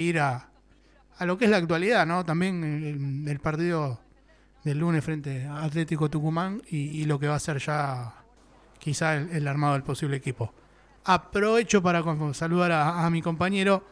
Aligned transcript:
ir 0.00 0.18
a, 0.18 0.48
a 1.18 1.26
lo 1.26 1.36
que 1.38 1.44
es 1.44 1.50
la 1.50 1.58
actualidad, 1.58 2.06
¿no? 2.06 2.24
También 2.24 2.64
el, 2.64 3.28
el 3.28 3.38
partido 3.40 4.00
del 4.64 4.78
lunes 4.78 5.04
frente 5.04 5.44
a 5.46 5.62
Atlético 5.62 6.08
Tucumán 6.10 6.62
y, 6.70 7.00
y 7.00 7.04
lo 7.04 7.18
que 7.18 7.28
va 7.28 7.34
a 7.36 7.38
ser 7.40 7.58
ya 7.58 8.14
quizá 8.78 9.16
el, 9.16 9.30
el 9.30 9.46
armado 9.48 9.74
del 9.74 9.82
posible 9.82 10.16
equipo. 10.16 10.52
Aprovecho 11.04 11.82
para 11.82 12.02
saludar 12.34 12.72
a, 12.72 13.04
a 13.06 13.10
mi 13.10 13.22
compañero 13.22 13.84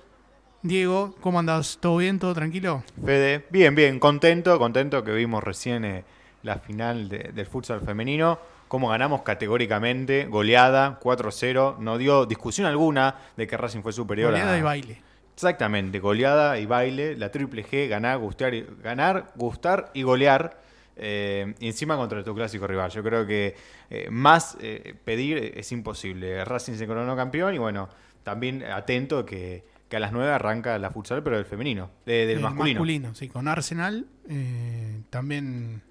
Diego. 0.62 1.14
¿Cómo 1.20 1.38
andas? 1.38 1.78
¿Todo 1.80 1.98
bien? 1.98 2.18
¿Todo 2.18 2.34
tranquilo? 2.34 2.82
Fede, 3.04 3.46
bien, 3.50 3.74
bien, 3.74 3.98
contento, 4.00 4.58
contento 4.58 5.04
que 5.04 5.12
vimos 5.12 5.42
recién 5.44 5.84
eh, 5.84 6.04
la 6.42 6.56
final 6.58 7.08
de- 7.08 7.32
del 7.34 7.46
futsal 7.46 7.80
femenino, 7.80 8.38
cómo 8.66 8.88
ganamos 8.88 9.22
categóricamente, 9.22 10.26
goleada, 10.26 10.98
4-0, 11.00 11.78
no 11.78 11.96
dio 11.98 12.26
discusión 12.26 12.66
alguna 12.66 13.14
de 13.36 13.46
que 13.46 13.56
Racing 13.56 13.82
fue 13.82 13.92
superior 13.92 14.30
Goleada 14.30 14.52
a... 14.54 14.58
y 14.58 14.62
baile. 14.62 15.02
Exactamente, 15.38 16.00
goleada 16.00 16.58
y 16.58 16.66
baile, 16.66 17.16
la 17.16 17.30
triple 17.30 17.64
G, 17.64 17.86
ganar, 17.88 18.18
gustar 18.18 18.54
y, 18.54 18.66
ganar, 18.82 19.30
gustar 19.36 19.88
y 19.94 20.02
golear, 20.02 20.60
eh, 20.96 21.54
encima 21.60 21.96
contra 21.96 22.24
tu 22.24 22.34
clásico 22.34 22.66
rival. 22.66 22.90
Yo 22.90 23.04
creo 23.04 23.24
que 23.24 23.54
eh, 23.88 24.08
más 24.10 24.56
eh, 24.60 24.96
pedir 25.04 25.52
es 25.56 25.70
imposible. 25.70 26.44
Racing 26.44 26.72
se 26.74 26.88
coronó 26.88 27.14
campeón 27.14 27.54
y 27.54 27.58
bueno, 27.58 27.88
también 28.24 28.64
atento 28.64 29.24
que, 29.24 29.62
que 29.88 29.96
a 29.96 30.00
las 30.00 30.10
9 30.10 30.28
arranca 30.32 30.76
la 30.80 30.90
futsal, 30.90 31.22
pero 31.22 31.36
del 31.36 31.44
femenino, 31.46 31.88
de- 32.04 32.26
del 32.26 32.38
El 32.38 32.42
masculino. 32.42 33.14
sí, 33.14 33.28
con 33.28 33.46
Arsenal. 33.46 34.06
eh, 34.28 35.02
también 35.08 35.82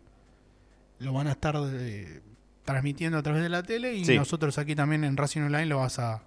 lo 1.00 1.14
van 1.14 1.28
a 1.28 1.32
estar 1.32 1.56
transmitiendo 2.66 3.18
a 3.18 3.24
través 3.24 3.42
de 3.44 3.48
la 3.50 3.64
tele 3.64 3.94
y 3.94 4.04
Sí. 4.04 4.18
nosotros 4.18 4.58
aquí 4.58 4.76
también 4.76 5.06
en 5.06 5.16
Racing 5.16 5.40
Online 5.44 5.68
lo 5.68 5.78
vas 5.78 6.00
a, 6.00 6.22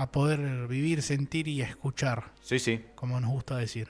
a 0.00 0.10
poder 0.12 0.66
vivir, 0.68 1.02
sentir 1.02 1.48
y 1.48 1.60
escuchar, 1.62 2.32
Sí, 2.42 2.58
sí. 2.58 2.84
como 2.94 3.20
nos 3.20 3.30
gusta 3.30 3.56
decir. 3.56 3.88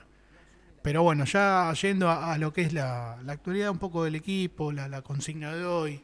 Pero 0.81 1.03
bueno, 1.03 1.25
ya 1.25 1.71
yendo 1.73 2.09
a, 2.09 2.33
a 2.33 2.37
lo 2.37 2.53
que 2.53 2.61
es 2.61 2.73
la, 2.73 3.17
la 3.23 3.33
actualidad 3.33 3.69
un 3.69 3.79
poco 3.79 4.03
del 4.03 4.15
equipo, 4.15 4.71
la, 4.71 4.87
la 4.87 5.01
consigna 5.01 5.53
de 5.53 5.65
hoy, 5.65 6.01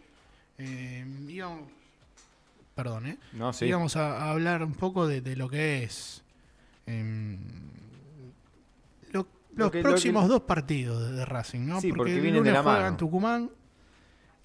eh, 0.58 1.06
íbamos, 1.30 1.70
perdón, 2.76 3.08
¿eh? 3.08 3.18
No, 3.34 3.54
sí. 3.54 3.66
íbamos 3.66 3.96
a, 3.96 4.18
a 4.26 4.32
hablar 4.32 4.64
un 4.64 4.74
poco 4.74 5.08
de, 5.08 5.22
de 5.22 5.36
lo 5.38 5.48
que 5.50 5.84
es 5.84 6.22
lo- 9.12 9.22
Lo 9.56 9.66
los 9.66 9.74
lo 9.76 9.82
próximos 9.82 10.24
que- 10.24 10.30
dos 10.30 10.42
partidos 10.42 11.10
de, 11.10 11.16
de 11.18 11.26
Racing, 11.26 11.62
¿no? 11.66 11.82
Sí, 11.82 11.92
porque 11.92 12.14
el 12.14 12.22
vienen 12.22 12.44
de 12.44 12.50
lunes 12.52 12.54
la 12.54 12.64
mano. 12.64 12.88
en 12.88 12.98
Tucumán 12.98 13.50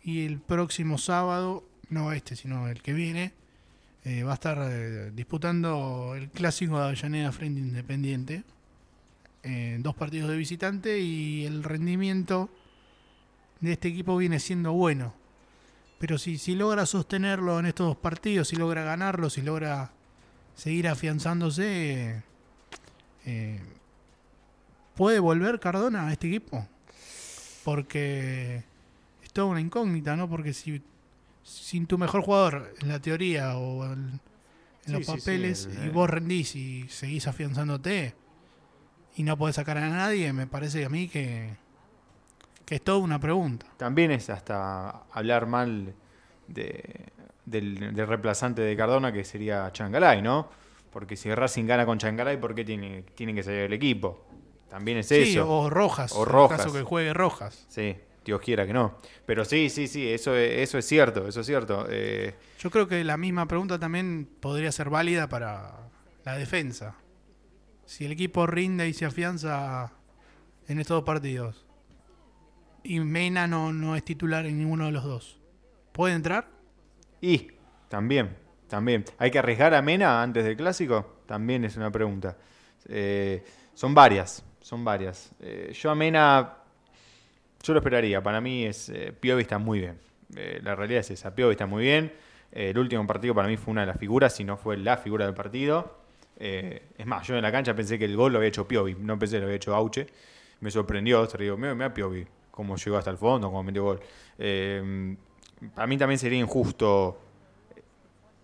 y 0.02 0.24
el 0.24 0.40
próximo 0.40 0.96
sábado, 0.98 1.64
no 1.88 2.12
este, 2.12 2.36
sino 2.36 2.68
el 2.68 2.80
que 2.82 2.92
viene, 2.92 3.32
eh, 4.04 4.22
va 4.22 4.32
a 4.32 4.34
estar 4.34 4.58
eh, 4.62 5.10
disputando 5.14 6.14
el 6.16 6.30
clásico 6.30 6.78
de 6.78 6.84
Avellaneda 6.84 7.32
frente 7.32 7.60
Independiente. 7.60 8.44
eh, 9.42 9.76
dos 9.80 9.94
partidos 9.94 10.30
de 10.30 10.36
visitante 10.36 10.98
y 11.00 11.44
el 11.46 11.62
rendimiento 11.62 12.50
de 13.60 13.72
este 13.72 13.88
equipo 13.88 14.16
viene 14.16 14.40
siendo 14.40 14.72
bueno. 14.72 15.14
Pero 15.98 16.16
si, 16.18 16.38
si 16.38 16.54
logra 16.54 16.86
sostenerlo 16.86 17.58
en 17.58 17.66
estos 17.66 17.88
dos 17.88 17.96
partidos, 17.96 18.48
si 18.48 18.56
logra 18.56 18.84
ganarlo, 18.84 19.28
si 19.28 19.42
logra 19.42 19.92
seguir 20.54 20.88
afianzándose, 20.88 22.22
¿puede 24.94 25.18
volver 25.18 25.60
Cardona 25.60 26.08
a 26.08 26.12
este 26.12 26.28
equipo? 26.28 26.66
Porque 27.64 28.62
es 29.22 29.32
toda 29.32 29.48
una 29.48 29.60
incógnita, 29.60 30.16
¿no? 30.16 30.28
Porque 30.28 30.54
si 30.54 30.82
sin 31.42 31.86
tu 31.86 31.98
mejor 31.98 32.22
jugador 32.22 32.74
en 32.80 32.88
la 32.88 33.00
teoría 33.00 33.56
o 33.56 33.84
en, 33.84 33.92
en 33.92 34.20
Sí, 34.86 34.92
los 34.92 35.06
sí, 35.06 35.12
sí, 35.12 35.18
papeles 35.20 35.68
el- 35.76 35.86
y 35.86 35.88
vos 35.90 36.08
rendís 36.10 36.54
y 36.56 36.88
seguís 36.88 37.26
afianzándote 37.26 38.14
y 39.16 39.22
no 39.22 39.36
podés 39.36 39.56
sacar 39.56 39.78
a 39.78 39.88
nadie, 39.88 40.32
me 40.32 40.46
parece 40.46 40.84
a 40.84 40.88
mí 40.88 41.08
que, 41.08 41.50
que 42.64 42.76
es 42.76 42.82
toda 42.82 42.98
una 42.98 43.18
pregunta. 43.18 43.66
También 43.76 44.10
es 44.10 44.30
hasta 44.30 45.04
hablar 45.12 45.46
mal 45.46 45.94
de- 46.46 47.06
del, 47.44 47.94
del 47.94 48.06
reemplazante 48.06 48.62
de 48.62 48.76
Cardona, 48.76 49.12
que 49.12 49.24
sería 49.24 49.70
Changalay, 49.72 50.22
¿no? 50.22 50.48
Porque 50.92 51.16
si 51.16 51.32
Racing 51.34 51.66
gana 51.66 51.86
con 51.86 51.98
Changalay, 51.98 52.36
¿por 52.40 52.54
qué 52.54 52.64
tiene, 52.64 53.02
tiene 53.14 53.34
que 53.34 53.42
salir 53.42 53.60
el 53.60 53.72
equipo? 53.72 54.24
También 54.68 54.98
es 54.98 55.08
Sí, 55.08 55.16
eso. 55.32 55.50
o 55.50 55.68
Rojas. 55.70 56.12
O 56.12 56.22
en 56.22 56.28
Rojas. 56.28 56.58
caso 56.62 56.72
que 56.72 56.82
juegue 56.82 57.12
Rojas. 57.12 57.66
Sí, 57.68 57.96
Dios 58.24 58.40
quiera 58.40 58.66
que 58.66 58.72
no. 58.72 58.98
Pero 59.26 59.44
sí, 59.44 59.70
sí, 59.70 59.86
sí, 59.88 60.08
eso, 60.08 60.34
es- 60.36 60.58
eso 60.68 60.78
es 60.78 60.86
cierto, 60.86 61.26
eso 61.26 61.40
es 61.40 61.46
cierto. 61.46 61.86
Eh, 61.88 62.34
Yo 62.58 62.70
creo 62.70 62.86
que 62.88 63.02
la 63.04 63.16
misma 63.16 63.46
pregunta 63.46 63.78
también 63.78 64.28
podría 64.40 64.70
ser 64.72 64.90
válida 64.90 65.28
para 65.28 65.88
la 66.24 66.36
defensa. 66.36 66.94
Si 67.86 68.04
el 68.04 68.12
equipo 68.12 68.46
rinde 68.46 68.88
y 68.88 68.92
se 68.92 69.04
afianza 69.06 69.92
en 70.68 70.78
estos 70.80 70.96
dos 70.98 71.04
partidos 71.04 71.66
y 72.82 73.00
Mena 73.00 73.46
no, 73.46 73.72
no 73.72 73.96
es 73.96 74.04
titular 74.04 74.46
en 74.46 74.58
ninguno 74.58 74.86
de 74.86 74.92
los 74.92 75.04
dos, 75.04 75.40
¿puede 75.92 76.14
entrar? 76.14 76.46
y 77.20 77.48
también, 77.88 78.36
también. 78.68 79.04
¿Hay 79.18 79.30
que 79.30 79.38
arriesgar 79.40 79.74
a 79.74 79.82
Mena 79.82 80.22
antes 80.22 80.44
del 80.44 80.56
clásico? 80.56 81.22
También 81.26 81.64
es 81.64 81.76
una 81.76 81.90
pregunta. 81.90 82.36
Eh, 82.88 83.44
son 83.74 83.94
varias, 83.94 84.44
son 84.60 84.84
varias. 84.84 85.32
Eh, 85.40 85.72
yo 85.74 85.90
a 85.90 85.94
Mena, 85.96 86.58
yo 87.62 87.72
lo 87.72 87.80
esperaría. 87.80 88.22
Para 88.22 88.40
mí 88.40 88.64
es 88.64 88.88
eh, 88.88 89.12
Piovi 89.18 89.42
está 89.42 89.58
muy 89.58 89.80
bien. 89.80 89.98
Eh, 90.36 90.60
la 90.62 90.74
realidad 90.74 91.00
es 91.00 91.10
esa, 91.10 91.34
Piovi 91.34 91.52
está 91.52 91.66
muy 91.66 91.84
bien. 91.84 92.12
Eh, 92.52 92.70
el 92.70 92.78
último 92.78 93.06
partido 93.06 93.34
para 93.34 93.48
mí 93.48 93.56
fue 93.56 93.72
una 93.72 93.82
de 93.82 93.88
las 93.88 93.98
figuras, 93.98 94.34
si 94.34 94.44
no 94.44 94.56
fue 94.56 94.76
la 94.76 94.96
figura 94.96 95.24
del 95.24 95.34
partido. 95.34 95.98
Eh, 96.38 96.82
es 96.96 97.06
más, 97.06 97.26
yo 97.26 97.36
en 97.36 97.42
la 97.42 97.52
cancha 97.52 97.74
pensé 97.74 97.98
que 97.98 98.04
el 98.04 98.16
gol 98.16 98.32
lo 98.32 98.38
había 98.38 98.48
hecho 98.48 98.66
Piovi, 98.66 98.94
no 98.94 99.18
pensé 99.18 99.36
que 99.36 99.40
lo 99.40 99.46
había 99.46 99.56
hecho 99.56 99.74
Auche. 99.74 100.06
Me 100.60 100.70
sorprendió, 100.70 101.26
te 101.26 101.38
digo, 101.42 101.56
mira, 101.56 101.74
mira 101.74 101.92
Piovi, 101.92 102.26
cómo 102.50 102.76
llegó 102.76 102.96
hasta 102.96 103.10
el 103.10 103.16
fondo, 103.16 103.48
cómo 103.48 103.62
metió 103.62 103.84
gol. 103.84 104.00
Para 105.74 105.86
mí 105.86 105.96
también 105.98 106.18
sería 106.18 106.38
injusto 106.38 107.18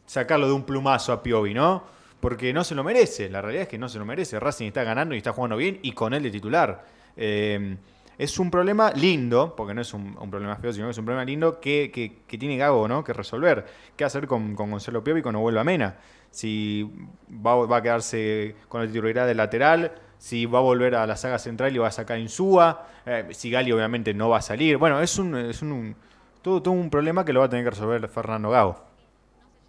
sacarlo 0.04 0.47
de 0.47 0.53
un 0.53 0.65
plumazo 0.65 1.12
a 1.12 1.22
Piovi, 1.22 1.53
¿no? 1.53 1.84
Porque 2.21 2.53
no 2.53 2.65
se 2.65 2.75
lo 2.75 2.83
merece, 2.83 3.28
la 3.28 3.43
realidad 3.43 3.65
es 3.65 3.69
que 3.69 3.78
no 3.78 3.88
se 3.88 3.98
lo 3.98 4.04
merece. 4.06 4.41
Racing 4.41 4.66
está 4.66 4.83
ganando 4.84 5.15
y 5.15 5.19
está 5.19 5.33
jugando 5.33 5.56
bien 5.56 5.78
y 5.83 5.93
con 5.93 6.15
él 6.15 6.22
de 6.22 6.31
titular. 6.31 6.84
Eh, 7.16 7.77
es 8.19 8.38
un 8.38 8.50
problema 8.50 8.91
lindo, 8.93 9.54
porque 9.56 9.75
no 9.75 9.81
es 9.82 9.93
un, 9.93 10.16
un 10.19 10.31
problema 10.31 10.56
feo, 10.56 10.72
sino 10.72 10.87
que 10.87 10.93
es 10.93 10.99
un 10.99 11.04
problema 11.04 11.25
lindo 11.25 11.60
que, 11.60 11.91
que- 11.93 12.19
que 12.27 12.38
tiene 12.38 12.56
Gago 12.56 12.88
¿no? 12.88 13.04
que 13.04 13.12
resolver. 13.12 13.66
¿Qué 13.97 14.04
hacer 14.04 14.27
con, 14.27 14.54
con 14.54 14.71
Gonzalo 14.71 15.03
Piovi 15.04 15.22
cuando 15.22 15.41
vuelva 15.41 15.60
a 15.60 15.65
Mena? 15.65 15.97
Si 16.31 16.91
va, 17.31 17.54
va 17.66 17.77
a 17.78 17.82
quedarse 17.82 18.56
con 18.69 18.81
la 18.82 18.87
titularidad 18.87 19.27
del 19.27 19.37
lateral, 19.37 19.93
si 20.19 20.47
va 20.47 20.59
a 20.59 20.62
volver 20.62 20.94
a 20.94 21.06
la 21.06 21.16
saga 21.16 21.38
central 21.38 21.75
y 21.75 21.78
va 21.78 21.88
a 21.88 21.93
sacar 21.93 22.19
Insúa, 22.19 22.87
eh, 23.04 23.27
si 23.32 23.50
Gali 23.50 23.71
obviamente 23.72 24.12
no 24.15 24.28
va 24.31 24.38
a 24.38 24.43
salir. 24.43 24.77
Bueno, 24.78 25.00
es 25.00 25.19
un, 25.19 25.37
es 25.37 25.62
un, 25.62 25.72
un- 25.72 25.97
todo, 26.43 26.62
todo 26.62 26.75
un 26.75 26.91
problema 26.91 27.25
que 27.25 27.33
lo 27.33 27.41
va 27.41 27.47
a 27.47 27.48
tener 27.48 27.65
que 27.65 27.71
resolver 27.71 28.09
Fernando 28.09 28.50
Gago. 28.50 28.83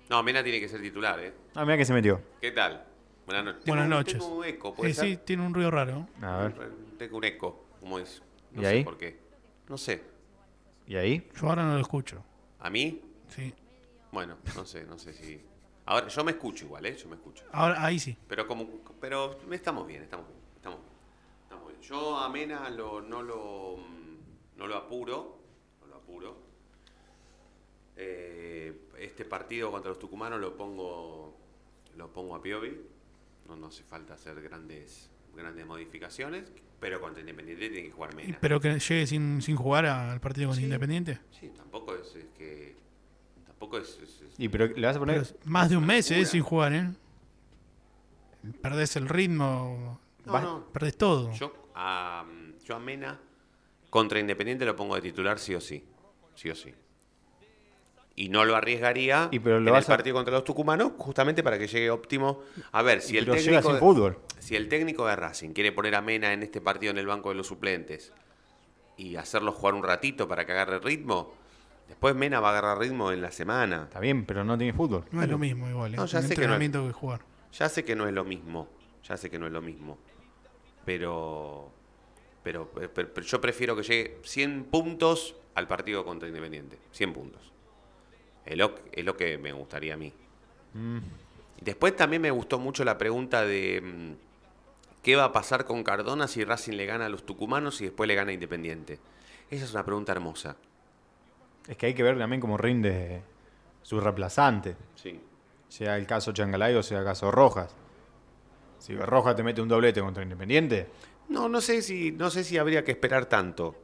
No, 0.10 0.24
Mena 0.24 0.42
tiene 0.42 0.60
que 0.62 0.70
ser 0.70 0.82
titular, 0.82 1.20
¿eh? 1.20 1.34
Ah, 1.56 1.64
mira 1.66 1.76
que 1.78 1.84
se 1.86 1.94
metió. 1.94 2.22
¿Qué 2.40 2.52
tal? 2.52 2.82
Buenas 3.26 3.44
noches. 3.44 3.66
Buenas 3.66 3.86
Tengo- 3.86 3.98
noches. 3.98 4.14
Tengo 4.20 4.36
un 4.38 4.46
eco, 4.46 4.74
¿puede 4.74 4.92
Eh, 4.92 4.94
ser? 4.94 5.06
sí, 5.06 5.18
tiene 5.26 5.46
un 5.46 5.54
ruido 5.54 5.70
raro. 5.70 6.08
A 6.22 6.38
ver. 6.38 6.54
Tengo 6.98 7.18
un 7.18 7.24
eco, 7.26 7.66
¿cómo 7.82 8.00
es? 8.00 8.22
No 8.52 8.62
¿Y 8.62 8.66
sé 8.66 8.72
ahí? 8.72 8.84
por 8.84 8.98
qué. 8.98 9.20
No 9.70 9.78
sé. 9.78 10.02
¿Y 10.86 10.96
ahí? 10.96 11.30
Yo 11.36 11.50
ahora 11.50 11.64
no 11.66 11.74
lo 11.76 11.82
escucho. 11.82 12.24
¿A 12.60 12.70
mí? 12.70 13.02
Sí. 13.30 13.54
Bueno, 14.12 14.38
no 14.56 14.66
sé, 14.66 14.86
no 14.86 14.98
sé 14.98 15.14
si... 15.14 15.42
Ahora, 15.86 16.08
yo 16.08 16.24
me 16.24 16.32
escucho 16.32 16.66
igual, 16.66 16.86
¿eh? 16.86 16.96
Yo 16.96 17.08
me 17.08 17.16
escucho. 17.16 17.46
Ahora, 17.52 17.84
ahí 17.86 18.00
sí. 18.00 18.18
Pero 18.28 18.48
como, 18.48 18.68
pero 19.00 19.38
estamos 19.52 19.88
bien, 19.88 20.04
estamos 20.04 20.28
bien, 20.28 20.40
estamos 20.56 20.80
bien, 20.80 20.92
estamos 21.44 21.68
bien. 21.68 21.82
Yo 21.82 22.18
a 22.18 22.28
Mena 22.30 22.70
lo, 22.70 23.02
no 23.02 23.22
lo 23.24 23.78
no 24.58 24.68
lo 24.68 24.76
apuro, 24.76 25.40
no 25.82 25.88
lo 25.88 25.96
apuro. 25.96 26.38
Eh, 27.96 28.88
este 29.00 29.26
partido 29.26 29.72
contra 29.72 29.90
los 29.90 30.00
tucumanos 30.00 30.40
lo 30.40 30.56
pongo 30.56 31.38
lo 31.96 32.12
pongo 32.14 32.36
a 32.36 32.42
Piovi. 32.42 32.78
No, 33.48 33.56
no 33.56 33.68
hace 33.68 33.84
falta 33.84 34.16
hacer 34.16 34.42
grandes 34.42 35.10
grandes 35.36 35.66
modificaciones, 35.66 36.52
pero 36.80 37.00
contra 37.02 37.20
Independiente 37.22 37.70
tiene 37.70 37.88
que 37.88 37.92
jugar 37.92 38.16
Mena. 38.16 38.38
Pero 38.40 38.60
que 38.60 38.80
llegue 38.80 39.08
sin, 39.08 39.42
sin 39.42 39.56
jugar 39.56 39.86
al 39.86 40.20
partido 40.20 40.50
con 40.50 40.58
Sí. 40.58 40.64
Independiente. 40.64 41.20
Sí, 41.32 41.50
tampoco 41.56 41.96
es, 41.96 42.16
es 42.16 42.26
que 42.38 42.76
tampoco 43.46 43.78
es, 43.80 43.98
es- 44.04 44.22
es- 44.22 44.40
¿Y 44.40 44.50
pero 44.50 44.68
le 44.68 44.86
vas 44.88 44.96
a 44.96 45.00
poner? 45.00 45.38
Más 45.46 45.70
de 45.70 45.78
un 45.78 45.86
mes 45.86 46.10
eh, 46.12 46.26
sin 46.26 46.42
jugar, 46.44 46.74
¿eh? 46.74 46.90
Perdés 48.62 48.96
el 48.96 49.10
ritmo, 49.10 50.00
No, 50.26 50.42
no. 50.42 50.66
perdés 50.72 50.96
todo. 50.98 51.34
Yo 51.34 51.70
a, 51.76 52.26
yo 52.64 52.76
a 52.76 52.80
Mena 52.80 53.20
contra 53.90 54.20
Independiente 54.20 54.64
lo 54.66 54.76
pongo 54.76 54.96
de 54.96 55.02
titular 55.02 55.40
sí 55.40 55.56
o 55.56 55.62
sí. 55.62 55.84
Sí 56.36 56.50
o 56.50 56.56
sí. 56.56 56.74
Y 58.20 58.30
no 58.30 58.46
lo 58.46 58.56
arriesgaría 58.56 59.30
Y 59.32 59.38
pero 59.38 59.60
lo 59.60 59.70
en 59.70 59.76
el 59.78 59.84
a- 59.84 59.86
partido 59.86 60.16
contra 60.16 60.34
los 60.34 60.44
tucumanos 60.44 60.94
justamente 60.98 61.44
para 61.44 61.60
que 61.60 61.68
llegue 61.68 61.92
óptimo. 61.92 62.42
A 62.72 62.82
ver, 62.82 63.00
si 63.02 63.16
el, 63.18 63.26
pero 63.26 63.38
llega 63.38 63.62
técnico 63.62 63.68
sin 63.70 63.74
de, 63.76 63.80
fútbol. 63.80 64.18
si 64.40 64.56
el 64.56 64.68
técnico 64.70 65.06
de 65.06 65.16
Racing 65.16 65.52
quiere 65.52 65.72
poner 65.72 65.94
a 65.94 66.02
Mena 66.02 66.34
en 66.34 66.42
este 66.42 66.60
partido 66.60 66.90
en 66.92 66.98
el 66.98 67.06
banco 67.06 67.30
de 67.30 67.36
los 67.36 67.46
suplentes 67.48 68.12
y 68.98 69.16
hacerlo 69.18 69.52
jugar 69.52 69.76
un 69.76 69.84
ratito 69.84 70.28
para 70.28 70.48
que 70.48 70.52
agarre 70.52 70.80
ritmo, 70.80 71.32
después 71.88 72.16
Mena 72.16 72.40
va 72.40 72.48
a 72.48 72.52
agarrar 72.58 72.80
ritmo 72.80 73.12
en 73.12 73.22
la 73.22 73.30
semana. 73.32 73.84
Está 73.84 74.00
bien, 74.00 74.26
pero 74.26 74.44
no 74.44 74.58
tiene 74.58 74.74
fútbol. 74.74 75.06
No 75.12 75.22
es 75.22 75.30
lo 75.30 75.38
mismo 75.38 75.70
igual, 75.70 75.94
¿eh? 75.94 75.98
No, 75.98 76.08
ya 76.08 76.22
sé 76.24 76.36
que 76.36 76.48
no 76.48 76.56
es- 76.56 76.72
que 76.72 76.92
jugar. 76.94 77.22
Ya 77.54 77.70
sé 77.70 77.86
que 77.86 77.96
no 77.96 78.08
es 78.08 78.14
lo 78.16 78.26
mismo. 78.26 78.68
Ya 79.08 79.16
sé 79.16 79.30
que 79.30 79.38
no 79.38 79.46
es 79.46 79.54
lo 79.54 79.62
mismo. 79.62 79.98
pero, 80.86 81.70
pero, 82.44 82.70
pero- 82.74 82.92
pero 83.14 83.22
yo 83.28 83.42
prefiero 83.42 83.76
que 83.76 83.84
llegue 83.84 84.18
100 84.24 84.64
puntos 84.64 85.36
al 85.54 85.68
partido 85.68 86.04
contra 86.06 86.28
Independiente. 86.30 86.78
100 86.92 87.14
puntos. 87.14 87.52
Es 88.48 88.58
lo, 88.58 88.76
es 88.92 89.04
lo 89.06 89.16
que 89.18 89.38
me 89.38 89.52
gustaría 89.52 89.94
a 89.94 89.98
mí. 89.98 90.12
Mm, 90.74 91.00
Después 91.62 91.96
también 91.96 92.22
me 92.22 92.32
gustó 92.32 92.60
mucho 92.60 92.84
la 92.86 92.98
pregunta 92.98 93.44
de 93.44 93.82
mm, 93.82 94.12
qué 95.04 95.16
va 95.16 95.26
a 95.26 95.32
pasar 95.32 95.66
con 95.66 95.84
Cardona 95.84 96.28
si 96.28 96.44
Racing 96.44 96.74
le 96.74 96.86
gana 96.86 97.08
a 97.08 97.10
los 97.10 97.26
tucumanos 97.26 97.82
y 97.82 97.86
después 97.86 98.08
le 98.08 98.16
gana 98.16 98.30
a 98.32 98.34
Independiente. 98.34 99.00
Esa 99.50 99.66
es 99.66 99.72
una 99.74 99.84
pregunta 99.84 100.12
hermosa. 100.12 100.56
Es 101.68 101.76
que 101.78 101.88
hay 101.88 101.94
que 101.94 102.04
ver 102.04 102.18
también 102.18 102.40
cómo 102.40 102.58
rinde 102.58 103.22
su 103.82 104.00
reemplazante. 104.00 104.76
Sí. 104.96 105.20
Sea 105.68 105.98
el 105.98 106.06
caso 106.06 106.32
Changalay 106.32 106.76
o 106.76 106.84
sea 106.84 107.00
el 107.00 107.06
caso 107.06 107.32
Rojas. 107.32 107.76
Si 108.80 108.96
Rojas 108.96 109.36
te 109.36 109.44
mete 109.44 109.62
un 109.62 109.68
doblete 109.68 110.00
contra 110.02 110.24
Independiente, 110.24 110.88
No, 111.30 111.50
no 111.50 111.60
sé 111.60 111.82
si, 111.82 112.12
no 112.12 112.30
sé 112.30 112.44
si 112.46 112.58
habría 112.58 112.86
que 112.86 112.92
esperar 112.92 113.26
tanto. 113.26 113.76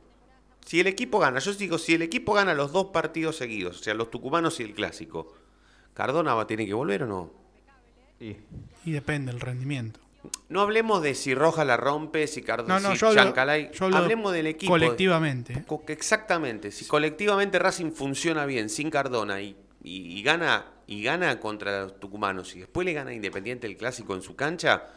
Si 0.65 0.79
el 0.79 0.87
equipo 0.87 1.19
gana, 1.19 1.39
yo 1.39 1.53
digo, 1.53 1.77
si 1.77 1.93
el 1.93 2.01
equipo 2.01 2.33
gana 2.33 2.53
los 2.53 2.71
dos 2.71 2.87
partidos 2.87 3.35
seguidos, 3.37 3.79
o 3.81 3.83
sea, 3.83 3.93
los 3.93 4.09
tucumanos 4.09 4.59
y 4.59 4.63
el 4.63 4.73
clásico, 4.73 5.33
¿Cardona 5.93 6.33
va 6.33 6.43
a 6.43 6.47
tener 6.47 6.65
que 6.65 6.73
volver 6.73 7.03
o 7.03 7.07
no? 7.07 7.31
y 8.19 8.35
Y 8.85 8.91
depende 8.91 9.31
del 9.31 9.41
rendimiento. 9.41 9.99
No 10.47 10.61
hablemos 10.61 11.01
de 11.03 11.15
si 11.15 11.35
Rojas 11.35 11.67
la 11.67 11.75
rompe, 11.75 12.27
si 12.27 12.41
Cardona, 12.41 12.79
No, 12.79 12.89
no, 12.89 12.95
si 12.95 13.01
yo 13.01 13.07
hablo, 13.09 13.21
Chancalay. 13.23 13.71
yo 13.73 13.85
hablo 13.85 13.97
Hablemos 13.97 14.31
del 14.31 14.47
equipo. 14.47 14.71
colectivamente. 14.71 15.63
Co- 15.67 15.83
Exactamente. 15.87 16.71
Si 16.71 16.85
colectivamente 16.85 17.59
Racing 17.59 17.91
funciona 17.91 18.45
bien 18.45 18.69
sin 18.69 18.89
Cardona 18.89 19.41
y, 19.41 19.57
y- 19.83 20.17
y 20.17 20.23
gana 20.23 20.65
y 20.87 21.03
gana 21.03 21.39
contra 21.41 21.81
los 21.83 21.99
tucumanos 21.99 22.55
y 22.55 22.59
después 22.61 22.85
le 22.85 22.93
gana 22.93 23.11
a 23.11 23.13
Independiente 23.13 23.67
el 23.67 23.75
clásico 23.75 24.15
en 24.15 24.21
su 24.21 24.35
cancha, 24.37 24.87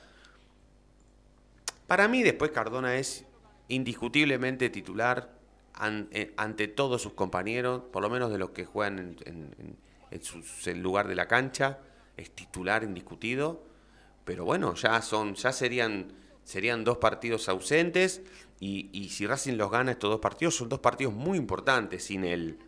para 1.87 2.09
mí 2.09 2.23
después 2.23 2.51
Cardona 2.53 2.97
es 2.97 3.25
indiscutiblemente 3.69 4.71
titular 4.71 5.36
an- 5.77 6.09
eh, 6.11 6.33
ante 6.37 6.69
todos 6.69 7.03
sus 7.03 7.13
compañeros, 7.13 7.83
por 7.93 8.03
lo 8.03 8.11
menos 8.11 8.31
de 8.31 8.39
los 8.39 8.51
que 8.51 8.65
juegan 8.65 8.99
en, 8.99 9.17
en- 9.27 9.55
en- 9.59 9.77
en 10.11 10.23
su 10.23 10.43
en 10.71 10.83
lugar 10.83 11.09
de 11.09 11.15
la 11.15 11.27
cancha, 11.29 11.79
es 12.17 12.31
titular 12.31 12.83
indiscutido. 12.85 13.65
Pero 14.25 14.45
bueno, 14.45 14.75
ya 14.75 15.01
son, 15.03 15.35
ya 15.35 15.53
serían, 15.53 16.13
serían 16.45 16.83
dos 16.85 16.99
partidos 16.99 17.49
ausentes. 17.49 18.23
Y, 18.59 18.89
y 18.93 19.11
si 19.11 19.27
Racing 19.27 19.55
los 19.57 19.71
gana 19.71 19.93
estos 19.93 20.11
dos 20.11 20.21
partidos, 20.21 20.55
son 20.57 20.69
dos 20.69 20.81
partidos 20.81 21.13
muy 21.15 21.37
importantes 21.39 22.05
sin 22.05 22.25
él. 22.25 22.59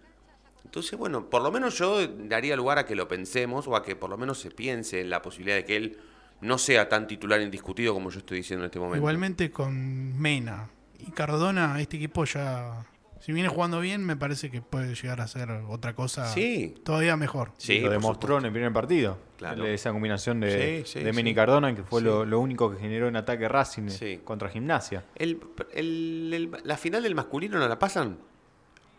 Entonces, 0.64 0.98
bueno, 0.98 1.30
por 1.30 1.42
lo 1.42 1.50
menos 1.50 1.78
yo 1.78 2.06
daría 2.06 2.54
lugar 2.56 2.78
a 2.78 2.84
que 2.84 2.94
lo 2.94 3.08
pensemos 3.08 3.66
o 3.66 3.74
a 3.74 3.82
que 3.82 3.96
por 3.96 4.10
lo 4.10 4.18
menos 4.18 4.38
se 4.38 4.50
piense 4.50 5.00
en 5.00 5.08
la 5.10 5.22
posibilidad 5.22 5.56
de 5.56 5.64
que 5.64 5.76
él 5.76 5.98
no 6.42 6.58
sea 6.58 6.88
tan 6.88 7.06
titular 7.06 7.40
indiscutido 7.40 7.94
como 7.94 8.10
yo 8.10 8.18
estoy 8.18 8.38
diciendo 8.38 8.64
en 8.64 8.66
este 8.66 8.78
momento. 8.78 8.98
Igualmente 8.98 9.50
con 9.50 10.20
Mena 10.20 10.68
y 10.98 11.10
Cardona, 11.12 11.80
este 11.80 11.96
equipo 11.96 12.24
ya, 12.26 12.84
si 13.20 13.32
viene 13.32 13.48
jugando 13.48 13.80
bien, 13.80 14.04
me 14.04 14.16
parece 14.16 14.50
que 14.50 14.60
puede 14.62 14.94
llegar 14.94 15.20
a 15.20 15.26
ser 15.28 15.50
otra 15.68 15.94
cosa 15.94 16.26
Sí. 16.32 16.74
todavía 16.84 17.16
mejor. 17.16 17.52
Sí, 17.58 17.80
lo 17.80 17.90
demostró 17.90 18.38
en 18.38 18.46
el 18.46 18.52
primer 18.52 18.72
partido. 18.72 19.18
Claro. 19.38 19.64
Esa 19.66 19.92
combinación 19.92 20.40
de, 20.40 20.82
Sí, 20.84 20.98
sí, 20.98 21.04
de 21.04 21.12
Meni. 21.12 21.32
Cardona, 21.34 21.72
que 21.74 21.82
fue 21.84 22.00
Sí. 22.00 22.06
lo, 22.06 22.24
lo 22.24 22.40
único 22.40 22.70
que 22.72 22.78
generó 22.78 23.06
en 23.08 23.14
ataque 23.16 23.48
Racing 23.48 23.88
Sí. 23.88 24.20
contra 24.24 24.48
Gimnasia. 24.48 25.04
El- 25.14 25.40
el- 25.74 26.30
el- 26.34 26.50
¿La 26.64 26.76
final 26.76 27.02
del 27.04 27.14
masculino 27.14 27.58
no 27.58 27.68
la 27.68 27.78
pasan? 27.78 28.18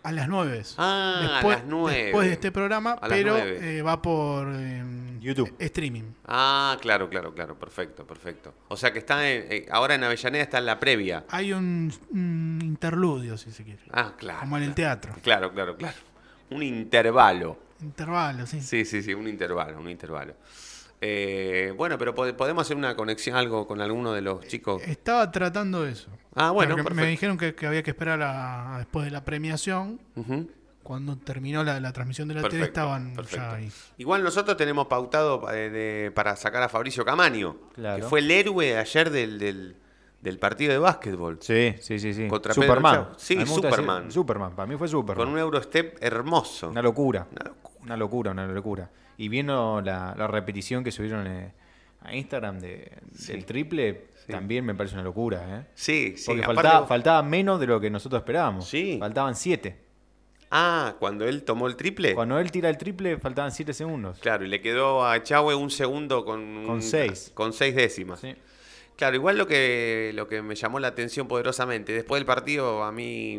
A 0.04 0.12
las 0.12 0.28
9. 0.30 0.64
Ah, 0.78 1.40
a 1.42 1.44
las 1.48 1.66
nueve. 1.66 2.04
Después 2.06 2.28
de 2.28 2.34
este 2.34 2.52
programa, 2.52 2.92
A 3.02 3.08
pero 3.08 3.38
eh, 3.38 3.82
va 3.82 4.02
por 4.02 4.48
eh, 4.56 4.84
YouTube. 5.20 5.54
streaming. 5.60 6.04
Ah, 6.26 6.78
claro, 6.82 7.10
claro, 7.10 7.34
claro, 7.34 7.60
perfecto, 7.60 8.08
perfecto. 8.08 8.54
O 8.70 8.78
sea 8.78 8.94
que 8.94 9.00
está 9.00 9.30
en- 9.30 9.46
eh, 9.52 9.66
ahora 9.72 9.96
en 9.96 10.04
Avellaneda 10.06 10.44
está 10.44 10.58
en 10.60 10.66
la 10.68 10.80
previa. 10.80 11.26
Hay 11.30 11.52
un, 11.52 11.92
un 12.12 12.60
interludio, 12.64 13.38
si 13.38 13.52
se 13.52 13.64
quiere. 13.66 13.82
Ah, 13.92 14.14
claro. 14.18 14.40
Como 14.40 14.58
en 14.58 14.64
el 14.64 14.74
teatro. 14.74 15.14
Claro, 15.22 15.52
claro, 15.54 15.76
claro. 15.76 15.98
Un 16.52 16.64
intervalo. 16.64 17.60
Intervalo, 17.82 18.46
sí. 18.48 18.62
Sí, 18.62 18.86
sí, 18.86 19.02
sí, 19.04 19.14
un 19.14 19.28
intervalo, 19.28 19.80
un 19.80 19.90
intervalo. 19.90 20.34
Eh, 21.02 21.74
bueno, 21.78 21.98
pero 21.98 22.14
pod- 22.14 22.34
podemos 22.36 22.62
hacer 22.68 22.76
una 22.76 22.96
conexión, 22.96 23.36
algo 23.38 23.66
con 23.68 23.80
alguno 23.82 24.12
de 24.14 24.22
los 24.22 24.46
chicos. 24.48 24.82
Estaba 24.86 25.32
tratando 25.32 25.86
eso. 25.88 26.10
Ah, 26.36 26.52
bueno, 26.52 26.76
me 26.94 27.06
dijeron 27.08 27.38
que, 27.38 27.56
que 27.56 27.66
había 27.68 27.84
que 27.84 27.92
esperar 27.92 28.22
a, 28.22 28.76
a 28.76 28.78
después 28.80 29.06
de 29.06 29.12
la 29.12 29.24
premiación. 29.24 30.00
Ujú. 30.16 30.50
Cuando 30.84 31.18
terminó 31.18 31.64
la, 31.64 31.80
la 31.80 31.94
transmisión 31.94 32.28
de 32.28 32.34
la 32.34 32.42
tele 32.42 32.52
Perfecto, 32.52 32.80
estaban 32.82 33.14
perfecto. 33.14 33.38
ya 33.46 33.54
ahí. 33.56 33.72
Igual 33.98 34.24
nosotros 34.24 34.58
tenemos 34.58 34.88
pautado 34.88 35.50
eh, 35.54 35.70
de- 35.70 36.12
para 36.12 36.36
sacar 36.36 36.64
a 36.64 36.70
Fabricio 36.70 37.06
Camaño, 37.06 37.58
Claro. 37.76 37.98
que 38.04 38.10
fue 38.10 38.20
el 38.22 38.32
héroe 38.32 38.76
ayer 38.78 39.10
del, 39.12 39.38
del, 39.38 39.76
del 40.22 40.40
partido 40.40 40.72
de 40.74 40.80
básquetbol. 40.80 41.38
Sí, 41.42 41.76
sí, 41.80 42.00
sí, 42.00 42.14
sí. 42.14 42.28
Contra 42.28 42.54
Pedro 42.56 42.68
Superman. 42.68 42.96
Chau. 42.96 43.14
Sí, 43.18 43.46
Superman. 43.46 44.12
Superman, 44.12 44.56
para 44.56 44.66
mí 44.68 44.76
fue 44.78 44.88
Superman. 44.88 45.26
Con 45.26 45.34
un 45.34 45.40
Eurostep 45.40 45.98
hermoso. 46.04 46.70
Una 46.70 46.82
locura. 46.82 47.28
Una 47.32 47.46
locura. 47.46 47.70
Una 47.84 47.98
locura, 47.98 48.32
una 48.32 48.48
locura. 48.48 48.90
Y 49.20 49.28
viendo 49.28 49.82
la, 49.84 50.16
la 50.18 50.28
repetición 50.28 50.84
que 50.84 50.92
subieron 50.92 51.28
eh, 51.28 51.52
a 52.02 52.16
Instagram 52.16 52.60
de- 52.60 52.90
Sí. 53.14 53.34
del 53.34 53.46
triple, 53.46 54.06
Sí. 54.26 54.32
también 54.32 54.64
me 54.66 54.74
parece 54.74 54.96
una 54.96 55.04
locura. 55.04 55.60
¿eh? 55.60 55.66
Sí, 55.76 56.14
sí. 56.18 56.24
Porque 56.28 56.44
faltaba, 56.44 56.88
faltaba 56.88 57.22
menos 57.24 57.60
de 57.60 57.68
lo 57.68 57.80
que 57.82 57.90
nosotros 57.90 58.22
esperábamos. 58.22 58.68
Sí. 58.68 58.98
Faltaban 59.00 59.36
siete. 59.36 59.76
Ah, 60.52 60.96
cuando 61.00 61.28
él 61.28 61.44
tomó 61.44 61.68
el 61.68 61.76
triple. 61.76 62.16
Cuando 62.16 62.40
él 62.40 62.50
tira 62.50 62.70
el 62.70 62.78
triple, 62.78 63.18
faltaban 63.20 63.52
siete 63.52 63.74
segundos. 63.74 64.18
Claro, 64.20 64.46
y 64.46 64.48
le 64.48 64.62
quedó 64.62 65.06
a 65.06 65.22
Chahue 65.22 65.54
un 65.54 65.70
segundo 65.70 66.24
con, 66.26 66.66
Con 66.66 66.82
seis. 66.82 67.32
Con 67.36 67.54
seis 67.54 67.76
décimas. 67.76 68.22
Sí. 68.22 68.34
Claro, 68.96 69.16
igual 69.16 69.38
lo 69.38 69.46
que, 69.48 70.12
lo 70.16 70.28
que 70.28 70.42
me 70.42 70.56
llamó 70.56 70.80
la 70.80 70.88
atención 70.88 71.28
poderosamente, 71.28 71.92
después 71.94 72.20
del 72.20 72.26
partido 72.26 72.84
a 72.84 72.92
mí 72.92 73.38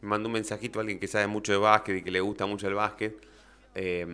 me 0.00 0.08
mandó 0.08 0.28
un 0.28 0.32
mensajito 0.34 0.78
a 0.78 0.82
alguien 0.82 0.98
que 0.98 1.06
sabe 1.06 1.26
mucho 1.26 1.52
de 1.52 1.58
básquet 1.58 1.98
y 1.98 2.02
que 2.02 2.10
le 2.10 2.20
gusta 2.20 2.46
mucho 2.46 2.68
el 2.68 2.74
básquet. 2.74 3.16
eh, 3.74 4.06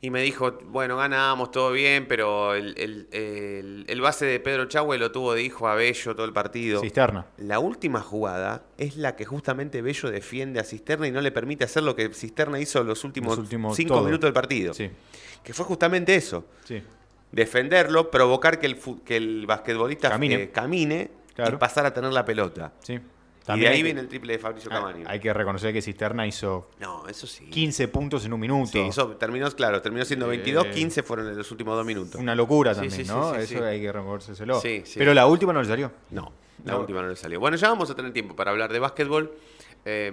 y 0.00 0.10
me 0.10 0.20
dijo, 0.22 0.58
bueno, 0.66 0.96
ganamos, 0.98 1.50
todo 1.50 1.72
bien, 1.72 2.06
pero 2.06 2.54
el, 2.54 2.74
el- 2.78 3.08
el- 3.12 3.84
el 3.88 4.00
base 4.02 4.26
de 4.26 4.38
Pedro 4.40 4.66
Chahue 4.66 4.98
lo 4.98 5.10
tuvo 5.12 5.32
de 5.34 5.42
hijo 5.42 5.66
a 5.66 5.74
Bello 5.74 6.14
todo 6.14 6.26
el 6.26 6.32
partido. 6.34 6.80
Cisterna. 6.82 7.26
La 7.38 7.58
última 7.58 8.00
jugada 8.02 8.64
es 8.76 8.96
la 8.96 9.16
que 9.16 9.24
justamente 9.24 9.80
Bello 9.80 10.10
defiende 10.10 10.60
a 10.60 10.64
Cisterna 10.64 11.08
y 11.08 11.10
no 11.10 11.20
le 11.22 11.32
permite 11.32 11.64
hacer 11.64 11.82
lo 11.84 11.96
que 11.96 12.12
Cisterna 12.12 12.60
hizo 12.60 12.84
los 12.84 13.02
últimos, 13.04 13.30
Los 13.38 13.38
últimos 13.44 13.76
cinco 13.76 13.94
todo. 13.94 14.04
minutos 14.04 14.26
del 14.28 14.34
partido. 14.34 14.74
Sí, 14.74 14.90
Que 15.42 15.54
fue 15.54 15.64
justamente 15.64 16.14
eso 16.14 16.44
sí. 16.64 16.82
defenderlo, 17.32 18.10
provocar 18.10 18.58
que 18.58 18.66
el, 18.66 18.78
que 19.04 19.16
el 19.16 19.46
basquetbolista 19.46 20.10
Camine. 20.10 20.34
eh, 20.34 20.50
camine 20.50 21.10
Claro. 21.34 21.56
y 21.56 21.58
pasar 21.58 21.84
a 21.86 21.92
tener 21.94 22.12
la 22.12 22.24
pelota. 22.24 22.72
sí. 22.82 23.00
Y 23.44 23.46
de 23.46 23.52
También 23.52 23.72
ahí 23.72 23.78
que- 23.78 23.82
viene 23.84 24.00
el 24.00 24.08
triple 24.08 24.32
de 24.32 24.38
Fabricio 24.38 24.70
Camaño. 24.70 25.04
Hay 25.06 25.20
que 25.20 25.32
reconocer 25.32 25.72
que 25.72 25.82
Cisterna 25.82 26.26
hizo 26.26 26.70
No, 26.80 27.06
eso 27.08 27.26
sí. 27.26 27.44
15 27.50 27.88
puntos 27.88 28.24
en 28.24 28.32
un 28.32 28.40
minuto. 28.40 28.70
Sí, 28.72 28.78
eso 28.80 29.08
terminó, 29.16 29.50
claro, 29.50 29.82
terminó 29.82 30.04
siendo 30.06 30.26
22, 30.28 30.64
Eh, 30.66 30.70
15 30.70 31.02
fueron 31.02 31.28
en 31.28 31.36
los 31.36 31.50
últimos 31.50 31.76
dos 31.76 31.84
minutos. 31.84 32.14
Una 32.20 32.34
locura 32.34 32.72
también, 32.72 32.92
sí, 32.92 33.04
¿no? 33.04 33.34
sí, 33.34 33.40
Eso 33.54 33.64
hay 33.64 33.80
que 33.82 33.92
reconocérselo. 33.92 34.60
Sí, 34.60 34.82
sí. 34.86 34.98
Pero 34.98 35.12
la 35.12 35.26
última 35.26 35.52
no 35.52 35.60
le 35.60 35.68
salió. 35.68 35.92
No, 36.10 36.32
la 36.64 36.72
No. 36.72 36.80
última 36.80 37.02
no 37.02 37.08
le 37.08 37.16
salió. 37.16 37.38
Bueno, 37.38 37.56
ya 37.58 37.68
vamos 37.68 37.90
a 37.90 37.94
tener 37.94 38.12
tiempo 38.14 38.34
para 38.34 38.50
hablar 38.50 38.72
de 38.72 38.78
básquetbol. 38.78 39.34
Eh, 39.84 40.10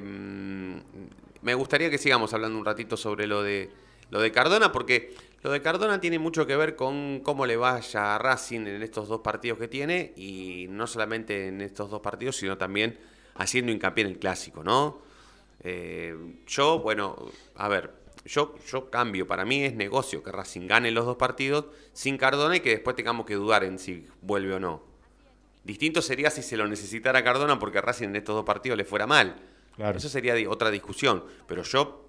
me 1.42 1.54
gustaría 1.56 1.90
que 1.90 1.98
sigamos 1.98 2.34
hablando 2.34 2.58
un 2.58 2.66
ratito 2.66 2.98
sobre 2.98 3.28
lo 3.28 3.42
de 3.44 3.70
lo 4.10 4.20
de 4.20 4.30
Cardona, 4.34 4.74
porque 4.74 5.16
lo 5.42 5.52
de 5.52 5.62
Cardona 5.62 6.02
tiene 6.02 6.20
mucho 6.20 6.46
que 6.46 6.58
ver 6.58 6.76
con 6.76 7.22
cómo 7.24 7.46
le 7.46 7.56
vaya 7.56 8.16
a 8.16 8.18
Racing 8.18 8.68
en 8.68 8.84
estos 8.84 9.08
dos 9.08 9.22
partidos 9.22 9.58
que 9.58 9.70
tiene, 9.70 10.12
y 10.18 10.66
no 10.70 10.86
solamente 10.86 11.48
en 11.48 11.62
estos 11.62 11.90
dos 11.90 12.02
partidos, 12.02 12.36
sino 12.36 12.58
también 12.58 13.00
haciendo 13.42 13.72
hincapié 13.72 14.06
en 14.06 14.12
el 14.12 14.20
clásico, 14.20 14.64
¿no? 14.64 15.02
Eh, 15.64 16.16
yo, 16.48 16.80
bueno, 16.80 17.16
a 17.56 17.68
ver, 17.68 17.92
yo, 18.26 18.56
yo 18.72 18.90
cambio, 18.90 19.28
para 19.28 19.46
mí 19.46 19.64
es 19.64 19.74
negocio 19.74 20.24
que 20.24 20.32
Racing 20.32 20.68
gane 20.68 20.92
los 20.92 21.06
dos 21.06 21.18
partidos 21.18 21.66
sin 21.94 22.18
Cardona 22.18 22.56
y 22.56 22.60
que 22.60 22.70
después 22.70 22.96
tengamos 22.96 23.26
que 23.26 23.36
dudar 23.36 23.64
en 23.64 23.80
si 23.80 24.08
vuelve 24.22 24.54
o 24.54 24.60
no. 24.60 24.84
Distinto 25.64 26.02
sería 26.02 26.32
si 26.32 26.42
se 26.42 26.58
lo 26.58 26.68
necesitara 26.68 27.24
Cardona 27.24 27.60
porque 27.60 27.78
a 27.78 27.82
Racing 27.82 28.10
en 28.10 28.16
estos 28.16 28.36
dos 28.36 28.46
partidos 28.46 28.78
le 28.78 28.86
fuera 28.86 29.06
mal. 29.06 29.36
Claro. 29.76 29.98
Eso 29.98 30.10
sería 30.10 30.34
otra 30.50 30.72
discusión. 30.72 31.24
Pero 31.48 31.64
yo 31.64 32.08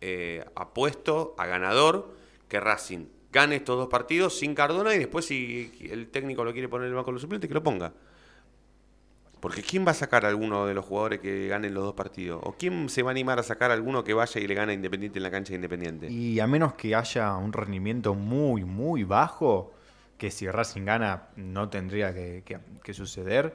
eh, 0.00 0.44
apuesto 0.54 1.34
a 1.38 1.46
ganador 1.46 2.14
que 2.48 2.60
Racing 2.60 3.06
gane 3.32 3.56
estos 3.56 3.78
dos 3.78 3.88
partidos 3.88 4.38
sin 4.38 4.54
Cardona 4.54 4.94
y 4.94 4.98
después 4.98 5.24
si 5.24 5.72
el 5.90 6.08
técnico 6.08 6.44
lo 6.44 6.52
quiere 6.52 6.68
poner 6.68 6.86
en 6.86 6.90
el 6.90 6.96
banco 6.96 7.10
de 7.10 7.14
los 7.14 7.22
suplentes, 7.22 7.48
que 7.48 7.54
lo 7.54 7.62
ponga. 7.62 7.92
Porque 9.42 9.60
¿quién 9.60 9.84
va 9.84 9.90
a 9.90 9.94
sacar 9.94 10.24
a 10.24 10.28
alguno 10.28 10.66
de 10.66 10.72
los 10.74 10.84
jugadores 10.84 11.18
que 11.18 11.48
ganen 11.48 11.74
los 11.74 11.82
dos 11.82 11.94
partidos? 11.94 12.40
¿O 12.44 12.52
quién 12.56 12.88
se 12.88 13.02
va 13.02 13.10
a 13.10 13.12
animar 13.12 13.40
a 13.40 13.42
sacar 13.42 13.72
a 13.72 13.74
alguno 13.74 14.04
que 14.04 14.14
vaya 14.14 14.40
y 14.40 14.46
le 14.46 14.54
gane 14.54 14.72
Independiente 14.72 15.18
en 15.18 15.24
la 15.24 15.32
cancha 15.32 15.50
de 15.50 15.56
Independiente? 15.56 16.08
Y 16.12 16.38
a 16.38 16.46
menos 16.46 16.74
que 16.74 16.94
haya 16.94 17.36
un 17.36 17.52
rendimiento 17.52 18.14
muy, 18.14 18.64
muy 18.64 19.02
bajo, 19.02 19.72
que 20.16 20.30
si 20.30 20.48
Racing 20.48 20.84
gana 20.84 21.24
no 21.34 21.68
tendría 21.68 22.14
que, 22.14 22.44
que- 22.46 22.60
que 22.84 22.94
suceder, 22.94 23.52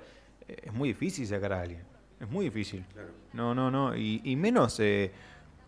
eh, 0.49 0.57
es 0.65 0.73
muy 0.73 0.89
difícil 0.89 1.25
sacar 1.25 1.53
a 1.53 1.61
alguien. 1.61 1.83
Es 2.19 2.29
muy 2.29 2.43
difícil. 2.45 2.83
No, 3.31 3.55
no, 3.55 3.71
no. 3.71 3.95
Y, 3.95 4.19
y 4.25 4.35
menos 4.35 4.77
eh, 4.81 5.11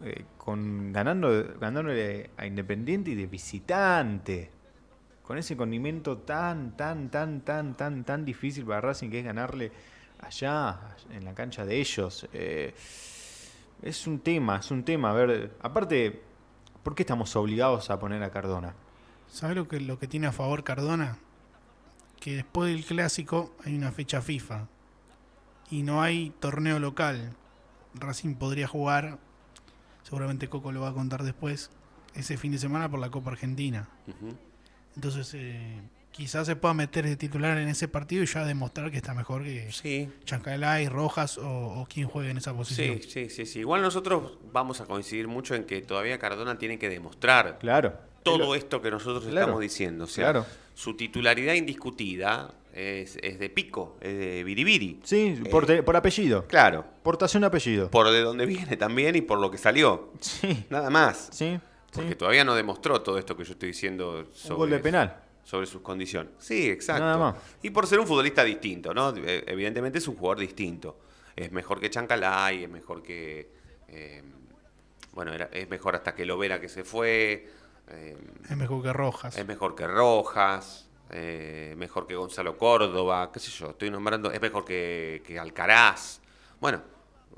eh, 0.04 0.26
con 0.38 0.92
ganando, 0.92 1.46
ganándole 1.62 2.30
a 2.36 2.46
Independiente 2.46 3.12
y 3.12 3.16
de 3.16 3.26
visitante. 3.26 4.52
con 5.24 5.38
ese 5.38 5.56
condimento 5.56 6.18
tan, 6.18 6.76
tan, 6.76 7.10
tan, 7.10 7.40
tan, 7.42 7.78
tan, 7.78 8.04
tan 8.04 8.26
difícil 8.26 8.66
para 8.66 8.82
Racing 8.82 9.10
que 9.12 9.20
es 9.20 9.26
ganarle 9.26 9.72
allá, 10.20 10.80
en 11.12 11.26
la 11.26 11.34
cancha 11.34 11.66
de 11.66 11.80
ellos. 11.80 12.28
Eh, 12.34 12.74
es 13.82 14.08
un 14.08 14.20
tema, 14.20 14.58
es 14.58 14.72
un 14.72 14.84
tema. 14.84 15.12
A 15.12 15.14
ver, 15.14 15.56
aparte, 15.62 16.22
¿por 16.84 16.96
qué 16.96 17.04
estamos 17.04 17.36
obligados 17.36 17.90
a 17.90 18.00
poner 18.00 18.22
a 18.24 18.32
Cardona? 18.32 18.74
¿Sabes 19.28 19.56
lo 19.56 19.68
que, 19.68 19.80
lo 19.80 20.00
que 20.00 20.08
tiene 20.08 20.28
a 20.28 20.32
favor 20.32 20.64
Cardona? 20.64 21.18
Que 22.20 22.36
después 22.36 22.72
del 22.72 22.86
clásico 22.86 23.54
hay 23.64 23.76
una 23.76 23.92
fecha 23.92 24.22
FIFA 24.22 24.68
y 25.70 25.84
no 25.84 26.02
hay 26.02 26.32
torneo 26.40 26.80
local. 26.80 27.36
Racing 27.94 28.36
podría 28.36 28.68
jugar, 28.68 29.20
seguramente 30.04 30.50
Coco 30.50 30.72
lo 30.72 30.82
va 30.82 30.90
a 30.90 30.94
contar 30.94 31.24
después, 31.24 31.72
ese 32.14 32.38
fin 32.38 32.52
de 32.52 32.58
semana 32.58 32.90
por 32.90 33.00
la 33.00 33.10
Copa 33.10 33.32
Argentina. 33.32 33.88
Entonces, 34.96 35.34
eh, 35.36 35.82
quizás 36.20 36.46
se 36.46 36.56
pueda 36.56 36.74
meter 36.74 37.06
de 37.06 37.16
titular 37.16 37.58
en 37.58 37.68
ese 37.68 37.88
partido 37.88 38.22
y 38.24 38.26
ya 38.28 38.44
demostrar 38.46 38.92
que 38.92 38.98
está 38.98 39.14
mejor 39.14 39.44
que 39.44 39.72
Sí, 39.72 40.10
Chancalay, 40.26 40.88
Rojas 40.88 41.38
o, 41.38 41.44
o 41.82 41.88
quien 41.88 42.08
juegue 42.08 42.30
en 42.30 42.38
esa 42.38 42.54
posición. 42.54 43.00
sí, 43.02 43.10
sí, 43.10 43.30
sí, 43.30 43.46
sí. 43.46 43.60
Igual 43.60 43.82
nosotros 43.82 44.38
vamos 44.52 44.82
a 44.82 44.86
coincidir 44.86 45.28
mucho 45.28 45.56
en 45.56 45.64
que 45.64 45.82
todavía 45.82 46.20
Cardona 46.20 46.58
tiene 46.58 46.78
que 46.78 46.90
demostrar 46.90 47.58
Claro. 47.60 47.94
todo 48.24 48.54
esto 48.56 48.82
que 48.82 48.92
nosotros 48.92 49.24
Claro. 49.24 49.40
estamos 49.40 49.62
diciendo. 49.62 50.04
O 50.04 50.08
sea, 50.08 50.26
Claro. 50.32 50.46
su 50.76 50.96
titularidad 50.96 51.54
indiscutida 51.56 52.54
es, 52.74 53.18
es 53.24 53.40
de 53.40 53.50
pico, 53.50 53.98
es 54.02 54.18
de 54.18 54.44
biribiri. 54.44 55.00
Sí, 55.04 55.42
por, 55.50 55.66
te- 55.66 55.82
por 55.84 55.96
apellido. 55.96 56.46
Claro, 56.48 56.86
Portación 57.02 57.44
apellido. 57.44 57.90
por 57.90 58.12
de 58.12 58.22
dónde 58.22 58.46
viene 58.46 58.78
también 58.78 59.16
y 59.16 59.22
por 59.22 59.40
lo 59.40 59.50
que 59.50 59.58
salió. 59.58 60.12
Sí, 60.20 60.66
Nada 60.70 60.90
más. 60.90 61.30
sí. 61.32 61.60
Porque 61.92 62.10
sí. 62.10 62.16
todavía 62.16 62.44
no 62.44 62.54
demostró 62.54 63.02
todo 63.02 63.18
esto 63.18 63.36
que 63.36 63.44
yo 63.44 63.54
estoy 63.54 63.70
diciendo 63.70 64.28
sobre, 64.34 64.54
Un 64.54 64.60
gol 64.60 64.70
de 64.70 64.80
penal. 64.80 65.16
Sobre 65.50 65.66
sus 65.66 65.82
condiciones. 65.82 66.32
Sí, 66.38 66.70
exacto. 66.70 67.04
Nada 67.04 67.18
más. 67.18 67.36
Y 67.64 67.72
por 67.72 67.88
ser 67.88 68.00
un 68.00 68.06
futbolista 68.06 68.44
distinto, 68.44 68.94
¿no? 68.94 69.10
Eh, 69.18 69.44
Evidentemente 69.48 69.98
es 69.98 70.08
un 70.08 70.16
jugador 70.16 70.40
distinto. 70.40 71.00
Es 71.36 71.52
mejor 71.52 71.80
que 71.80 71.90
Chancalay, 71.90 72.66
es 72.66 72.70
mejor 72.70 73.02
que. 73.02 73.50
eh, 73.88 74.22
bueno, 75.14 75.34
era- 75.34 75.50
es 75.52 75.68
mejor 75.68 75.96
hasta 75.96 76.14
que 76.14 76.24
Lovera 76.26 76.62
que 76.62 76.70
se 76.70 76.84
fue. 76.84 77.48
eh, 77.88 78.16
Es 78.48 78.56
mejor 78.58 78.84
que 78.84 78.94
Rojas. 78.94 79.36
es 79.36 79.48
mejor 79.48 79.74
que 79.76 79.88
Rojas. 79.88 80.86
eh, 81.12 81.74
mejor 81.76 82.06
que 82.06 82.14
Gonzalo 82.14 82.56
Córdoba. 82.56 83.32
¿Qué 83.34 83.40
sé 83.40 83.50
yo? 83.50 83.72
Estoy 83.72 83.90
nombrando. 83.90 84.32
Es 84.32 84.40
mejor 84.40 84.64
que, 84.64 85.24
que 85.26 85.40
Alcaraz. 85.40 86.22
Bueno, 86.62 86.84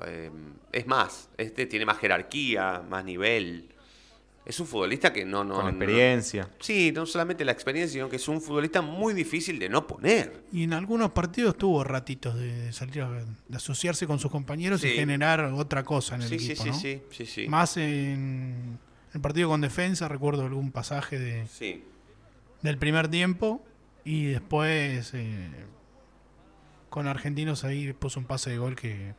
eh, 0.05 0.29
es 0.73 0.85
más. 0.87 1.29
Este 1.37 1.65
tiene 1.67 1.85
más 1.85 1.97
jerarquía, 1.97 2.83
más 2.89 3.05
nivel. 3.05 3.73
Es 4.43 4.59
un 4.59 4.65
futbolista 4.65 5.13
que 5.13 5.23
no. 5.23 5.43
no 5.43 5.53
Con 5.55 5.63
no- 5.65 5.69
experiencia. 5.69 6.49
Sí, 6.59 6.91
no 6.91 7.05
solamente 7.05 7.45
la 7.45 7.51
experiencia, 7.51 7.93
sino 7.93 8.09
que 8.09 8.15
es 8.15 8.27
un 8.27 8.41
futbolista 8.41 8.81
muy 8.81 9.13
difícil 9.13 9.59
de 9.59 9.69
no 9.69 9.85
poner. 9.85 10.43
Y 10.51 10.63
en 10.63 10.73
algunos 10.73 11.11
partidos 11.11 11.57
tuvo 11.57 11.83
ratitos 11.83 12.35
de, 12.35 12.73
salir, 12.73 13.01
a- 13.03 13.23
de 13.23 13.55
asociarse 13.57 14.07
con 14.07 14.17
sus 14.19 14.31
compañeros 14.31 14.83
y 14.83 14.89
generar 14.89 15.41
otra 15.53 15.83
cosa 15.83 16.15
en 16.15 16.23
el 16.23 16.29
Sí, 16.29 16.39
sí, 16.39 16.45
equipo, 16.53 16.63
sí, 16.63 16.69
¿no? 16.69 16.75
sí, 16.75 17.01
sí, 17.11 17.25
sí. 17.27 17.47
Más 17.47 17.77
en 17.77 18.79
el 19.13 19.21
partido 19.21 19.47
con 19.49 19.61
defensa, 19.61 20.07
recuerdo 20.07 20.43
algún 20.45 20.71
pasaje 20.71 21.19
de, 21.19 21.45
Sí. 21.47 21.83
del 22.63 22.77
primer 22.79 23.09
tiempo 23.09 23.63
y 24.03 24.25
después 24.25 25.13
eh, 25.13 25.49
con 26.89 27.07
Argentinos 27.07 27.63
ahí 27.63 27.93
puso 27.93 28.19
un 28.19 28.25
pase 28.25 28.49
de 28.49 28.57
gol 28.57 28.75
que 28.75 29.13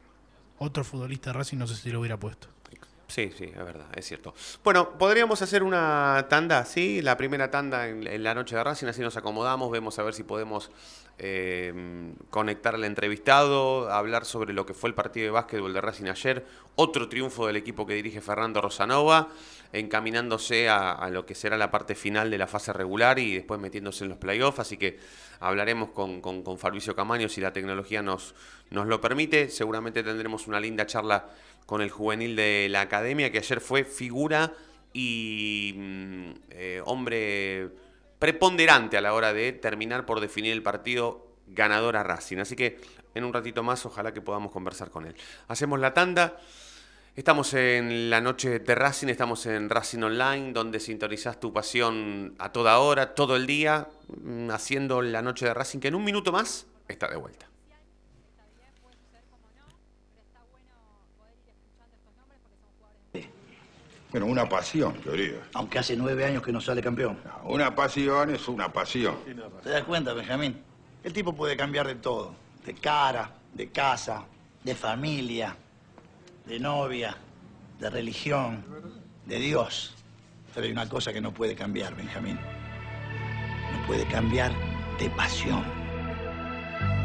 otro 0.59 0.83
futbolista 0.83 1.31
de 1.31 1.38
Racing 1.38 1.59
no 1.59 1.67
sé 1.69 1.76
si 1.76 1.91
lo 1.91 2.00
hubiera 2.00 2.19
puesto. 2.19 2.49
Sí, 3.12 3.31
sí, 3.37 3.45
es 3.45 3.62
verdad, 3.62 3.88
es 3.95 4.07
cierto. 4.07 4.33
Bueno, 4.64 4.97
podríamos 4.97 5.42
hacer 5.42 5.62
una 5.62 6.28
tanda, 6.31 6.64
¿sí? 6.64 7.02
La 7.02 7.19
primera 7.19 7.50
tanda 7.50 7.87
en, 7.87 8.23
la 8.23 8.35
noche 8.35 8.57
de 8.57 8.64
Racing, 8.64 8.87
así 8.87 9.02
nos 9.02 9.19
acomodamos, 9.19 9.71
vemos 9.71 9.99
a 9.99 10.02
ver 10.02 10.14
si 10.14 10.23
podemos 10.23 10.71
eh, 11.19 12.14
conectar 12.31 12.75
al 12.75 12.85
entrevistado, 12.85 13.92
hablar 13.92 14.25
sobre 14.25 14.54
lo 14.54 14.64
que 14.64 14.73
fue 14.73 14.88
el 14.88 14.95
partido 14.95 15.26
de 15.26 15.31
básquetbol 15.31 15.75
de 15.75 15.83
Racing 15.83 16.07
ayer, 16.07 16.47
otro 16.75 17.11
triunfo 17.11 17.47
del 17.47 17.57
equipo 17.57 17.87
que 17.87 17.92
dirige 17.92 18.23
Fernando 18.23 18.62
Rosanova, 18.62 19.28
encaminándose 19.73 20.69
a, 20.69 21.09
lo 21.11 21.25
que 21.25 21.35
será 21.35 21.57
la 21.57 21.71
parte 21.71 21.95
final 21.95 22.31
de 22.31 22.38
la 22.38 22.47
fase 22.47 22.73
regular 22.73 23.19
y 23.19 23.35
después 23.35 23.59
metiéndose 23.59 24.05
en 24.05 24.11
los 24.11 24.19
playoffs, 24.19 24.59
así 24.59 24.76
que 24.76 24.99
hablaremos 25.41 25.91
con, 25.91 26.21
con, 26.21 26.43
con 26.43 26.59
Fabricio 26.59 26.95
Camaño 26.95 27.29
si 27.29 27.41
la 27.41 27.52
tecnología 27.52 28.02
nos, 28.02 28.35
nos 28.71 28.87
lo 28.87 29.00
permite, 29.00 29.49
seguramente 29.49 30.02
tendremos 30.02 30.47
una 30.47 30.61
linda 30.61 30.87
charla 30.87 31.29
con 31.67 31.81
el 31.81 31.91
juvenil 31.91 32.37
de 32.37 32.69
la 32.71 32.83
academia, 32.83 33.33
que 33.33 33.38
ayer 33.38 33.61
fue 33.61 33.85
figura 33.85 34.52
y 34.93 35.75
mm, 35.76 36.31
eh, 36.50 36.83
hombre 36.85 37.71
preponderante 38.19 38.97
a 38.97 39.00
la 39.00 39.14
hora 39.14 39.33
de 39.33 39.52
terminar 39.52 40.07
por 40.07 40.21
definir 40.21 40.52
el 40.52 40.62
partido 40.62 41.26
ganador 41.49 41.97
a 41.97 42.02
Racing. 42.02 42.38
Así 42.38 42.57
que 42.57 42.79
en 43.14 43.25
un 43.25 43.33
ratito 43.33 43.62
más 43.62 43.85
ojalá 43.87 44.12
que 44.12 44.21
podamos 44.21 44.52
conversar 44.52 44.91
con 44.91 45.07
él. 45.07 45.14
Hacemos 45.49 45.81
la 45.81 45.95
tanda. 45.95 46.38
Estamos 47.14 47.52
en 47.52 48.09
la 48.09 48.23
noche 48.23 48.59
de 48.59 48.75
Racing, 48.75 49.09
estamos 49.09 49.45
en 49.45 49.69
Racing 49.69 50.02
Online, 50.02 50.54
donde 50.54 50.81
sintonizás 50.81 51.38
tu 51.38 51.52
pasión 51.52 52.35
a 52.38 52.52
toda 52.52 52.78
hora, 52.78 53.14
todo 53.14 53.37
el 53.37 53.47
día, 53.47 53.87
mm, 54.23 54.49
haciendo 54.50 55.02
la 55.02 55.21
noche 55.21 55.45
de 55.45 55.52
Racing, 55.52 55.78
que 55.78 55.88
en 55.88 55.95
un 55.95 56.04
minuto 56.04 56.33
más 56.33 56.66
está 56.88 57.09
de 57.09 57.16
vuelta. 57.16 57.47
Bueno, 64.11 64.25
una 64.25 64.49
pasión, 64.49 64.95
querido. 64.95 65.38
Aunque 65.52 65.78
hace 65.78 65.95
nueve 65.97 66.25
años 66.25 66.42
que 66.42 66.52
no 66.52 66.62
sale 66.62 66.81
campeón. 66.81 67.19
Una 67.45 67.75
pasión 67.75 68.35
es 68.35 68.49
una 68.49 68.73
pasión. 68.73 69.16
¿Te 69.62 69.69
das 69.69 69.85
cuenta, 69.85 70.14
Benjamín? 70.14 70.62
El 71.04 71.12
tipo 71.12 71.35
puede 71.35 71.59
cambiar 71.59 71.87
de 71.87 71.97
todo. 71.97 72.35
De 72.64 72.73
cara, 72.73 73.31
de 73.52 73.69
casa, 73.71 74.25
de 74.64 74.75
familia, 74.75 75.57
de 76.46 76.58
novia, 76.58 77.16
de 77.78 77.90
religión, 77.90 78.64
de 79.26 79.38
Dios. 79.38 79.94
Pero 80.54 80.66
hay 80.66 80.72
una 80.72 80.88
cosa 80.88 81.12
que 81.12 81.20
no 81.20 81.32
puede 81.32 81.54
cambiar, 81.54 81.94
Benjamín. 81.94 82.38
No 83.72 83.87
puede 83.87 84.06
cambiar 84.06 84.52
de 84.99 85.08
pasión. 85.11 85.64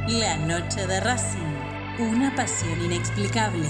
La 0.08 0.38
noche 0.38 0.88
de 0.88 1.00
Racing, 1.00 2.00
una 2.00 2.34
pasión 2.36 2.82
inexplicable. 2.82 3.68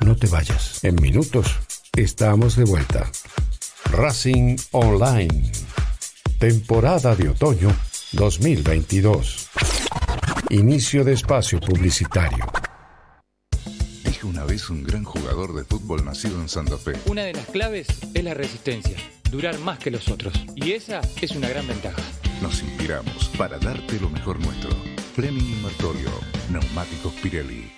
No 0.00 0.16
te 0.16 0.26
vayas. 0.26 0.82
En 0.84 0.94
minutos 0.96 1.58
estamos 1.96 2.56
de 2.56 2.64
vuelta. 2.64 3.10
Racing 3.90 4.56
Online. 4.72 5.67
Temporada 6.38 7.16
de 7.16 7.30
otoño 7.30 7.76
2022. 8.12 9.48
Inicio 10.50 11.02
de 11.02 11.14
espacio 11.14 11.58
publicitario. 11.58 12.46
Dijo 14.04 14.28
una 14.28 14.44
vez 14.44 14.70
un 14.70 14.84
gran 14.84 15.02
jugador 15.02 15.52
de 15.56 15.64
fútbol 15.64 16.04
nacido 16.04 16.40
en 16.40 16.48
Santa 16.48 16.78
Fe. 16.78 16.92
Una 17.06 17.24
de 17.24 17.32
las 17.32 17.46
claves 17.46 17.88
es 18.14 18.22
la 18.22 18.34
resistencia, 18.34 18.96
durar 19.32 19.58
más 19.58 19.80
que 19.80 19.90
los 19.90 20.08
otros. 20.08 20.32
Y 20.54 20.74
esa 20.74 21.00
es 21.20 21.32
una 21.32 21.48
gran 21.48 21.66
ventaja. 21.66 22.00
Nos 22.40 22.62
inspiramos 22.62 23.30
para 23.36 23.58
darte 23.58 23.98
lo 23.98 24.08
mejor 24.08 24.38
nuestro. 24.38 24.70
Fleming 25.16 25.42
Invertorio, 25.42 26.12
Neumáticos 26.52 27.14
Pirelli. 27.14 27.77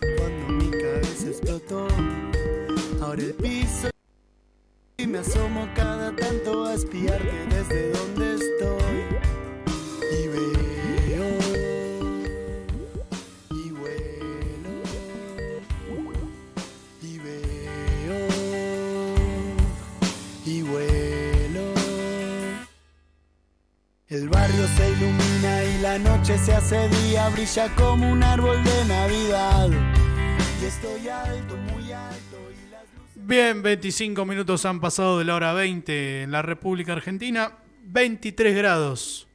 Ahora 3.01 3.21
el 3.21 3.33
piso 3.35 3.89
y 4.97 5.07
me 5.07 5.19
asomo 5.19 5.65
cada 5.73 6.13
tanto 6.13 6.65
a 6.65 6.73
espiarte 6.73 7.45
desde 7.49 7.91
donde 7.91 8.35
estoy. 8.35 9.05
Y 10.11 10.27
veo 10.27 11.39
y 13.49 13.71
vuelo 13.71 14.73
y 17.01 17.17
veo 17.19 18.27
y 20.45 20.61
vuelo. 20.63 21.73
El 24.09 24.27
barrio 24.27 24.67
se 24.75 24.89
ilumina 24.89 25.63
y 25.63 25.77
la 25.81 25.97
noche 25.97 26.37
se 26.37 26.53
hace 26.53 26.89
día, 26.89 27.29
brilla 27.29 27.73
como 27.75 28.11
un 28.11 28.21
árbol 28.21 28.61
de 28.65 28.85
Navidad. 28.85 29.69
Estoy 30.63 31.07
alto, 31.09 31.57
muy 31.57 31.91
alto. 31.91 32.37
Y 32.51 32.71
las 32.71 32.83
Bien, 33.15 33.61
25 33.61 34.25
minutos 34.25 34.65
han 34.65 34.79
pasado 34.79 35.17
de 35.19 35.25
la 35.25 35.35
hora 35.35 35.53
20 35.53 36.23
en 36.23 36.31
la 36.31 36.41
República 36.41 36.93
Argentina. 36.93 37.57
23 37.83 38.55
grados 38.55 39.27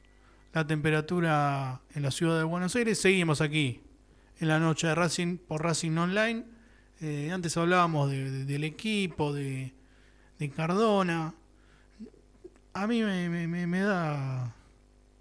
la 0.53 0.65
temperatura 0.65 1.81
en 1.93 2.01
la 2.03 2.09
ciudad 2.11 2.37
de 2.37 2.43
Buenos 2.43 2.75
Aires. 2.75 2.99
Seguimos 2.99 3.41
aquí 3.41 3.81
en 4.39 4.47
la 4.47 4.59
noche 4.59 4.87
de 4.87 4.95
Racing 4.95 5.37
por 5.37 5.63
Racing 5.63 5.95
Online. 5.97 6.43
Eh, 7.01 7.29
antes 7.31 7.55
hablábamos 7.57 8.09
de- 8.09 8.31
de- 8.31 8.45
del 8.45 8.63
equipo, 8.63 9.33
de, 9.33 9.73
de 10.39 10.49
Cardona. 10.49 11.33
A 12.73 12.87
mí 12.87 13.03
me, 13.03 13.29
me- 13.29 13.47
me- 13.47 13.67
me 13.67 13.81
da 13.81 14.55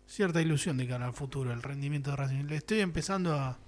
cierta 0.06 0.40
ilusión 0.40 0.78
de 0.78 0.86
cara 0.88 1.06
al 1.06 1.12
futuro 1.12 1.52
el 1.52 1.62
rendimiento 1.62 2.10
de 2.10 2.16
Racing. 2.16 2.44
Le 2.46 2.56
estoy 2.56 2.80
empezando 2.80 3.34
a, 3.34 3.58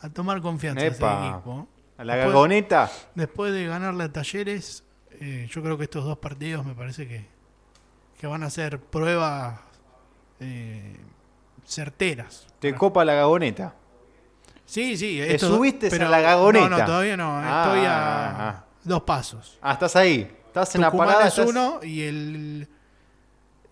a 0.00 0.08
tomar 0.10 0.40
confianza 0.40 0.80
a 0.82 0.86
ese 0.86 0.96
Epa, 0.96 1.28
equipo. 1.34 1.68
A 1.98 2.04
la 2.04 2.14
Después- 2.14 2.32
gagoneta. 2.32 2.90
Después 3.14 3.52
de 3.52 3.66
ganarle 3.66 4.04
a 4.04 4.12
Talleres, 4.12 4.84
eh, 5.20 5.46
yo 5.50 5.62
creo 5.62 5.76
que 5.76 5.84
estos 5.84 6.04
dos 6.04 6.18
partidos 6.18 6.64
me 6.64 6.74
parece 6.74 7.06
que, 7.06 7.26
que 8.20 8.26
van 8.26 8.42
a 8.44 8.50
ser 8.50 8.80
pruebas 8.80 9.60
eh, 10.40 10.96
certeras. 11.66 12.46
Te 12.60 12.74
copa 12.74 13.04
la 13.04 13.14
gagoneta. 13.14 13.74
Sí, 14.64 14.96
sí. 14.96 15.18
Te 15.18 15.34
estos 15.34 15.54
subiste 15.56 15.90
pero- 15.90 16.06
a 16.06 16.08
la 16.10 16.20
gagoneta. 16.20 16.68
No, 16.68 16.78
no, 16.78 16.84
todavía 16.84 17.16
no. 17.16 17.32
Ah, 17.38 17.64
Estoy 17.66 17.86
a 17.86 17.96
ah, 17.98 18.34
ah. 18.50 18.64
dos 18.84 19.02
pasos. 19.02 19.58
Ah, 19.60 19.72
estás 19.72 19.96
ahí. 19.96 20.30
Estás 20.46 20.74
en 20.74 20.80
la 20.82 20.88
Tucumán 20.88 21.08
parada. 21.08 21.26
es 21.28 21.34
estás- 21.38 21.48
uno 21.48 21.80
y 21.82 22.02
el, 22.02 22.68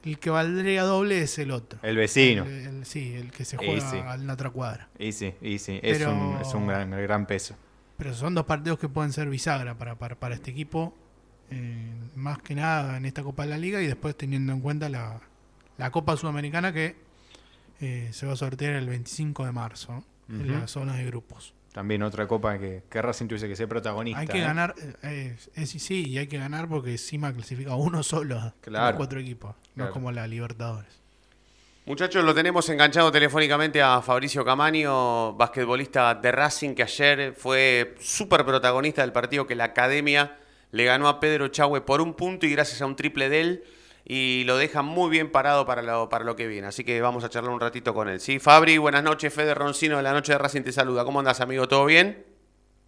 el 0.04 0.18
que 0.18 0.30
valdría 0.30 0.82
doble 0.84 1.20
es 1.22 1.38
el 1.38 1.50
otro. 1.50 1.78
El 1.82 1.96
vecino. 1.96 2.44
El- 2.44 2.66
el- 2.78 2.86
sí, 2.86 3.14
el 3.14 3.30
que 3.30 3.44
se 3.44 3.56
juega 3.56 3.90
sí. 3.90 3.98
en 3.98 4.26
la 4.26 4.32
otra 4.32 4.50
cuadra. 4.50 4.88
Y 4.98 5.12
sí, 5.12 5.34
y 5.42 5.58
sí. 5.58 5.78
Es 5.82 6.00
un, 6.06 6.38
es 6.40 6.52
un 6.54 6.66
gran, 6.66 6.90
gran 6.90 7.26
peso. 7.26 7.54
Pero 7.96 8.14
son 8.14 8.34
dos 8.34 8.44
partidos 8.44 8.78
que 8.78 8.88
pueden 8.88 9.12
ser 9.12 9.28
bisagra 9.28 9.76
para, 9.78 9.94
para, 9.96 10.16
para 10.16 10.34
este 10.34 10.50
equipo, 10.50 10.94
eh, 11.50 11.92
más 12.14 12.38
que 12.42 12.54
nada 12.54 12.96
en 12.96 13.06
esta 13.06 13.22
Copa 13.22 13.44
de 13.44 13.50
la 13.50 13.58
Liga 13.58 13.80
y 13.80 13.86
después 13.86 14.16
teniendo 14.16 14.52
en 14.52 14.60
cuenta 14.60 14.88
la, 14.88 15.20
la 15.78 15.90
Copa 15.90 16.16
Sudamericana 16.16 16.72
que 16.72 16.96
eh, 17.80 18.08
se 18.12 18.26
va 18.26 18.32
a 18.34 18.36
sortear 18.36 18.74
el 18.74 18.88
25 18.88 19.44
de 19.46 19.52
marzo 19.52 20.04
¿no? 20.28 20.40
en 20.40 20.52
la 20.60 20.66
zona 20.66 20.94
de 20.94 21.04
grupos. 21.06 21.54
También 21.72 22.02
otra 22.02 22.26
copa 22.26 22.58
que, 22.58 22.82
que 22.88 23.02
Racing 23.02 23.26
tuviese 23.26 23.48
que 23.48 23.54
ser 23.56 23.68
protagonista. 23.68 24.18
Hay 24.20 24.26
que 24.26 24.38
¿eh? 24.38 24.42
ganar, 24.42 24.74
eh, 25.02 25.36
es, 25.36 25.50
es- 25.74 25.82
sí, 25.82 26.06
y 26.08 26.16
hay 26.18 26.26
que 26.26 26.38
ganar 26.38 26.68
porque 26.68 26.92
encima 26.92 27.32
clasifica 27.34 27.74
uno 27.76 28.02
solo 28.02 28.54
Claro. 28.62 28.86
los 28.88 28.96
cuatro 28.96 29.20
equipos, 29.20 29.54
no 29.54 29.74
Claro. 29.74 29.90
es 29.90 29.92
como 29.92 30.10
la 30.10 30.26
Libertadores. 30.26 31.02
Muchachos, 31.88 32.24
lo 32.24 32.34
tenemos 32.34 32.68
enganchado 32.68 33.12
telefónicamente 33.12 33.80
a 33.80 34.02
Fabricio 34.02 34.44
Camaño, 34.44 35.34
basquetbolista 35.34 36.16
de 36.16 36.32
Racing, 36.32 36.74
que 36.74 36.82
ayer 36.82 37.32
fue 37.36 37.94
súper 38.00 38.44
protagonista 38.44 39.02
del 39.02 39.12
partido 39.12 39.46
que 39.46 39.54
la 39.54 39.66
academia 39.66 40.36
le 40.72 40.84
ganó 40.84 41.06
a 41.06 41.20
Pedro 41.20 41.46
Chagüe 41.46 41.82
por 41.82 42.00
un 42.00 42.14
punto 42.14 42.44
y 42.44 42.50
gracias 42.50 42.82
a 42.82 42.86
un 42.86 42.96
triple 42.96 43.28
de 43.28 43.40
él. 43.40 43.64
Y 44.04 44.42
lo 44.46 44.56
deja 44.56 44.82
muy 44.82 45.10
bien 45.10 45.30
parado 45.30 45.64
para 45.64 45.80
lo, 45.80 46.08
para 46.08 46.24
lo 46.24 46.34
que 46.34 46.48
viene. 46.48 46.66
Así 46.66 46.82
que 46.82 47.00
vamos 47.00 47.22
a 47.22 47.28
charlar 47.28 47.52
un 47.52 47.60
ratito 47.60 47.94
con 47.94 48.08
él. 48.08 48.18
Sí, 48.18 48.40
Fabri, 48.40 48.78
buenas 48.78 49.04
noches. 49.04 49.32
Fede 49.32 49.54
Roncino 49.54 49.96
de 49.96 50.02
la 50.02 50.12
Noche 50.12 50.32
de 50.32 50.38
Racing 50.38 50.62
te 50.62 50.72
saluda. 50.72 51.04
¿Cómo 51.04 51.20
andas, 51.20 51.40
amigo? 51.40 51.68
¿Todo 51.68 51.84
bien? 51.84 52.35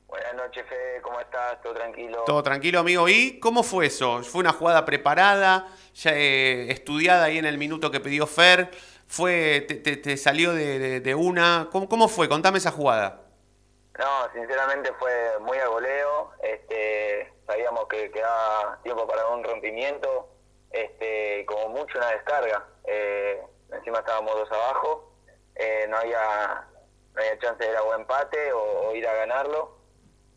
Buenas 0.08 0.34
noches, 0.34 0.64
Fede, 0.66 1.02
¿cómo 1.02 1.20
estás? 1.20 1.60
¿Todo 1.60 1.74
tranquilo? 1.74 2.22
Todo 2.24 2.42
tranquilo, 2.42 2.80
amigo. 2.80 3.08
¿Y 3.08 3.38
cómo 3.40 3.62
fue 3.62 3.86
eso? 3.86 4.22
¿Fue 4.22 4.40
una 4.40 4.52
jugada 4.54 4.84
preparada, 4.86 5.68
ya 5.94 6.12
eh, 6.14 6.70
estudiada 6.72 7.24
ahí 7.24 7.36
en 7.36 7.44
el 7.44 7.58
minuto 7.58 7.90
que 7.90 8.00
pidió 8.00 8.26
Fer? 8.26 8.70
¿Fue, 9.06 9.64
te, 9.68 9.74
te- 9.76 9.96
te 9.98 10.16
salió 10.16 10.52
de, 10.54 10.78
de- 10.78 11.00
de 11.00 11.14
una? 11.14 11.68
¿Cómo, 11.70 11.88
¿Cómo 11.88 12.08
fue? 12.08 12.26
Contame 12.28 12.56
esa 12.58 12.70
jugada. 12.72 13.20
No, 13.98 14.32
sinceramente 14.32 14.92
fue 14.98 15.38
muy 15.40 15.58
a 15.58 15.66
goleo. 15.68 16.30
Este, 16.42 17.30
sabíamos 17.46 17.86
que 17.88 18.10
quedaba 18.10 18.78
tiempo 18.82 19.06
para 19.06 19.26
un 19.28 19.44
rompimiento, 19.44 20.30
este, 20.70 21.44
como 21.46 21.68
mucho 21.68 21.98
una 21.98 22.08
descarga. 22.12 22.64
Eh, 22.86 23.42
encima 23.72 23.98
estábamos 23.98 24.34
dos 24.36 24.50
abajo, 24.52 25.12
eh, 25.54 25.86
no 25.90 25.98
había 25.98 26.64
no 27.14 27.20
había 27.20 27.38
chance 27.40 27.62
de 27.64 27.70
ir 27.72 27.76
a 27.76 27.82
buen 27.82 28.00
empate 28.02 28.52
o, 28.52 28.88
o 28.88 28.94
ir 28.94 29.06
a 29.06 29.12
ganarlo. 29.14 29.76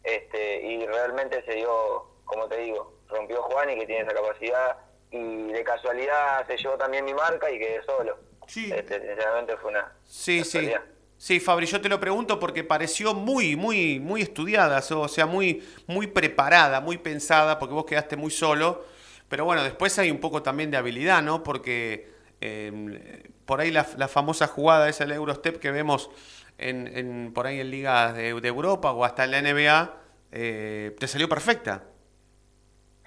Este, 0.04 0.62
y 0.62 0.86
realmente 0.86 1.44
se 1.46 1.54
dio, 1.54 2.08
como 2.26 2.48
te 2.48 2.58
digo, 2.58 2.94
rompió 3.08 3.42
Juan 3.44 3.70
y 3.70 3.80
que 3.80 3.86
tiene 3.86 4.02
esa 4.02 4.14
capacidad, 4.14 4.78
y 5.12 5.52
de 5.52 5.64
casualidad 5.64 6.48
se 6.48 6.58
llevó 6.58 6.78
también 6.78 7.04
mi 7.06 7.14
marca 7.14 7.52
y 7.52 7.60
quedé 7.60 7.84
solo. 7.84 8.18
Sí. 8.48 8.72
Este, 8.74 9.00
sinceramente 9.00 9.58
fue 9.58 9.72
una... 9.72 9.94
Sí, 10.06 10.44
sí. 10.44 10.72
Sí, 11.18 11.40
Fabri, 11.40 11.68
yo 11.68 11.80
te 11.80 11.88
lo 11.88 12.00
pregunto 12.00 12.40
porque 12.40 12.64
pareció 12.64 13.14
muy, 13.14 13.56
muy, 13.56 14.00
muy 14.00 14.24
estudiada, 14.24 14.82
o 14.96 15.08
sea, 15.08 15.28
muy, 15.28 15.64
muy 15.86 16.08
preparada, 16.08 16.82
muy 16.82 16.98
pensada, 16.98 17.60
porque 17.60 17.76
vos 17.76 17.86
quedaste 17.86 18.18
muy 18.18 18.32
solo. 18.32 18.84
Pero 19.30 19.46
bueno, 19.46 19.64
después 19.64 20.00
hay 20.00 20.10
un 20.10 20.20
poco 20.20 20.42
también 20.42 20.72
de 20.72 20.78
habilidad, 20.78 21.22
¿no? 21.22 21.44
Porque 21.44 22.10
eh, 22.42 23.30
por 23.46 23.62
ahí 23.62 23.70
la, 23.70 23.86
la 23.98 24.08
famosa 24.08 24.48
jugada 24.48 24.90
esa 24.90 25.04
del 25.06 25.14
Eurostep 25.14 25.60
que 25.60 25.70
vemos 25.70 26.10
en, 26.58 26.88
en- 26.98 27.34
por 27.34 27.48
ahí 27.48 27.60
en 27.60 27.72
ligas 27.72 28.16
de, 28.16 28.34
de 28.40 28.48
Europa 28.48 28.92
o 28.92 29.04
hasta 29.06 29.24
en 29.26 29.32
la 29.32 29.42
NBA, 29.42 29.98
eh, 30.32 30.96
te 31.00 31.08
salió 31.08 31.28
perfecta. 31.30 31.84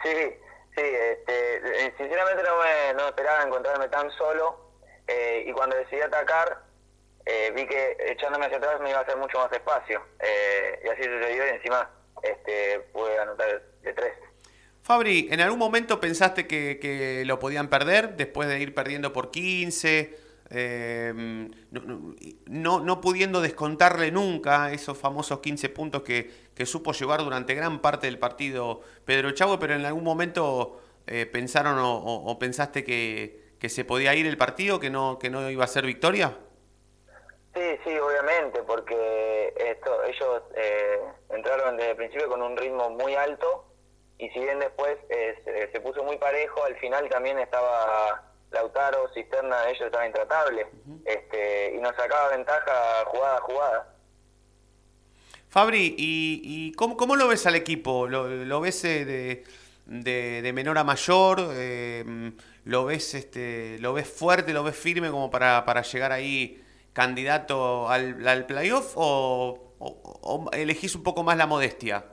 Sí, 0.02 0.10
sí, 0.76 0.82
este, 0.82 1.86
eh, 1.86 1.94
sinceramente 1.96 2.42
no 2.42 2.56
me 2.58 2.94
no 2.94 3.08
esperaba 3.08 3.42
encontrarme 3.44 3.88
tan 3.88 4.10
solo 4.12 4.70
eh, 5.06 5.44
y 5.46 5.52
cuando 5.52 5.76
decidí 5.76 6.00
atacar 6.00 6.62
eh, 7.24 7.52
vi 7.54 7.66
que 7.66 7.96
echándome 8.08 8.46
hacia 8.46 8.58
atrás 8.58 8.80
me 8.80 8.90
iba 8.90 8.98
a 8.98 9.02
hacer 9.02 9.16
mucho 9.16 9.38
más 9.38 9.50
espacio 9.52 10.02
y 10.84 10.88
así 10.88 11.02
sucedió 11.04 11.46
y 11.46 11.50
encima 11.50 11.90
este, 12.22 12.80
pude 12.92 13.18
anotar 13.18 13.62
de 13.82 13.92
tres. 13.94 14.12
Fabri, 14.82 15.28
¿en 15.30 15.40
algún 15.40 15.58
momento 15.58 15.98
pensaste 15.98 16.46
que, 16.46 16.78
que 16.78 17.24
lo 17.24 17.38
podían 17.38 17.68
perder 17.70 18.16
después 18.16 18.48
de 18.48 18.58
ir 18.60 18.74
perdiendo 18.74 19.12
por 19.14 19.30
15? 19.30 20.14
Eh, 20.54 21.12
no, 22.46 22.80
no- 22.80 23.00
pudiendo 23.00 23.40
descontarle 23.40 24.10
nunca 24.12 24.72
esos 24.72 24.96
famosos 24.98 25.40
15 25.40 25.68
puntos 25.68 26.02
que, 26.02 26.30
que 26.54 26.66
supo 26.66 26.92
llevar 26.92 27.22
durante 27.24 27.54
gran 27.54 27.80
parte 27.80 28.06
del 28.06 28.18
partido 28.18 28.80
Pedro 29.04 29.32
Chavo, 29.32 29.58
pero 29.58 29.74
en 29.74 29.84
algún 29.84 30.04
momento 30.04 30.80
eh, 31.06 31.26
pensaron 31.26 31.76
o 31.80 32.38
pensaste 32.38 32.84
que, 32.84 33.54
que 33.58 33.68
se 33.68 33.84
podía 33.84 34.14
ir 34.14 34.26
el 34.26 34.36
partido, 34.36 34.80
que 34.80 34.90
no, 34.90 35.18
que 35.18 35.30
no 35.30 35.50
iba 35.50 35.64
a 35.64 35.68
ser 35.68 35.86
victoria? 35.86 36.36
Sí, 37.54 37.78
sí, 37.84 37.96
obviamente, 37.98 38.62
porque 38.64 39.52
esto, 39.56 40.02
ellos 40.04 40.42
eh, 40.56 40.98
entraron 41.30 41.76
desde 41.76 41.92
el 41.92 41.96
principio 41.96 42.28
con 42.28 42.42
un 42.42 42.56
ritmo 42.56 42.90
muy 42.90 43.14
alto 43.14 43.64
y 44.18 44.28
si 44.30 44.40
bien 44.40 44.58
después 44.58 44.98
eh, 45.08 45.40
se, 45.44 45.70
se 45.70 45.80
puso 45.80 46.02
muy 46.02 46.18
parejo, 46.18 46.64
al 46.64 46.76
final 46.76 47.08
también 47.08 47.38
estaba 47.38 48.33
Lautaro, 48.54 49.08
Cisterna, 49.12 49.68
ellos 49.68 49.82
estaban 49.86 50.06
intratables 50.06 50.66
este, 51.04 51.74
y 51.76 51.80
nos 51.80 51.94
sacaba 51.96 52.28
ventaja 52.30 53.04
jugada 53.06 53.36
a 53.36 53.40
jugada. 53.40 53.94
Fabri, 55.48 55.94
¿y, 55.98 56.40
y 56.44 56.72
cómo, 56.72 56.96
cómo 56.96 57.14
lo 57.16 57.28
ves 57.28 57.46
al 57.46 57.54
equipo? 57.54 58.08
¿Lo, 58.08 58.26
lo 58.28 58.60
ves 58.60 58.84
eh, 58.84 59.04
de, 59.04 59.44
de- 59.86 60.42
de 60.42 60.52
menor 60.52 60.78
a 60.78 60.84
mayor? 60.84 61.50
Eh, 61.52 62.32
¿Lo 62.64 62.86
ves 62.86 63.14
este, 63.14 63.78
lo 63.80 63.92
ves 63.92 64.08
fuerte, 64.08 64.52
lo 64.52 64.64
ves 64.64 64.74
firme 64.76 65.10
como 65.10 65.30
para, 65.30 65.64
para 65.64 65.82
llegar 65.82 66.12
ahí 66.12 66.64
candidato 66.92 67.88
al, 67.88 68.26
al 68.26 68.46
playoff 68.46 68.92
o, 68.96 69.74
o- 69.78 70.20
o 70.22 70.50
elegís 70.52 70.94
un 70.96 71.02
poco 71.02 71.22
más 71.22 71.36
la 71.36 71.46
modestia? 71.46 72.04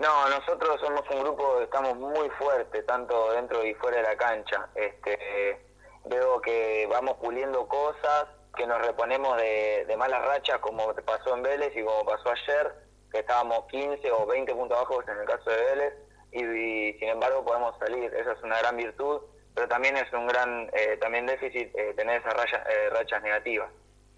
No, 0.00 0.28
nosotros 0.30 0.80
somos 0.80 1.02
un 1.10 1.20
grupo 1.20 1.60
estamos 1.60 1.94
muy 1.94 2.30
fuertes, 2.30 2.86
tanto 2.86 3.32
dentro 3.32 3.62
y 3.64 3.74
fuera 3.74 3.98
de 3.98 4.02
la 4.04 4.16
cancha. 4.16 4.66
Este, 4.74 5.60
veo 6.06 6.40
que 6.40 6.86
vamos 6.90 7.18
puliendo 7.18 7.68
cosas, 7.68 8.24
que 8.56 8.66
nos 8.66 8.80
reponemos 8.86 9.36
de, 9.36 9.84
de 9.86 9.96
malas 9.98 10.24
rachas, 10.24 10.58
como 10.60 10.94
pasó 11.04 11.34
en 11.36 11.42
Vélez 11.42 11.76
y 11.76 11.84
como 11.84 12.02
pasó 12.06 12.30
ayer, 12.30 12.72
que 13.12 13.18
estábamos 13.18 13.66
15 13.66 14.10
o 14.12 14.24
20 14.24 14.54
puntos 14.54 14.78
abajo 14.78 15.02
en 15.06 15.18
el 15.18 15.26
caso 15.26 15.50
de 15.50 15.64
Vélez, 15.64 15.94
y, 16.32 16.98
sin 16.98 17.08
embargo 17.10 17.44
podemos 17.44 17.76
salir. 17.78 18.12
Esa 18.14 18.32
es 18.32 18.42
una 18.42 18.58
gran 18.58 18.78
virtud, 18.78 19.20
pero 19.54 19.68
también 19.68 19.98
es 19.98 20.10
un 20.14 20.26
gran 20.26 20.70
eh, 20.72 20.96
también 20.98 21.26
déficit 21.26 21.76
eh, 21.76 21.92
tener 21.94 22.22
esas 22.22 22.32
raya- 22.32 22.64
eh, 22.70 22.88
rachas 22.88 23.22
negativas. 23.22 23.68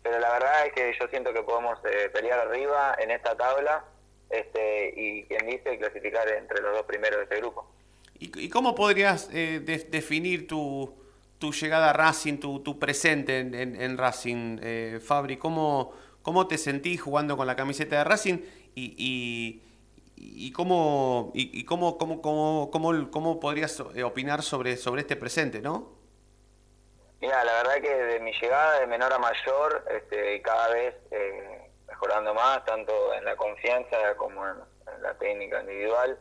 Pero 0.05 0.21
la 0.21 0.31
verdad 0.31 0.67
es 0.67 0.73
que 0.75 0.93
yo 0.97 1.09
siento 1.09 1.33
que 1.33 1.43
podemos 1.43 1.77
eh, 1.87 2.09
pelear 2.11 2.39
arriba 2.39 2.95
en 2.99 3.11
esta 3.11 3.37
tabla 3.37 3.85
este, 4.33 4.95
y 4.97 5.25
quien 5.25 5.47
dice 5.47 5.79
clasificar 5.79 6.29
entre 6.29 6.61
los 6.63 6.75
dos 6.75 6.87
primeros 6.87 7.19
de 7.19 7.23
este 7.25 7.37
grupo. 7.37 7.67
¿Y, 8.19 8.45
y 8.45 8.49
cómo 8.49 8.75
podrías 8.75 9.29
eh, 9.33 9.61
de- 9.65 9.79
definir 9.91 10.47
tu, 10.47 10.95
tu 11.39 11.53
llegada 11.53 11.91
a 11.91 11.93
Racing, 11.93 12.39
tu, 12.39 12.61
tu 12.61 12.79
presente 12.79 13.39
en, 13.41 13.55
en- 13.55 13.81
en 13.81 13.99
Racing, 13.99 14.59
eh, 14.63 15.01
Fabri? 15.05 15.37
¿Cómo, 15.37 15.93
¿Cómo 16.23 16.47
te 16.47 16.57
sentís 16.59 17.01
jugando 17.03 17.37
con 17.37 17.47
la 17.47 17.57
camiseta 17.57 17.99
de 17.99 18.05
Racing? 18.05 18.39
Y, 18.75 18.95
y, 18.97 19.63
y 20.17 20.53
cómo, 20.53 21.33
y, 21.35 21.61
y 21.61 21.65
cómo, 21.65 21.99
cómo, 21.99 22.23
cómo, 22.23 22.71
cómo, 22.73 23.11
cómo 23.11 23.41
podrías 23.41 23.83
eh, 23.95 24.03
opinar 24.05 24.43
sobre, 24.43 24.77
sobre 24.77 25.01
este 25.03 25.17
presente, 25.17 25.61
no? 25.61 26.01
Mira, 27.21 27.45
la 27.45 27.53
verdad 27.55 27.75
que 27.81 27.95
de 27.95 28.21
mi 28.21 28.33
llegada 28.33 28.81
de 28.81 28.87
menor 28.87 29.13
a 29.13 29.19
mayor, 29.19 29.85
este, 29.97 30.41
cada 30.43 30.69
vez 30.75 30.95
eh, 31.13 31.62
mejorando 31.93 32.33
más, 32.33 32.65
tanto 32.65 33.13
en 33.15 33.25
la 33.25 33.37
confianza 33.37 34.17
como 34.17 34.47
en, 34.49 34.57
la 35.01 35.15
técnica 35.19 35.61
individual, 35.61 36.19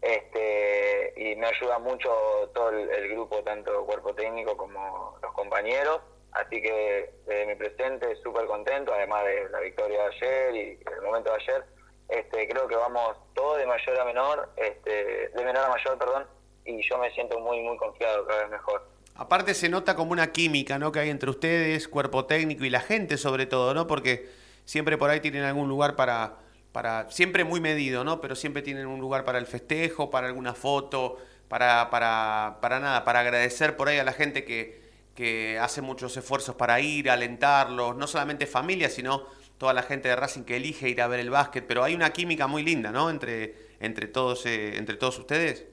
este, 0.00 1.12
y 1.16 1.36
me 1.36 1.46
ayuda 1.46 1.78
mucho 1.78 2.10
todo 2.54 2.70
el, 2.70 2.88
el 2.90 3.08
grupo, 3.10 3.42
tanto 3.42 3.84
cuerpo 3.86 4.14
técnico 4.14 4.56
como 4.56 5.18
los 5.22 5.32
compañeros, 5.32 6.00
así 6.32 6.62
que 6.62 7.12
desde 7.26 7.46
mi 7.46 7.54
presente 7.56 8.16
súper 8.22 8.46
contento, 8.46 8.92
además 8.92 9.24
de 9.24 9.48
la 9.50 9.60
victoria 9.60 10.02
de 10.02 10.06
ayer 10.06 10.54
y 10.54 10.80
el 10.94 11.02
momento 11.02 11.30
de 11.30 11.36
ayer, 11.36 11.64
este, 12.08 12.48
creo 12.48 12.66
que 12.68 12.76
vamos 12.76 13.16
todos 13.34 13.58
de 13.58 13.66
mayor 13.66 14.00
a 14.00 14.04
menor, 14.04 14.48
este, 14.56 15.28
de 15.28 15.44
menor 15.44 15.64
a 15.64 15.68
mayor, 15.70 15.98
perdón, 15.98 16.26
y 16.64 16.80
yo 16.88 16.98
me 16.98 17.10
siento 17.12 17.38
muy, 17.40 17.60
muy 17.60 17.76
confiado, 17.76 18.26
cada 18.26 18.42
vez 18.42 18.50
mejor. 18.50 18.86
Aparte 19.14 19.54
se 19.54 19.68
nota 19.68 19.94
como 19.94 20.12
una 20.12 20.32
química, 20.32 20.78
¿no? 20.78 20.92
Que 20.92 21.00
hay 21.00 21.10
entre 21.10 21.30
ustedes, 21.30 21.88
cuerpo 21.88 22.24
técnico 22.24 22.64
y 22.64 22.70
la 22.70 22.80
gente 22.80 23.18
sobre 23.18 23.46
todo, 23.46 23.74
¿no? 23.74 23.86
Porque 23.86 24.39
siempre 24.70 24.96
por 24.96 25.10
ahí 25.10 25.18
tienen 25.18 25.42
algún 25.42 25.68
lugar 25.68 25.96
para, 25.96 26.36
para 26.70 27.10
siempre 27.10 27.42
muy 27.42 27.58
medido, 27.58 28.04
¿no? 28.04 28.20
Pero 28.20 28.36
siempre 28.36 28.62
tienen 28.62 28.86
un 28.86 29.00
lugar 29.00 29.24
para 29.24 29.38
el 29.38 29.46
festejo, 29.46 30.10
para 30.10 30.28
alguna 30.28 30.54
foto, 30.54 31.18
para, 31.48 31.90
para, 31.90 32.58
para 32.60 32.78
nada, 32.78 33.04
para 33.04 33.18
agradecer 33.18 33.76
por 33.76 33.88
ahí 33.88 33.98
a 33.98 34.04
la 34.04 34.12
gente 34.12 34.44
que, 34.44 34.80
que 35.16 35.58
hace 35.58 35.82
muchos 35.82 36.16
esfuerzos 36.16 36.54
para 36.54 36.78
ir, 36.78 37.10
alentarlos, 37.10 37.96
no 37.96 38.06
solamente 38.06 38.46
familia, 38.46 38.88
sino 38.88 39.26
toda 39.58 39.74
la 39.74 39.82
gente 39.82 40.08
de 40.08 40.14
Racing 40.14 40.44
que 40.44 40.54
elige 40.54 40.88
ir 40.88 41.02
a 41.02 41.08
ver 41.08 41.18
el 41.18 41.30
básquet, 41.30 41.66
pero 41.66 41.82
hay 41.82 41.96
una 41.96 42.12
química 42.12 42.46
muy 42.46 42.62
linda, 42.62 42.92
¿no? 42.92 43.10
Entre, 43.10 43.56
entre, 43.80 44.06
todos, 44.06 44.46
eh, 44.46 44.76
entre 44.76 44.96
todos 44.96 45.18
ustedes. 45.18 45.66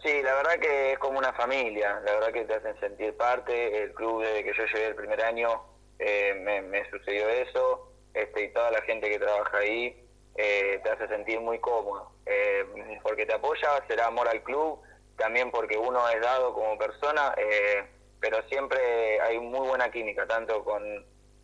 Sí, 0.00 0.22
la 0.22 0.34
verdad 0.34 0.60
que 0.60 0.92
es 0.92 0.98
como 1.00 1.18
una 1.18 1.32
familia, 1.32 2.00
la 2.04 2.12
verdad 2.12 2.32
que 2.32 2.44
te 2.44 2.54
hacen 2.54 2.78
sentir 2.78 3.16
parte, 3.16 3.82
el 3.82 3.92
club 3.94 4.22
desde 4.22 4.44
que 4.44 4.52
yo 4.56 4.64
llegué 4.64 4.86
el 4.86 4.94
primer 4.94 5.20
año 5.22 5.60
eh, 5.98 6.40
me, 6.40 6.62
me 6.62 6.88
sucedió 6.88 7.28
eso, 7.28 7.91
este, 8.14 8.44
y 8.44 8.52
toda 8.52 8.70
la 8.70 8.82
gente 8.82 9.10
que 9.10 9.18
trabaja 9.18 9.58
ahí 9.58 9.96
eh, 10.34 10.80
te 10.82 10.90
hace 10.90 11.08
sentir 11.08 11.40
muy 11.40 11.58
cómodo, 11.58 12.12
eh, 12.26 12.64
porque 13.02 13.26
te 13.26 13.34
apoya, 13.34 13.84
será 13.86 14.06
amor 14.06 14.28
al 14.28 14.42
club, 14.42 14.80
también 15.16 15.50
porque 15.50 15.76
uno 15.76 16.08
es 16.08 16.20
dado 16.20 16.54
como 16.54 16.78
persona, 16.78 17.34
eh, 17.36 17.84
pero 18.20 18.42
siempre 18.48 19.20
hay 19.20 19.38
muy 19.38 19.66
buena 19.66 19.90
química, 19.90 20.26
tanto 20.26 20.64
con 20.64 20.82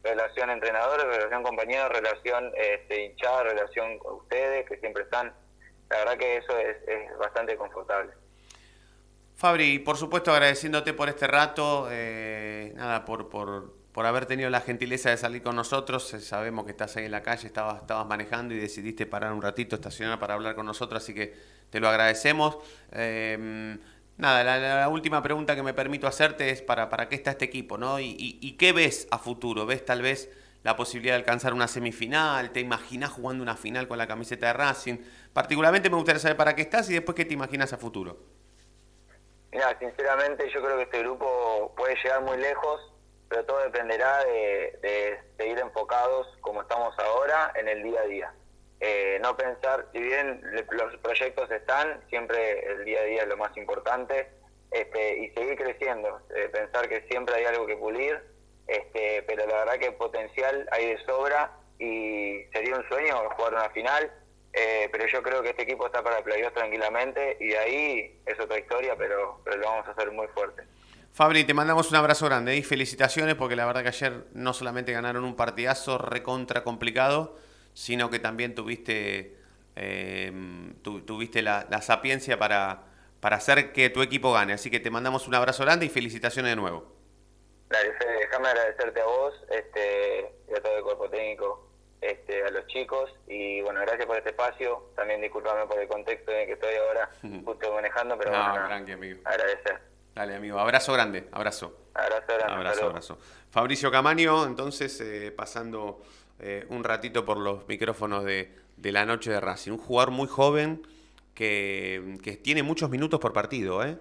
relación 0.02 0.50
entrenadores, 0.50 1.04
relación 1.04 1.42
compañeros, 1.42 1.90
relación 1.90 2.52
este, 2.57 3.04
hinchada, 3.04 3.42
relación 3.42 3.98
con 3.98 4.14
ustedes, 4.16 4.66
que 4.66 4.78
siempre 4.78 5.02
están, 5.02 5.35
la 5.90 5.98
verdad 5.98 6.16
que 6.16 6.37
eso 6.37 6.57
es, 6.57 6.76
es 6.87 7.18
bastante 7.18 7.57
confortable. 7.57 8.12
Fabri, 9.38 9.78
por 9.78 9.96
supuesto 9.96 10.33
agradeciéndote 10.33 10.94
por 10.94 11.09
este 11.09 11.28
rato, 11.28 11.88
eh, 11.92 12.72
nada, 12.74 13.04
por, 13.04 13.28
por, 13.28 13.78
por 13.98 14.06
haber 14.06 14.26
tenido 14.26 14.48
la 14.48 14.61
gentileza 14.61 15.11
de 15.11 15.16
salir 15.16 15.42
con 15.42 15.56
nosotros. 15.56 16.14
Eh, 16.14 16.20
Sabemos 16.20 16.64
que 16.64 16.70
estás 16.70 16.96
ahí 16.96 17.06
en 17.06 17.11
la 17.11 17.20
calle, 17.20 17.48
estabas, 17.48 17.80
estabas 17.80 18.06
manejando 18.06 18.54
y 18.54 18.56
decidiste 18.56 19.06
parar 19.06 19.32
un 19.32 19.42
ratito, 19.42 19.74
estacionar 19.74 20.20
para 20.20 20.34
hablar 20.34 20.54
con 20.54 20.66
nosotros, 20.66 21.02
así 21.02 21.12
que 21.12 21.34
te 21.68 21.80
lo 21.80 21.88
agradecemos. 21.88 22.58
Eh, 22.92 23.76
nada, 24.16 24.56
la, 24.56 24.88
última 24.88 25.20
pregunta 25.20 25.56
que 25.56 25.64
me 25.64 25.74
permito 25.74 26.06
hacerte 26.06 26.50
es 26.50 26.62
para, 26.62 26.88
para 26.88 27.08
qué 27.08 27.16
está 27.16 27.32
este 27.32 27.46
equipo, 27.46 27.76
¿no? 27.76 27.98
Y 27.98 28.56
qué 28.56 28.70
ves 28.70 29.08
a 29.11 29.18
futuro? 29.18 29.66
¿Ves 29.66 29.84
tal 29.84 30.00
vez 30.00 30.30
la 30.62 30.76
posibilidad 30.76 31.14
de 31.14 31.18
alcanzar 31.18 31.52
una 31.52 31.66
semifinal? 31.66 32.52
¿Te 32.52 32.61
imaginas 32.61 33.11
jugando 33.11 33.42
una 33.42 33.56
final 33.56 33.88
con 33.88 33.98
la 33.98 34.06
camiseta 34.06 34.46
de 34.46 34.52
Racing? 34.52 34.98
Particularmente 35.32 35.90
me 35.90 35.96
gustaría 35.96 36.20
saber 36.20 36.37
para 36.37 36.54
qué 36.54 36.62
estás 36.62 36.88
y 36.88 36.92
después 36.92 37.16
qué 37.16 37.24
te 37.24 37.34
imaginas 37.34 37.72
a 37.72 37.78
futuro. 37.78 38.16
Mira, 39.50 39.76
sinceramente 39.76 40.48
yo 40.54 40.62
creo 40.62 40.76
que 40.76 40.84
este 40.84 41.00
grupo 41.00 41.74
puede 41.76 41.96
llegar 41.96 42.22
muy 42.22 42.37
lejos, 42.37 42.92
pero 43.29 43.45
todo 43.45 43.61
dependerá 43.61 44.25
de, 44.25 44.79
de 44.83 45.19
seguir 45.37 45.59
enfocados 45.59 46.27
como 46.41 46.62
estamos 46.62 46.99
ahora 46.99 47.53
en 47.55 47.69
el 47.69 47.83
día 47.83 48.01
a 48.01 48.07
día. 48.07 48.35
Eh, 48.81 49.19
no 49.23 49.37
pensar, 49.37 49.87
si 49.93 50.01
bien 50.01 50.41
los 50.71 50.97
proyectos 50.99 51.51
están, 51.51 52.01
siempre 52.09 52.64
el 52.67 52.85
día 52.85 53.01
a 53.01 53.05
día 53.05 53.23
es 53.23 53.29
lo 53.29 53.37
más 53.37 53.57
importante, 53.57 54.29
este, 54.71 55.19
y 55.19 55.31
seguir 55.31 55.57
creciendo, 55.57 56.21
eh, 56.35 56.49
pensar 56.53 56.88
que 56.88 57.03
siempre 57.11 57.35
hay 57.35 57.45
algo 57.45 57.67
que 57.67 57.77
pulir, 57.77 58.23
este, 58.67 59.23
pero 59.27 59.47
la 59.47 59.64
verdad 59.64 59.79
que 59.79 59.93
potencial 59.93 60.69
hay 60.71 60.95
de 60.95 61.05
sobra 61.05 61.53
y 61.79 62.45
sería 62.53 62.77
un 62.77 62.88
sueño 62.88 63.17
jugar 63.31 63.55
una 63.55 63.71
final 63.71 64.11
Eh, 64.53 64.88
pero 64.91 65.07
yo 65.07 65.23
creo 65.23 65.43
que 65.43 65.51
este 65.51 65.62
equipo 65.62 65.87
está 65.87 66.03
para 66.03 66.23
playoffs 66.23 66.55
tranquilamente 66.55 67.37
y 67.38 67.49
de 67.49 67.59
ahí 67.59 68.23
es 68.27 68.41
otra 68.41 68.59
historia, 68.59 68.97
pero, 68.97 69.41
pero 69.45 69.57
lo 69.59 69.67
vamos 69.67 69.87
a 69.87 69.91
hacer 69.91 70.11
muy 70.11 70.27
fuerte. 70.29 70.62
Fabri, 71.18 71.42
te 71.42 71.52
mandamos 71.52 71.90
un 71.90 71.96
abrazo 71.96 72.26
grande 72.26 72.54
y 72.57 72.62
felicitaciones 72.62 73.35
porque 73.35 73.57
la 73.57 73.66
verdad 73.66 73.83
que 73.83 73.88
ayer 73.88 74.26
no 74.35 74.52
solamente 74.52 74.92
ganaron 74.92 75.24
un 75.24 75.35
partidazo 75.35 75.98
recontra 75.98 76.62
complicado, 76.62 77.37
sino 77.74 78.09
que 78.09 78.20
también 78.20 78.54
tuviste, 78.54 79.37
eh, 79.74 80.33
tu- 80.81 81.00
tuviste 81.00 81.42
la, 81.42 81.66
la 81.70 81.83
sapiencia 81.83 82.38
para, 82.38 82.85
para 83.18 83.35
hacer 83.35 83.72
que 83.72 83.90
tu 83.90 84.00
equipo 84.02 84.33
gane. 84.33 84.52
Así 84.52 84.70
que 84.70 84.78
te 84.78 84.90
mandamos 84.92 85.26
un 85.26 85.35
abrazo 85.35 85.64
grande 85.64 85.87
y 85.87 85.88
felicitaciones 85.88 86.52
de 86.52 86.57
nuevo. 86.57 86.94
Dale, 87.68 87.92
Fede, 87.94 88.18
déjame 88.20 88.48
agradecerte 88.50 89.00
a 89.00 89.04
vos 89.07 89.35
este, 89.50 90.33
y 90.48 90.54
a 90.57 90.62
todo 90.62 90.76
el 90.78 90.85
cuerpo 90.85 91.11
técnico, 91.11 91.68
este, 92.00 92.44
a 92.44 92.50
los 92.50 92.64
chicos 92.68 93.12
y 93.26 93.61
bueno, 93.62 93.81
gracias 93.81 94.07
por 94.07 94.16
este 94.18 94.31
espacio. 94.31 94.92
También 94.94 95.20
disculpame 95.20 95.66
por 95.66 95.81
el 95.81 95.88
contexto 95.88 96.31
en 96.31 96.42
el 96.42 96.46
que 96.46 96.52
estoy 96.52 96.76
ahora, 96.76 97.11
justo 97.44 97.72
manejando, 97.74 98.16
pero 98.16 98.31
No, 98.31 98.50
bueno, 98.52 98.66
tranqui, 98.68 98.92
amigo. 98.92 99.20
agradecer. 99.24 99.97
Dale, 100.18 100.35
amigo. 100.35 100.59
Abrazo 100.59 100.92
grande. 100.92 101.28
Abrazo. 101.31 101.90
Abrazo 101.94 102.26
grande. 102.26 102.54
Abrazo, 102.57 102.87
abrazo. 102.87 103.18
Fabricio 103.50 103.88
Camaño, 103.92 104.46
entonces, 104.46 105.00
eh, 105.00 105.31
pasando 105.31 106.02
eh, 106.40 106.66
un 106.70 106.83
ratito 106.83 107.24
por 107.24 107.38
los 107.38 107.68
micrófonos 107.68 108.24
de, 108.24 108.52
de 108.76 108.90
la 108.92 109.07
noche 109.07 109.31
de 109.31 109.38
Racing. 109.40 109.70
Un 109.72 109.78
jugador 109.78 110.11
muy 110.11 110.26
joven 110.26 110.83
que, 111.35 112.18
que 112.20 112.37
tiene 112.37 112.64
muchos 112.64 112.90
minutos 112.90 113.20
por 113.20 113.33
partido. 113.33 113.85
¿eh? 113.85 113.96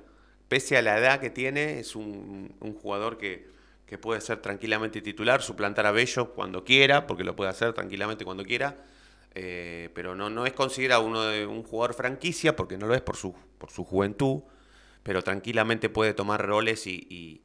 Pese 0.47 0.75
a 0.75 0.82
la 0.82 0.97
edad 0.97 1.19
que 1.19 1.30
tiene, 1.30 1.80
es 1.80 1.95
un, 1.95 2.56
un 2.62 2.73
jugador 2.73 3.19
que, 3.19 3.47
que 3.86 3.99
puede 3.99 4.19
ser 4.21 4.41
tranquilamente 4.41 5.01
titular, 5.01 5.43
suplantar 5.43 5.86
a 5.86 5.91
Bello 5.91 6.34
cuando 6.34 6.63
quiera, 6.63 7.06
porque 7.06 7.23
lo 7.23 7.36
puede 7.36 7.51
hacer 7.51 7.73
tranquilamente 7.73 8.25
cuando 8.25 8.43
quiera. 8.43 8.75
eh, 9.36 9.89
pero 9.93 10.15
no, 10.15 10.32
no 10.32 10.47
es 10.47 10.53
considerado 10.53 11.03
uno 11.06 11.21
de 11.25 11.45
un 11.45 11.62
jugador 11.62 11.93
franquicia, 11.93 12.56
porque 12.56 12.75
no 12.75 12.88
lo 12.88 12.95
es 12.95 13.01
por 13.01 13.17
su, 13.17 13.36
por 13.60 13.69
su 13.69 13.84
juventud, 13.84 14.41
pero 15.08 15.22
tranquilamente 15.24 15.88
puede 15.88 16.13
tomar 16.13 16.46
roles 16.46 16.86
y, 16.86 16.91
y- 17.10 17.41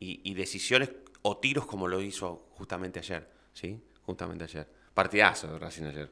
y- 0.00 0.20
y 0.24 0.32
decisiones 0.34 0.88
o 1.20 1.36
tiros 1.36 1.66
como 1.66 1.86
lo 1.86 2.00
hizo 2.00 2.48
justamente 2.52 3.00
ayer, 3.00 3.28
¿sí? 3.52 3.78
Justamente 4.00 4.44
ayer. 4.44 4.66
Partidazo 4.94 5.52
de 5.52 5.58
Racing 5.58 5.84
ayer. 5.84 6.10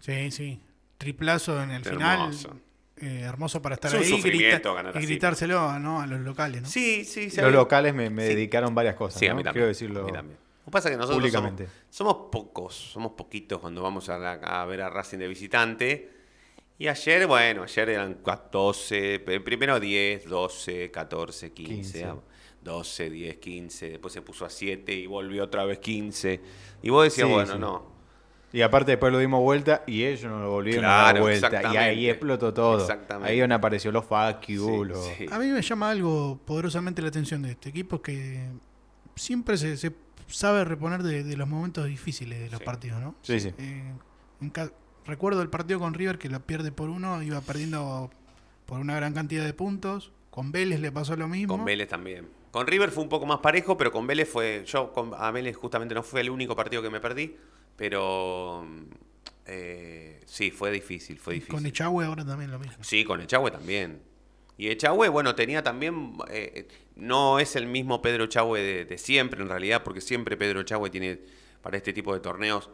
Sí, 0.00 0.30
sí. 0.32 0.60
Triplazo 0.98 1.62
en 1.62 1.70
el 1.70 1.86
Hermoso. 1.86 2.48
final. 2.48 2.60
eh, 2.96 3.20
hermoso 3.20 3.62
para 3.62 3.76
estar 3.76 3.94
Es 3.94 4.10
un 4.10 4.16
ahí 4.16 4.20
grita- 4.22 4.74
ganar 4.74 4.94
y 4.96 5.06
gritárselo 5.06 5.78
¿no? 5.78 6.00
a 6.02 6.06
los 6.08 6.20
locales, 6.20 6.62
¿no? 6.62 6.68
Sí, 6.68 7.04
sí, 7.04 7.30
Los 7.40 7.52
locales 7.52 7.94
me, 7.94 8.10
me 8.10 8.24
dedicaron 8.24 8.74
varias 8.74 8.96
cosas. 8.96 9.20
Sí, 9.20 9.26
a 9.26 9.30
¿no? 9.30 9.36
mí 9.36 9.42
también, 9.44 9.52
Quiero 9.62 9.68
decirlo 9.68 10.00
a 10.00 10.04
mí 10.04 10.12
también. 10.12 10.36
Lo 10.58 10.64
que 10.66 10.70
pasa 10.72 10.88
es 10.88 10.94
que 10.94 10.98
nosotros 10.98 11.16
somos, 11.22 11.32
públicamente. 11.40 11.68
somos 11.88 12.14
pocos, 12.30 12.74
somos 12.74 13.12
poquitos 13.12 13.60
cuando 13.60 13.82
vamos 13.82 14.08
a, 14.10 14.18
la- 14.18 14.32
a 14.32 14.64
ver 14.66 14.82
a 14.82 14.90
Racing 14.90 15.16
de 15.18 15.28
visitante. 15.28 16.19
Y 16.80 16.88
ayer, 16.88 17.26
bueno, 17.26 17.62
ayer 17.64 17.90
eran 17.90 18.18
12, 18.50 19.14
eh, 19.16 19.40
primero 19.40 19.78
10, 19.78 20.24
12, 20.26 20.90
14, 20.90 21.52
15, 21.52 21.74
15. 21.74 22.04
ah, 22.06 22.16
12, 22.62 23.10
10, 23.10 23.36
15, 23.36 23.90
después 23.90 24.14
se 24.14 24.22
puso 24.22 24.46
a 24.46 24.50
7 24.50 24.90
y 24.94 25.06
volvió 25.06 25.44
otra 25.44 25.64
vez 25.66 25.78
15. 25.78 26.40
Y 26.82 26.88
vos 26.88 27.04
decías, 27.04 27.28
Sí, 27.28 27.32
bueno, 27.34 27.52
sí. 27.52 27.58
no. 27.58 27.84
Y 28.52 28.62
aparte 28.62 28.92
después 28.92 29.12
lo 29.12 29.18
dimos 29.18 29.40
vuelta 29.42 29.84
y 29.86 30.04
ellos 30.04 30.30
nos 30.30 30.40
lo 30.40 30.50
volvieron 30.52 30.86
a 30.86 30.88
dar 30.88 31.04
Claro, 31.16 31.20
vuelta. 31.20 31.72
Y 31.72 31.76
ahí 31.76 32.08
explotó 32.08 32.52
todo. 32.54 32.80
Exactamente. 32.80 33.30
Ahí 33.30 33.38
donde 33.40 33.54
apareció 33.56 33.92
los 33.92 34.06
fuck 34.06 34.40
you, 34.48 34.84
los- 34.86 35.06
A 35.30 35.38
mí 35.38 35.48
me 35.48 35.60
llama 35.60 35.90
algo 35.90 36.40
poderosamente 36.46 37.02
la 37.02 37.08
atención 37.08 37.42
de 37.42 37.50
este 37.50 37.68
equipo 37.68 38.00
que 38.00 38.48
siempre 39.16 39.58
se, 39.58 39.76
se 39.76 39.92
sabe 40.28 40.64
reponer 40.64 41.02
de, 41.02 41.24
de 41.24 41.36
los 41.36 41.46
momentos 41.46 41.84
difíciles 41.86 42.40
de 42.40 42.48
los 42.50 42.62
partidos, 42.62 43.00
¿no? 43.02 43.14
Sí, 43.20 43.38
sí. 43.38 43.52
Eh, 43.58 43.92
en 44.40 44.50
recuerdo 45.06 45.42
el 45.42 45.48
partido 45.48 45.78
con 45.78 45.94
River 45.94 46.18
que 46.18 46.28
lo 46.28 46.40
pierde 46.40 46.72
por 46.72 46.88
uno, 46.88 47.22
iba 47.22 47.40
perdiendo 47.40 48.10
por 48.66 48.80
una 48.80 48.94
gran 48.96 49.12
cantidad 49.14 49.44
de 49.44 49.52
puntos. 49.52 50.12
Con 50.30 50.52
Vélez 50.52 50.80
le 50.80 50.92
pasó 50.92 51.16
lo 51.16 51.26
mismo. 51.28 51.56
Con 51.56 51.64
Vélez 51.64 51.88
también. 51.88 52.28
Con 52.52 52.66
River 52.66 52.90
fue 52.90 53.02
un 53.02 53.08
poco 53.08 53.26
más 53.26 53.38
parejo, 53.38 53.76
pero 53.76 53.90
con 53.92 54.06
Vélez 54.06 54.28
fue. 54.28 54.64
Yo 54.66 54.92
con, 54.92 55.12
a 55.16 55.30
Vélez 55.30 55.56
justamente 55.56 55.94
no 55.94 56.02
fue 56.02 56.20
el 56.20 56.30
único 56.30 56.54
partido 56.56 56.82
que 56.82 56.90
me 56.90 57.00
perdí, 57.00 57.36
pero. 57.76 58.66
eh, 59.46 60.20
sí, 60.26 60.50
fue 60.50 60.70
difícil, 60.70 61.18
fue 61.18 61.34
difícil. 61.34 61.54
Con 61.54 61.66
Echagüe 61.66 62.04
ahora 62.04 62.24
también 62.24 62.50
lo 62.50 62.58
mismo. 62.58 62.82
Sí, 62.82 63.04
con 63.04 63.20
Echagüe 63.20 63.50
también. 63.50 64.00
Y 64.56 64.68
Echagüe, 64.68 65.08
bueno, 65.08 65.34
tenía 65.34 65.62
también. 65.62 66.12
eh, 66.28 66.68
no 66.96 67.38
es 67.38 67.56
el 67.56 67.66
mismo 67.66 68.02
Pedro 68.02 68.24
Echagüe 68.24 68.60
de, 68.60 68.84
de 68.84 68.98
siempre, 68.98 69.40
en 69.42 69.48
realidad, 69.48 69.82
porque 69.82 70.00
siempre 70.00 70.36
Pedro 70.36 70.60
Echagüe 70.60 70.90
tiene 70.90 71.18
para 71.62 71.76
este 71.76 71.92
tipo 71.92 72.12
de 72.14 72.20
torneos 72.20 72.68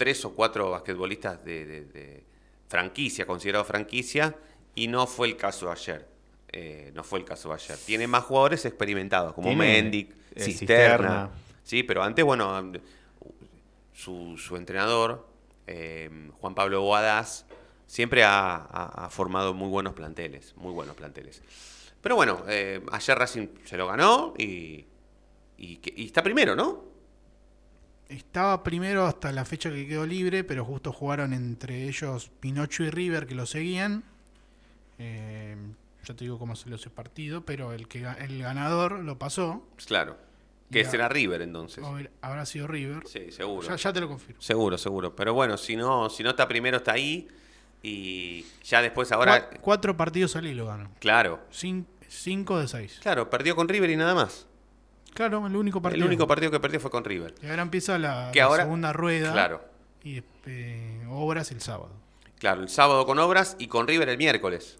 tres 0.00 0.24
o 0.24 0.32
cuatro 0.34 0.70
basquetbolistas 0.70 1.44
de, 1.44 1.66
de- 1.66 1.84
de 1.84 2.24
franquicia, 2.68 3.26
considerado 3.26 3.66
franquicia, 3.66 4.34
y 4.74 4.88
no 4.88 5.06
fue 5.06 5.28
el 5.28 5.36
caso 5.36 5.66
de 5.66 5.72
ayer. 5.72 6.08
Eh, 6.52 6.90
no 6.94 7.04
fue 7.04 7.18
el 7.18 7.26
caso 7.26 7.50
de 7.50 7.56
ayer. 7.56 7.76
Tiene 7.84 8.06
más 8.06 8.24
jugadores 8.24 8.64
experimentados, 8.64 9.34
como 9.34 9.50
Mendic, 9.54 10.10
eh, 10.34 10.40
Cisterna. 10.44 10.48
Cisterna. 10.48 11.30
Sí, 11.64 11.82
pero 11.82 12.02
antes, 12.02 12.24
bueno, 12.24 12.72
su, 13.92 14.38
su 14.38 14.56
entrenador, 14.56 15.28
eh, 15.66 16.08
Juan 16.40 16.54
Pablo 16.54 16.80
Guadas, 16.80 17.44
siempre 17.86 18.24
ha, 18.24 18.54
ha- 18.56 19.04
ha 19.04 19.10
formado 19.10 19.52
muy 19.52 19.68
buenos 19.68 19.92
planteles, 19.92 20.54
muy 20.56 20.72
buenos 20.72 20.96
planteles. 20.96 21.42
Pero 22.00 22.16
bueno, 22.16 22.42
ayer 22.92 23.18
Racing 23.18 23.48
se 23.66 23.76
lo 23.76 23.86
ganó 23.86 24.32
y, 24.38 24.86
y 25.58 26.06
está 26.06 26.22
primero, 26.22 26.56
¿no? 26.56 26.88
Estaba 28.10 28.62
primero 28.64 29.06
hasta 29.06 29.30
la 29.32 29.44
fecha 29.44 29.70
que 29.70 29.86
quedó 29.86 30.04
libre, 30.06 30.42
pero 30.44 30.64
justo 30.64 30.92
jugaron 30.92 31.32
entre 31.32 31.88
ellos 31.88 32.30
Pinocho 32.40 32.82
y 32.82 32.90
River 32.90 33.26
que 33.26 33.34
lo 33.34 33.46
seguían. 33.46 34.02
Eh, 34.98 35.56
ya 36.04 36.14
te 36.14 36.24
digo 36.24 36.38
cómo 36.38 36.56
salió 36.56 36.76
ese 36.76 36.90
partido, 36.90 37.42
pero 37.44 37.72
el 37.72 37.88
que 37.88 38.06
el 38.18 38.42
ganador 38.42 38.98
lo 39.00 39.18
pasó. 39.18 39.64
Pues 39.74 39.86
Claro. 39.86 40.16
Que 40.70 40.84
será 40.84 41.08
River 41.08 41.42
entonces. 41.42 41.82
Habrá 42.20 42.46
sido 42.46 42.68
River. 42.68 43.02
Sí, 43.06 43.32
seguro. 43.32 43.66
Ya, 43.66 43.74
ya 43.74 43.92
te 43.92 44.00
lo 44.00 44.06
confirmo. 44.08 44.40
Seguro, 44.40 44.78
seguro. 44.78 45.16
Pero 45.16 45.34
bueno, 45.34 45.56
si 45.56 45.74
no, 45.74 46.08
si 46.08 46.22
no 46.22 46.30
está 46.30 46.46
primero, 46.46 46.76
está 46.76 46.92
ahí. 46.92 47.26
Y 47.82 48.44
ya 48.62 48.80
después 48.80 49.10
ahora. 49.10 49.50
Cua- 49.50 49.58
cuatro 49.60 49.96
partidos 49.96 50.36
al 50.36 50.46
hilo 50.46 50.66
ganó. 50.66 50.88
Claro. 51.00 51.40
Cin- 51.52 51.86
cinco 52.06 52.58
de 52.60 52.68
seis. 52.68 52.98
Claro, 53.02 53.28
perdió 53.30 53.56
con 53.56 53.68
River 53.68 53.90
y 53.90 53.96
nada 53.96 54.14
más. 54.14 54.46
Claro, 55.14 55.46
el 55.46 55.56
único 55.56 55.80
partido. 55.82 56.04
El 56.04 56.08
único 56.08 56.26
partido 56.26 56.50
que 56.50 56.60
perdió 56.60 56.80
fue 56.80 56.90
con 56.90 57.04
River. 57.04 57.34
Y 57.42 57.46
ahora 57.48 57.62
empieza 57.62 57.98
la, 57.98 58.30
Que 58.32 58.38
la 58.40 58.44
ahora- 58.46 58.62
segunda 58.64 58.92
rueda. 58.92 59.32
Claro. 59.32 59.64
Y 60.02 60.22
eh, 60.46 61.04
obras 61.10 61.50
el 61.50 61.60
sábado. 61.60 61.90
Claro, 62.38 62.62
el 62.62 62.68
sábado 62.70 63.04
con 63.04 63.18
Obras 63.18 63.56
y 63.58 63.66
con 63.66 63.86
River 63.86 64.08
el 64.08 64.16
miércoles. 64.18 64.78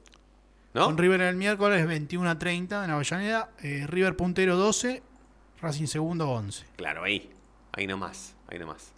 ¿No? 0.73 0.87
Con 0.87 0.97
River 0.97 1.21
el 1.23 1.37
miércoles 1.37 1.87
21 1.87 2.31
a 2.31 2.39
30 2.39 2.85
en 2.85 2.91
Avellaneda. 2.91 3.51
eh, 3.63 3.85
River 3.89 4.17
puntero 4.17 4.57
12, 4.57 5.03
Racing 5.61 5.87
segundo 5.87 6.31
11. 6.31 6.65
Claro, 6.77 7.03
ahí. 7.05 7.29
Ahí 7.73 7.87
nomás. 7.87 8.35
Ahí 8.49 8.59
nomás. 8.59 8.93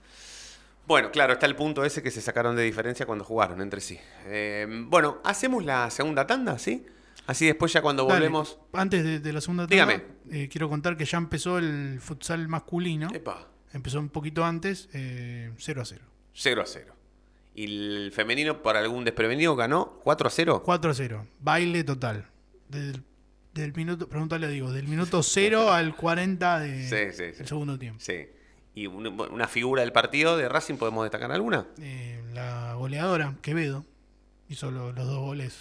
Bueno, 0.86 1.10
claro, 1.10 1.32
está 1.34 1.46
el 1.46 1.56
punto 1.56 1.84
ese 1.84 2.02
que 2.02 2.10
se 2.10 2.20
sacaron 2.20 2.54
de 2.56 2.62
diferencia 2.62 3.06
cuando 3.06 3.24
jugaron 3.24 3.60
entre 3.62 3.80
sí. 3.80 3.98
Eh, 4.26 4.66
bueno, 4.86 5.18
hacemos 5.24 5.64
la 5.64 5.90
segunda 5.90 6.26
tanda, 6.26 6.58
¿sí? 6.58 6.84
Así 7.26 7.46
después 7.46 7.72
ya 7.72 7.82
cuando 7.82 8.04
Dale, 8.04 8.14
volvemos. 8.20 8.58
Antes 8.72 9.04
de, 9.04 9.20
de 9.20 9.32
la 9.32 9.40
segunda 9.40 9.66
tanda, 9.66 9.74
Dígame. 9.86 10.04
eh, 10.30 10.48
quiero 10.48 10.68
contar 10.68 10.96
que 10.96 11.04
ya 11.04 11.18
empezó 11.18 11.58
el 11.58 11.98
futsal 12.00 12.48
masculino. 12.48 13.08
Empezó 13.72 14.00
un 14.00 14.08
poquito 14.10 14.44
antes, 14.44 14.88
eh, 14.92 15.52
0 15.56 15.82
a 15.82 15.84
0. 15.84 16.04
0 16.34 16.62
a 16.62 16.66
0. 16.66 16.94
Y 17.54 17.64
el 17.64 18.12
femenino, 18.12 18.60
por 18.62 18.76
algún 18.76 19.04
desprevenido, 19.04 19.54
ganó 19.56 19.98
4 20.02 20.26
a 20.26 20.30
0. 20.30 20.62
4 20.64 20.90
a 20.90 20.94
0. 20.94 21.26
Baile 21.40 21.84
total. 21.84 22.26
Del, 22.68 23.02
del 23.54 23.72
minuto, 23.74 24.08
pregúntale, 24.08 24.48
digo, 24.48 24.72
del 24.72 24.88
minuto 24.88 25.22
0 25.22 25.70
al 25.72 25.94
40 25.94 26.58
de, 26.60 26.88
Sí, 26.88 27.16
sí, 27.16 27.30
sí. 27.32 27.38
del 27.38 27.46
segundo 27.46 27.78
tiempo. 27.78 28.00
Sí. 28.00 28.26
¿Y 28.74 28.86
un- 28.86 29.06
una 29.06 29.48
figura 29.48 29.82
del 29.82 29.92
partido 29.92 30.36
de 30.38 30.48
Racing 30.48 30.76
podemos 30.76 31.04
destacar 31.04 31.30
alguna? 31.30 31.66
Eh, 31.80 32.22
la 32.34 32.74
goleadora, 32.74 33.36
Quevedo, 33.42 33.84
hizo 34.48 34.70
lo- 34.70 34.92
los 34.92 35.06
dos 35.06 35.18
goles 35.20 35.58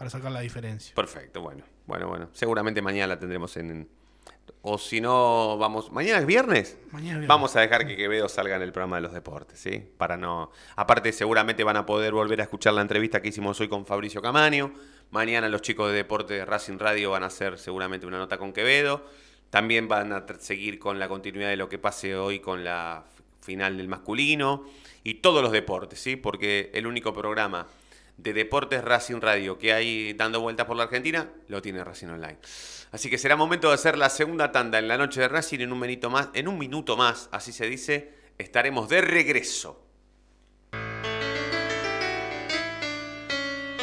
para 0.00 0.08
sacar 0.08 0.32
la 0.32 0.40
diferencia. 0.40 0.94
Perfecto, 0.94 1.42
bueno. 1.42 1.62
Bueno, 1.84 2.08
bueno. 2.08 2.30
Seguramente 2.32 2.80
mañana 2.80 3.08
la 3.08 3.18
tendremos 3.18 3.54
en. 3.58 3.86
o 4.62 4.78
si 4.78 4.98
no, 4.98 5.58
vamos. 5.58 5.92
¿Mañana 5.92 6.20
es 6.20 6.24
viernes? 6.24 6.78
Mañana 6.86 7.00
es 7.00 7.04
viernes. 7.18 7.28
Vamos 7.28 7.54
a 7.54 7.60
dejar 7.60 7.86
que 7.86 7.98
Quevedo 7.98 8.26
salga 8.30 8.56
en 8.56 8.62
el 8.62 8.72
programa 8.72 8.96
de 8.96 9.02
los 9.02 9.12
deportes, 9.12 9.58
¿sí? 9.58 9.86
Para 9.98 10.16
no. 10.16 10.52
Aparte, 10.74 11.12
seguramente 11.12 11.64
van 11.64 11.76
a 11.76 11.84
poder 11.84 12.14
volver 12.14 12.40
a 12.40 12.44
escuchar 12.44 12.72
la 12.72 12.80
entrevista 12.80 13.20
que 13.20 13.28
hicimos 13.28 13.60
hoy 13.60 13.68
con 13.68 13.84
Fabricio 13.84 14.22
Camaño. 14.22 14.72
Mañana 15.10 15.50
los 15.50 15.60
chicos 15.60 15.90
de 15.90 15.98
deporte 15.98 16.32
de 16.32 16.44
Racing 16.46 16.78
Radio 16.78 17.10
van 17.10 17.22
a 17.22 17.26
hacer 17.26 17.58
seguramente 17.58 18.06
una 18.06 18.16
nota 18.16 18.38
con 18.38 18.54
Quevedo. 18.54 19.04
También 19.50 19.86
van 19.86 20.14
a 20.14 20.24
seguir 20.38 20.78
con 20.78 20.98
la 20.98 21.08
continuidad 21.08 21.50
de 21.50 21.58
lo 21.58 21.68
que 21.68 21.78
pase 21.78 22.16
hoy 22.16 22.40
con 22.40 22.64
la 22.64 23.04
final 23.42 23.76
del 23.76 23.88
masculino 23.88 24.64
y 25.04 25.16
todos 25.16 25.42
los 25.42 25.52
deportes, 25.52 26.00
¿sí? 26.00 26.16
Porque 26.16 26.70
el 26.72 26.86
único 26.86 27.12
programa 27.12 27.66
de 28.22 28.32
Deportes 28.32 28.84
Racing 28.84 29.20
Radio 29.20 29.58
que 29.58 29.72
hay 29.72 30.12
dando 30.12 30.40
vueltas 30.40 30.66
por 30.66 30.76
la 30.76 30.84
Argentina, 30.84 31.30
lo 31.48 31.62
tiene 31.62 31.82
Racing 31.82 32.08
Online. 32.08 32.38
Así 32.92 33.08
que 33.08 33.18
será 33.18 33.36
momento 33.36 33.68
de 33.68 33.74
hacer 33.74 33.96
la 33.96 34.10
segunda 34.10 34.52
tanda 34.52 34.78
en 34.78 34.88
la 34.88 34.98
noche 34.98 35.20
de 35.20 35.28
Racing 35.28 35.60
en 35.60 35.72
un 35.72 35.80
minuto 35.80 36.10
más, 36.10 36.28
en 36.34 36.48
un 36.48 36.58
minuto 36.58 36.96
más, 36.96 37.28
así 37.32 37.52
se 37.52 37.66
dice, 37.66 38.14
estaremos 38.38 38.88
de 38.88 39.00
regreso. 39.00 39.89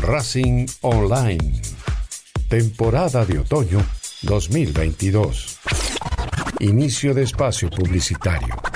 Racing 0.00 0.66
Online. 0.82 1.60
Temporada 2.48 3.24
de 3.24 3.38
otoño 3.38 3.84
2022. 4.22 5.58
Inicio 6.60 7.14
de 7.14 7.22
espacio 7.22 7.70
publicitario. 7.70 8.75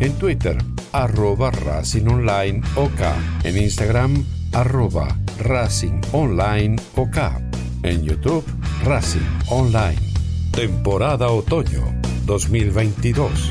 En 0.00 0.12
Twitter, 0.12 0.56
arroba 0.92 1.50
Racing 1.50 2.06
Online 2.06 2.62
OK. 2.76 3.00
En 3.42 3.56
Instagram, 3.56 4.24
arroba 4.52 5.18
Racing 5.40 6.00
Online 6.12 6.76
OK. 6.94 7.18
En 7.82 8.04
YouTube, 8.04 8.44
Racing 8.84 9.26
Online. 9.48 9.98
Temporada 10.52 11.28
Otoño 11.28 11.82
2022. 12.26 13.50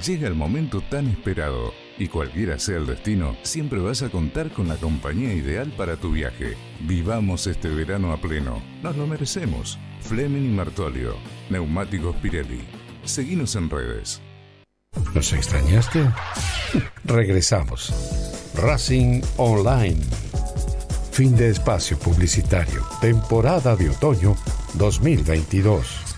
Llega 0.00 0.26
el 0.26 0.34
momento 0.34 0.80
tan 0.80 1.06
esperado 1.08 1.74
y 1.98 2.08
cualquiera 2.08 2.58
sea 2.58 2.78
el 2.78 2.86
destino, 2.86 3.36
siempre 3.42 3.78
vas 3.78 4.02
a 4.02 4.08
contar 4.08 4.50
con 4.50 4.66
la 4.66 4.76
compañía 4.76 5.34
ideal 5.34 5.70
para 5.76 5.96
tu 5.96 6.12
viaje. 6.12 6.56
Vivamos 6.80 7.46
este 7.46 7.68
verano 7.68 8.12
a 8.12 8.16
pleno. 8.16 8.62
Nos 8.82 8.96
lo 8.96 9.06
merecemos. 9.06 9.78
Fleming 10.00 10.46
y 10.46 10.54
Martolio. 10.54 11.16
Neumáticos 11.50 12.16
Pirelli. 12.16 12.62
Seguinos 13.04 13.54
en 13.54 13.68
redes. 13.68 14.22
¿Nos 15.14 15.32
extrañaste? 15.32 16.08
Regresamos. 17.04 17.92
Racing 18.54 19.20
Online. 19.36 20.00
Fin 21.12 21.36
de 21.36 21.50
espacio 21.50 21.98
publicitario. 21.98 22.82
Temporada 23.00 23.76
de 23.76 23.90
otoño 23.90 24.36
2022. 24.74 26.11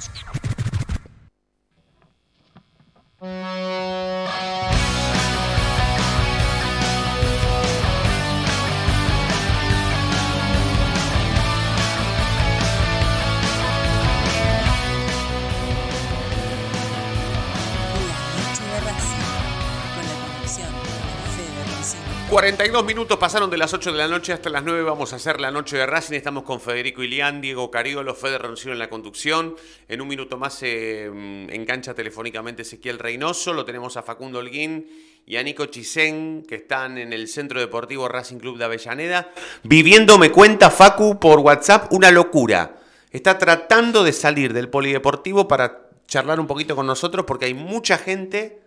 42 22.34 22.84
minutos 22.84 23.16
pasaron 23.16 23.48
de 23.48 23.56
las 23.56 23.72
8 23.72 23.92
de 23.92 23.96
la 23.98 24.08
noche 24.08 24.32
hasta 24.32 24.50
las 24.50 24.64
9. 24.64 24.82
Vamos 24.82 25.12
a 25.12 25.16
hacer 25.16 25.40
la 25.40 25.52
noche 25.52 25.76
de 25.76 25.86
Racing. 25.86 26.14
Estamos 26.14 26.42
con 26.42 26.60
Federico 26.60 27.00
Ilián, 27.00 27.40
Diego 27.40 27.70
Cariolo, 27.70 28.12
Fede 28.12 28.38
Roncino 28.38 28.72
en 28.72 28.80
la 28.80 28.90
conducción. 28.90 29.54
En 29.86 30.00
un 30.00 30.08
minuto 30.08 30.36
más 30.36 30.54
se 30.54 31.08
mm, 31.08 31.50
engancha 31.50 31.94
telefónicamente 31.94 32.62
Ezequiel 32.62 32.98
Reynoso. 32.98 33.52
Lo 33.52 33.64
tenemos 33.64 33.96
a 33.96 34.02
Facundo 34.02 34.40
Holguín 34.40 34.90
y 35.24 35.36
a 35.36 35.44
Nico 35.44 35.66
Chisén, 35.66 36.44
que 36.44 36.56
están 36.56 36.98
en 36.98 37.12
el 37.12 37.28
Centro 37.28 37.60
Deportivo 37.60 38.08
Racing 38.08 38.38
Club 38.38 38.58
de 38.58 38.64
Avellaneda. 38.64 39.30
Viviendo, 39.62 40.18
me 40.18 40.32
cuenta 40.32 40.72
Facu 40.72 41.20
por 41.20 41.38
WhatsApp, 41.38 41.92
una 41.92 42.10
locura. 42.10 42.78
Está 43.12 43.38
tratando 43.38 44.02
de 44.02 44.12
salir 44.12 44.52
del 44.52 44.68
polideportivo 44.68 45.46
para 45.46 45.88
charlar 46.08 46.40
un 46.40 46.48
poquito 46.48 46.74
con 46.74 46.88
nosotros 46.88 47.26
porque 47.26 47.44
hay 47.44 47.54
mucha 47.54 47.96
gente 47.96 48.63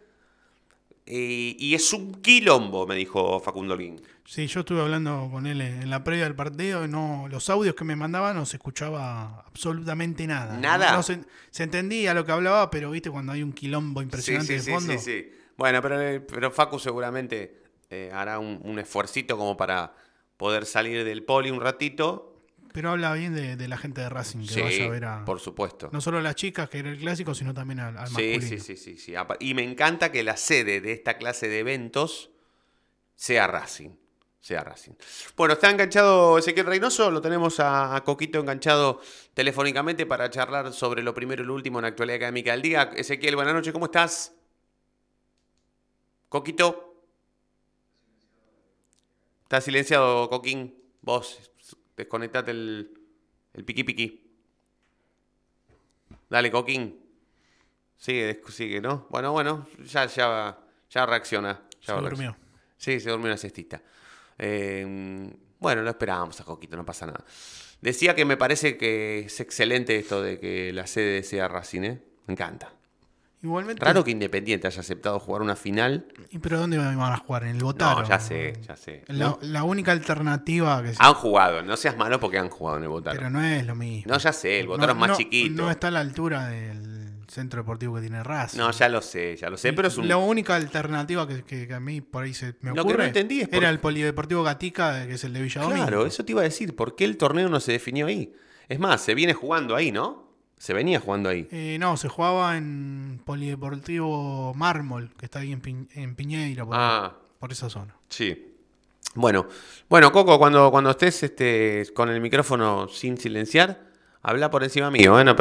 eh, 1.10 1.55
y 1.58 1.74
es 1.74 1.93
un 1.93 2.22
quilombo, 2.22 2.86
me 2.86 2.95
dijo 2.95 3.39
Facundo 3.39 3.76
Holguín. 3.76 4.01
Sí, 4.26 4.45
yo 4.47 4.60
estuve 4.60 4.82
hablando 4.82 5.30
con 5.32 5.47
él 5.47 5.62
en 5.62 5.89
la 5.89 6.03
previa 6.03 6.26
del 6.26 6.36
partido 6.36 6.84
y 6.84 6.89
no, 6.89 7.28
los 7.30 7.49
audios 7.49 7.76
que 7.76 7.86
me 7.86 7.95
mandaba 7.95 8.34
no 8.34 8.45
se 8.45 8.58
escuchaba 8.58 9.45
absolutamente 9.47 10.28
nada. 10.28 10.58
¿Nada? 10.58 10.91
No, 10.91 11.03
se, 11.03 11.22
se 11.49 11.64
entendía 11.64 12.14
lo 12.14 12.26
que 12.26 12.34
hablaba, 12.34 12.70
pero 12.70 12.91
viste 12.91 13.10
cuando 13.10 13.32
hay 13.32 13.41
un 13.41 13.53
quilombo 13.53 14.01
impresionante 14.01 14.60
sí, 14.60 14.60
sí, 14.60 14.66
de 14.66 14.78
fondo. 14.78 14.93
Sí, 14.93 14.99
sí, 14.99 15.22
sí. 15.22 15.32
Bueno, 15.55 15.82
pero, 15.82 16.01
eh, 16.01 16.20
pero 16.20 16.51
Facu 16.51 16.78
seguramente 16.78 17.62
eh, 17.89 18.12
hará 18.14 18.39
un, 18.39 18.60
un 18.66 18.78
esfuercito 18.78 19.38
como 19.38 19.55
para 19.55 19.93
poder 20.36 20.66
salir 20.66 21.05
del 21.05 21.24
poli 21.24 21.49
un 21.49 21.62
ratito. 21.62 22.37
Pero 22.74 22.91
habla 22.91 23.13
bien 23.13 23.34
de, 23.34 23.55
de 23.55 23.68
la 23.68 23.78
gente 23.78 24.01
de 24.01 24.09
Racing 24.09 24.41
que 24.41 24.53
Sí, 24.53 24.61
vaya 24.61 24.86
a 24.86 24.89
ver 24.89 25.05
a. 25.05 25.26
por 25.26 25.39
supuesto. 25.39 25.89
No 25.91 26.01
solo 26.01 26.18
a 26.20 26.22
las 26.22 26.36
chicas, 26.36 26.70
que 26.70 26.80
era 26.80 26.89
el 26.89 26.97
clásico, 26.99 27.34
sino 27.34 27.53
también 27.53 27.80
al, 27.80 27.97
al 27.97 28.07
Sí, 28.07 28.13
masculino. 28.13 28.41
sí, 28.41 28.59
sí, 28.59 28.76
sí, 28.78 28.97
sí. 28.97 29.13
Y 29.39 29.53
me 29.53 29.63
encanta 29.63 30.11
que 30.11 30.24
la 30.24 30.38
sede 30.38 30.82
de 30.82 30.91
esta 30.91 31.18
clase 31.18 31.47
de 31.47 31.59
eventos 31.59 32.30
sea 33.15 33.47
Racing. 33.47 33.91
Sea 34.39 34.63
Racing. 34.63 34.93
Bueno, 35.36 35.55
está 35.55 35.70
enganchado 35.70 36.38
Ezequiel 36.38 36.68
Reynoso, 36.68 37.09
lo 37.11 37.20
tenemos 37.22 37.59
a, 37.59 37.95
a 37.95 38.03
Coquito 38.03 38.39
enganchado 38.39 39.01
telefónicamente 39.34 40.05
para 40.05 40.30
charlar 40.30 40.72
sobre 40.72 41.03
lo 41.03 41.13
primero 41.13 41.43
y 41.43 41.45
lo 41.47 41.53
último 41.53 41.80
en 41.80 41.84
la 41.84 41.89
actualidad 41.89 42.18
académica 42.18 42.51
del 42.51 42.61
día. 42.61 42.91
Ezequiel, 42.95 43.36
buenas 43.36 43.53
noches, 43.55 43.74
¿cómo 43.74 43.86
estás? 43.86 44.34
Coquito. 46.30 46.84
Está 49.43 49.61
silenciado, 49.61 50.30
Coquín. 50.30 50.76
Vos, 51.01 51.39
desconectate 51.98 52.52
el, 52.52 52.98
el 53.54 53.66
piqui 53.66 53.84
piqui. 53.84 54.24
Dale, 56.30 56.52
Coquín. 56.52 57.04
Sigue, 57.98 58.41
sigue, 58.50 58.80
¿no? 58.80 59.08
Bueno, 59.10 59.32
bueno, 59.32 59.68
ya, 59.84 60.06
ya, 60.06 60.58
ya 60.89 61.06
reacciona. 61.06 61.64
Ya 61.82 61.95
Se 61.95 62.02
durmió. 62.02 62.38
Sí, 62.78 63.00
se 63.00 63.10
durmió 63.10 63.28
una 63.28 63.38
cestita. 63.38 63.82
Eh, 64.38 65.34
bueno, 65.60 65.82
lo 65.82 65.89
esperábamos 65.89 66.39
a 66.39 66.43
Coquito, 66.43 66.78
no 66.78 66.86
pasa 66.86 67.08
nada. 67.08 67.26
Decía 67.82 68.16
que 68.16 68.26
me 68.26 68.38
parece 68.38 68.78
que 68.78 69.20
es 69.20 69.39
excelente 69.39 69.98
esto 69.98 70.22
de 70.22 70.39
que 70.39 70.72
la 70.74 70.86
sede 70.86 71.24
sea 71.24 71.48
Racing, 71.48 71.82
¿eh? 71.82 72.04
Me 72.28 72.34
encanta. 72.34 72.72
Igualmente. 73.44 73.86
Raro 73.86 74.04
que 74.04 74.12
Independiente 74.12 74.66
haya 74.68 74.80
aceptado 74.80 75.20
jugar 75.20 75.42
una 75.44 75.56
final. 75.56 76.08
¿Y 76.32 76.40
pero 76.40 76.60
dónde 76.60 76.78
van 76.80 77.00
a 77.00 77.18
jugar? 77.18 77.44
¿En 77.44 77.56
el 77.56 77.64
Botaro? 77.64 78.02
No, 78.02 78.08
ya 78.08 78.20
sé, 78.20 78.54
ya 78.68 78.76
sé. 78.76 79.04
La, 79.08 79.38
la 79.42 79.64
única 79.64 79.92
alternativa 79.92 80.82
que 80.82 80.90
se- 80.94 80.98
Han 81.00 81.14
jugado, 81.14 81.62
no 81.62 81.78
seas 81.78 81.96
malo 81.98 82.20
porque 82.20 82.40
han 82.40 82.50
jugado 82.50 82.78
en 82.78 82.84
el 82.84 82.90
Botaro. 82.90 83.18
Pero 83.18 83.30
no 83.30 83.42
es 83.44 83.66
lo 83.66 83.76
mismo. 83.76 84.12
No, 84.12 84.18
ya 84.18 84.34
sé, 84.34 84.60
el 84.62 84.68
Botaro 84.68 84.94
No- 84.96 85.04
es 85.06 85.10
más 85.10 85.18
chiquito. 85.18 85.62
No 85.62 85.70
está 85.70 85.90
a 85.90 85.92
la 85.92 86.00
altura 86.00 86.48
del 86.48 86.98
centro 87.28 87.62
deportivo 87.62 87.94
que 87.96 88.02
tiene 88.02 88.24
Racing. 88.24 88.58
No, 88.58 88.72
ya 88.72 88.90
lo 88.90 89.02
sé, 89.04 89.36
ya 89.38 89.50
lo 89.52 89.58
sé, 89.58 89.72
pero 89.74 89.90
es 89.90 89.98
un... 89.98 90.08
La 90.08 90.18
única 90.18 90.56
alternativa 90.56 91.28
que, 91.28 91.44
que- 91.44 91.68
que 91.68 91.74
a 91.76 91.80
mí 91.80 92.02
por 92.02 92.24
ahí 92.24 92.34
se 92.34 92.56
me 92.62 92.70
Lo 92.70 92.74
que 92.76 92.80
ocurre 92.82 92.98
no 92.98 93.04
entendí 93.04 93.42
es 93.42 93.50
por- 93.50 93.58
era 93.60 93.70
el 93.70 93.80
polideportivo 93.80 94.42
Gatica, 94.44 95.06
que 95.06 95.14
es 95.14 95.24
el 95.24 95.34
de 95.34 95.42
Villa. 95.44 95.62
Claro, 95.68 96.06
eso 96.08 96.26
te 96.26 96.32
iba 96.32 96.42
a 96.42 96.46
decir, 96.46 96.76
¿por 96.76 96.96
qué 96.96 97.06
el 97.06 97.18
torneo 97.18 97.50
no 97.50 97.60
se 97.60 97.74
definió 97.74 98.08
ahí? 98.08 98.34
Es 98.68 98.80
más, 98.80 99.02
se 99.02 99.14
viene 99.14 99.34
jugando 99.34 99.76
ahí, 99.76 99.92
¿no? 99.92 100.27
Se 100.58 100.74
venía 100.74 100.99
jugando 100.99 101.30
ahí. 101.30 101.47
Eh, 101.51 101.78
no, 101.80 101.97
se 101.97 102.10
jugaba 102.10 102.58
en 102.58 103.22
Polideportivo 103.26 104.53
Mármol, 104.55 105.12
que 105.18 105.26
está 105.26 105.39
ahí 105.39 105.51
en, 105.53 105.62
Pi- 105.62 105.88
en 105.93 106.16
Piñeira, 106.16 106.66
por, 106.66 106.76
Ah. 106.78 107.14
por 107.39 107.51
esa 107.51 107.70
zona. 107.70 107.95
Sí. 108.10 108.53
Bueno, 109.16 109.47
bueno, 109.89 110.12
Coco, 110.12 110.38
cuando, 110.38 110.70
cuando 110.72 110.89
estés 110.91 111.24
este, 111.24 111.86
con 111.93 112.10
el 112.10 112.22
micrófono 112.22 112.88
sin 112.88 113.18
silenciar, 113.18 113.80
habla 114.22 114.49
por 114.51 114.64
encima 114.64 114.91
mío, 114.91 115.20
¿eh? 115.20 115.24
No, 115.24 115.34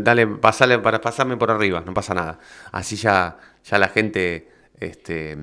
dale, 0.00 0.26
pasale, 0.26 0.78
para 0.78 1.00
pasarme 1.00 1.36
por 1.36 1.50
arriba, 1.50 1.82
no 1.86 1.94
pasa 1.94 2.14
nada. 2.14 2.38
Así 2.72 2.96
ya, 2.96 3.38
ya 3.64 3.78
la 3.78 3.88
gente 3.88 4.50
este, 4.80 5.36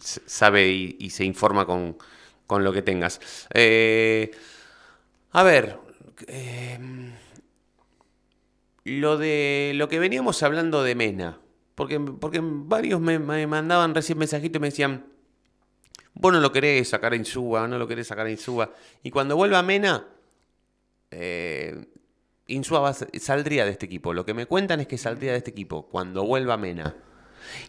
sabe 0.00 0.68
y, 0.68 0.96
y 1.00 1.10
se 1.10 1.24
informa 1.24 1.66
con, 1.66 1.96
con 2.46 2.62
lo 2.62 2.72
que 2.72 2.82
tengas. 2.82 3.20
Eh, 3.54 4.30
a 5.32 5.42
ver, 5.42 5.78
eh, 6.28 6.78
lo 8.86 9.18
de 9.18 9.72
lo 9.74 9.88
que 9.88 9.98
veníamos 9.98 10.44
hablando 10.44 10.84
de 10.84 10.94
Mena, 10.94 11.40
porque, 11.74 11.98
porque 11.98 12.40
varios 12.40 13.00
me, 13.00 13.18
mandaban 13.18 13.92
recién 13.96 14.16
mensajitos 14.16 14.60
y 14.60 14.60
me 14.60 14.68
decían, 14.68 15.06
vos 16.14 16.32
no 16.32 16.38
lo 16.38 16.52
querés 16.52 16.88
sacar 16.88 17.12
a 17.12 17.16
Insúa, 17.16 17.66
no 17.66 17.78
lo 17.78 17.88
querés 17.88 18.06
sacar 18.06 18.26
a 18.26 18.30
Insúa. 18.30 18.72
Y 19.02 19.10
cuando 19.10 19.34
vuelva 19.34 19.60
Mena, 19.64 20.06
eh, 21.10 21.84
va 22.48 22.94
saldría 22.94 23.64
de 23.64 23.72
este 23.72 23.86
equipo. 23.86 24.14
Lo 24.14 24.24
que 24.24 24.34
me 24.34 24.46
cuentan 24.46 24.78
es 24.78 24.86
que 24.86 24.98
saldría 24.98 25.32
de 25.32 25.38
este 25.38 25.50
equipo 25.50 25.88
cuando 25.88 26.24
vuelva 26.24 26.56
Mena. 26.56 26.94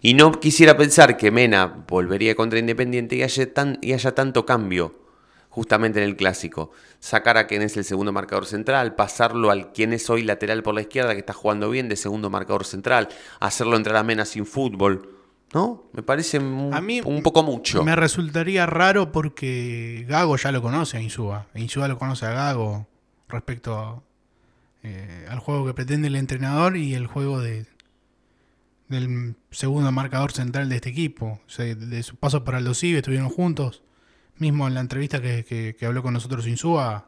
Y 0.03 0.13
no 0.13 0.32
quisiera 0.34 0.78
pensar 0.78 1.18
que 1.18 1.32
Mena 1.32 1.84
volvería 1.88 2.36
contra 2.36 2.59
Independiente 2.59 3.15
y 3.15 3.24
haya, 3.24 3.53
tan, 3.55 3.80
y 3.82 3.93
haya 3.93 4.13
tanto 4.13 4.45
cambio 4.45 5.06
justamente 5.57 6.03
en 6.03 6.07
el 6.07 6.15
clásico. 6.15 6.69
Sacar 6.99 7.35
a 7.35 7.47
quien 7.47 7.63
es 7.63 7.75
el 7.77 7.83
segundo 7.83 8.11
marcador 8.11 8.45
central, 8.45 8.93
pasarlo 8.93 9.49
al 9.49 9.71
quien 9.71 9.91
es 9.91 10.07
hoy 10.07 10.21
lateral 10.21 10.61
por 10.61 10.75
la 10.75 10.81
izquierda, 10.81 11.13
que 11.13 11.19
está 11.19 11.33
jugando 11.33 11.71
bien 11.71 11.89
de 11.89 11.95
segundo 11.95 12.29
marcador 12.29 12.63
central, 12.63 13.09
hacerlo 13.39 13.75
entrar 13.75 13.95
a 13.95 14.03
Mena 14.03 14.23
sin 14.25 14.45
fútbol. 14.45 15.17
¿No? 15.55 15.85
Me 15.93 16.03
parece 16.03 16.37
un, 16.37 16.71
A 16.75 16.79
mí 16.79 17.01
un 17.03 17.23
poco 17.23 17.41
mucho. 17.41 17.83
Me 17.83 17.95
resultaría 17.95 18.67
raro 18.67 19.11
porque 19.11 20.05
Gago 20.07 20.37
ya 20.37 20.51
lo 20.51 20.61
conoce 20.61 20.97
a 20.97 21.01
Insúa. 21.01 21.47
Insúa 21.55 21.87
lo 21.87 21.97
conoce 21.97 22.27
a 22.27 22.33
Gago 22.33 22.85
respecto 23.27 23.79
a, 23.79 24.03
eh, 24.83 25.25
al 25.27 25.39
juego 25.39 25.65
que 25.65 25.73
pretende 25.73 26.09
el 26.09 26.17
entrenador 26.17 26.77
y 26.77 26.93
el 26.93 27.07
juego 27.07 27.41
de 27.41 27.65
del 28.89 29.35
segundo 29.49 29.91
marcador 29.91 30.31
central 30.33 30.69
de 30.69 30.75
este 30.75 30.89
equipo. 30.89 31.41
O 31.47 31.49
sea, 31.49 31.73
de 31.73 32.03
su 32.03 32.15
paso 32.15 32.43
por 32.43 32.53
Aldo 32.53 32.75
Civi 32.75 32.97
estuvieron 32.97 33.29
juntos. 33.29 33.81
Mismo 34.39 34.67
en 34.67 34.73
la 34.75 34.81
entrevista 34.81 35.21
que, 35.21 35.43
que- 35.45 35.75
que 35.77 35.85
habló 35.85 36.03
con 36.03 36.13
nosotros 36.13 36.45
Insúa, 36.47 37.05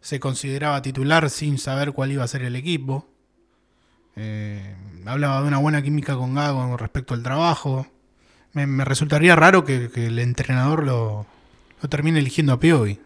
se 0.00 0.18
consideraba 0.18 0.82
titular 0.82 1.30
sin 1.30 1.58
saber 1.58 1.92
cuál 1.92 2.10
iba 2.12 2.24
a 2.24 2.28
ser 2.28 2.42
el 2.42 2.56
equipo. 2.56 3.08
Eh, 4.16 4.74
hablaba 5.06 5.40
de 5.40 5.48
una 5.48 5.58
buena 5.58 5.82
química 5.82 6.16
con 6.16 6.34
Gago 6.34 6.58
con 6.68 6.78
respecto 6.78 7.14
al 7.14 7.22
trabajo. 7.22 7.86
Me, 8.52 8.66
me 8.66 8.84
resultaría 8.84 9.36
raro 9.36 9.64
que, 9.64 9.90
que 9.90 10.06
el 10.08 10.18
entrenador 10.18 10.84
lo, 10.84 11.26
lo 11.80 11.88
termine 11.88 12.18
eligiendo 12.18 12.52
a 12.52 12.60
Piovi. 12.60 13.00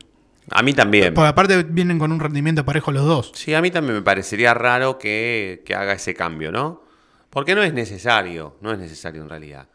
A 0.50 0.62
mí 0.62 0.72
también. 0.72 1.12
Por 1.14 1.26
aparte 1.26 1.62
vienen 1.64 1.98
con 1.98 2.12
un 2.12 2.20
rendimiento 2.20 2.64
parejo 2.64 2.90
los 2.92 3.04
dos. 3.04 3.32
Sí, 3.34 3.52
a 3.54 3.60
mí 3.60 3.70
también 3.70 3.96
me 3.96 4.02
parecería 4.02 4.54
raro 4.54 4.98
que, 4.98 5.62
que 5.64 5.74
haga 5.74 5.92
ese 5.92 6.14
cambio, 6.14 6.50
¿no? 6.50 6.82
Porque 7.30 7.54
no 7.54 7.62
es 7.62 7.72
necesario, 7.74 8.56
no 8.60 8.72
es 8.72 8.78
necesario 8.78 9.22
en 9.22 9.28
realidad. 9.28 9.68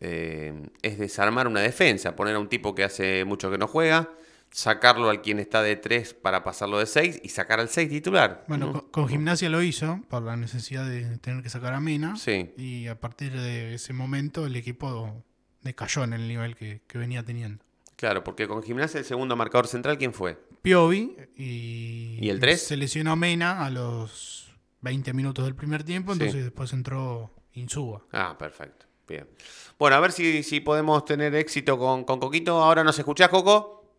Eh, 0.00 0.54
es 0.82 0.98
desarmar 0.98 1.46
una 1.46 1.60
defensa, 1.60 2.16
poner 2.16 2.36
a 2.36 2.38
un 2.38 2.48
tipo 2.48 2.74
que 2.74 2.84
hace 2.84 3.24
mucho 3.24 3.50
que 3.50 3.58
no 3.58 3.66
juega, 3.66 4.10
sacarlo 4.50 5.10
al 5.10 5.20
quien 5.22 5.38
está 5.38 5.62
de 5.62 5.76
3 5.76 6.14
para 6.14 6.42
pasarlo 6.42 6.78
de 6.78 6.86
6 6.86 7.20
y 7.22 7.28
sacar 7.28 7.60
al 7.60 7.68
6 7.68 7.88
titular. 7.88 8.44
Bueno, 8.48 8.66
¿no? 8.66 8.72
con, 8.72 8.90
con 8.90 9.08
Gimnasia 9.08 9.48
lo 9.50 9.62
hizo 9.62 10.00
por 10.08 10.22
la 10.22 10.36
necesidad 10.36 10.88
de 10.88 11.18
tener 11.18 11.42
que 11.42 11.50
sacar 11.50 11.74
a 11.74 11.80
Mina. 11.80 12.16
Sí. 12.16 12.52
Y 12.56 12.86
a 12.88 12.98
partir 12.98 13.32
de 13.32 13.74
ese 13.74 13.92
momento 13.92 14.46
el 14.46 14.56
equipo 14.56 15.22
decayó 15.62 16.02
en 16.04 16.14
el 16.14 16.26
nivel 16.26 16.56
que, 16.56 16.80
que 16.86 16.98
venía 16.98 17.22
teniendo. 17.22 17.62
Claro, 17.96 18.24
porque 18.24 18.48
con 18.48 18.62
Gimnasia 18.62 18.98
el 18.98 19.04
segundo 19.04 19.36
marcador 19.36 19.66
central, 19.68 19.98
¿quién 19.98 20.14
fue? 20.14 20.38
Piovi 20.62 21.16
y, 21.36 22.16
¿Y 22.20 22.30
el 22.30 22.40
tres? 22.40 22.62
se 22.62 22.76
lesionó 22.78 23.14
Mena 23.16 23.64
a 23.64 23.70
los 23.70 24.50
20 24.80 25.12
minutos 25.12 25.44
del 25.44 25.54
primer 25.54 25.84
tiempo, 25.84 26.12
Sí. 26.14 26.20
entonces 26.20 26.44
después 26.44 26.72
entró 26.72 27.30
Insúa. 27.52 28.06
Ah, 28.12 28.36
perfecto. 28.38 28.86
Bien. 29.10 29.28
Bueno, 29.76 29.96
a 29.96 30.00
ver 30.00 30.12
si, 30.12 30.44
si 30.44 30.60
podemos 30.60 31.04
tener 31.04 31.34
éxito 31.34 31.76
con, 31.76 32.04
con 32.04 32.20
Coquito. 32.20 32.62
¿Ahora 32.62 32.84
nos 32.84 32.96
escuchás, 32.96 33.28
Coco? 33.28 33.92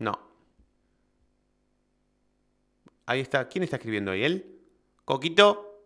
No. 0.00 0.18
Ahí 3.06 3.20
está. 3.20 3.46
¿Quién 3.46 3.62
está 3.62 3.76
escribiendo 3.76 4.10
ahí? 4.10 4.24
¿Él? 4.24 4.60
Coquito. 5.04 5.84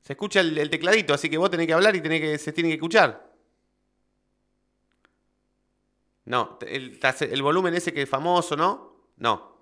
Se 0.00 0.14
escucha 0.14 0.40
el, 0.40 0.58
el 0.58 0.70
tecladito, 0.70 1.14
así 1.14 1.30
que 1.30 1.38
vos 1.38 1.50
tenés 1.50 1.68
que 1.68 1.74
hablar 1.74 1.94
y 1.94 2.00
tenés 2.00 2.20
que, 2.20 2.38
se 2.38 2.52
tiene 2.52 2.70
que 2.70 2.74
escuchar. 2.74 3.30
No, 6.24 6.58
el, 6.62 6.98
el 7.20 7.42
volumen 7.42 7.74
ese 7.74 7.92
que 7.92 8.02
es 8.02 8.08
famoso, 8.08 8.56
¿no? 8.56 9.04
No. 9.18 9.56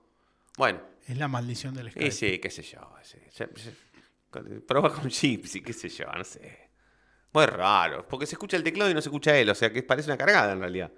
Bueno. 0.56 0.80
Es 1.06 1.18
la 1.18 1.28
maldición 1.28 1.74
del 1.74 1.90
Skype. 1.90 2.06
Y 2.06 2.10
sí, 2.12 2.38
qué 2.38 2.50
sé 2.50 2.62
yo. 2.62 2.80
sí, 3.02 3.18
sí, 3.30 3.44
sí. 3.56 3.70
Prueba 4.30 4.92
con 4.92 5.08
chips 5.08 5.56
y 5.56 5.62
qué 5.62 5.72
sé 5.72 5.88
yo, 5.88 6.06
no 6.06 6.24
sé. 6.24 6.70
Muy 7.32 7.46
raro, 7.46 8.06
porque 8.08 8.26
se 8.26 8.34
escucha 8.34 8.56
el 8.56 8.62
teclado 8.64 8.90
y 8.90 8.94
no 8.94 9.02
se 9.02 9.08
escucha 9.08 9.36
él, 9.36 9.50
o 9.50 9.54
sea 9.54 9.72
que 9.72 9.82
parece 9.82 10.08
una 10.08 10.16
cargada 10.18 10.52
en 10.52 10.60
realidad. 10.60 10.90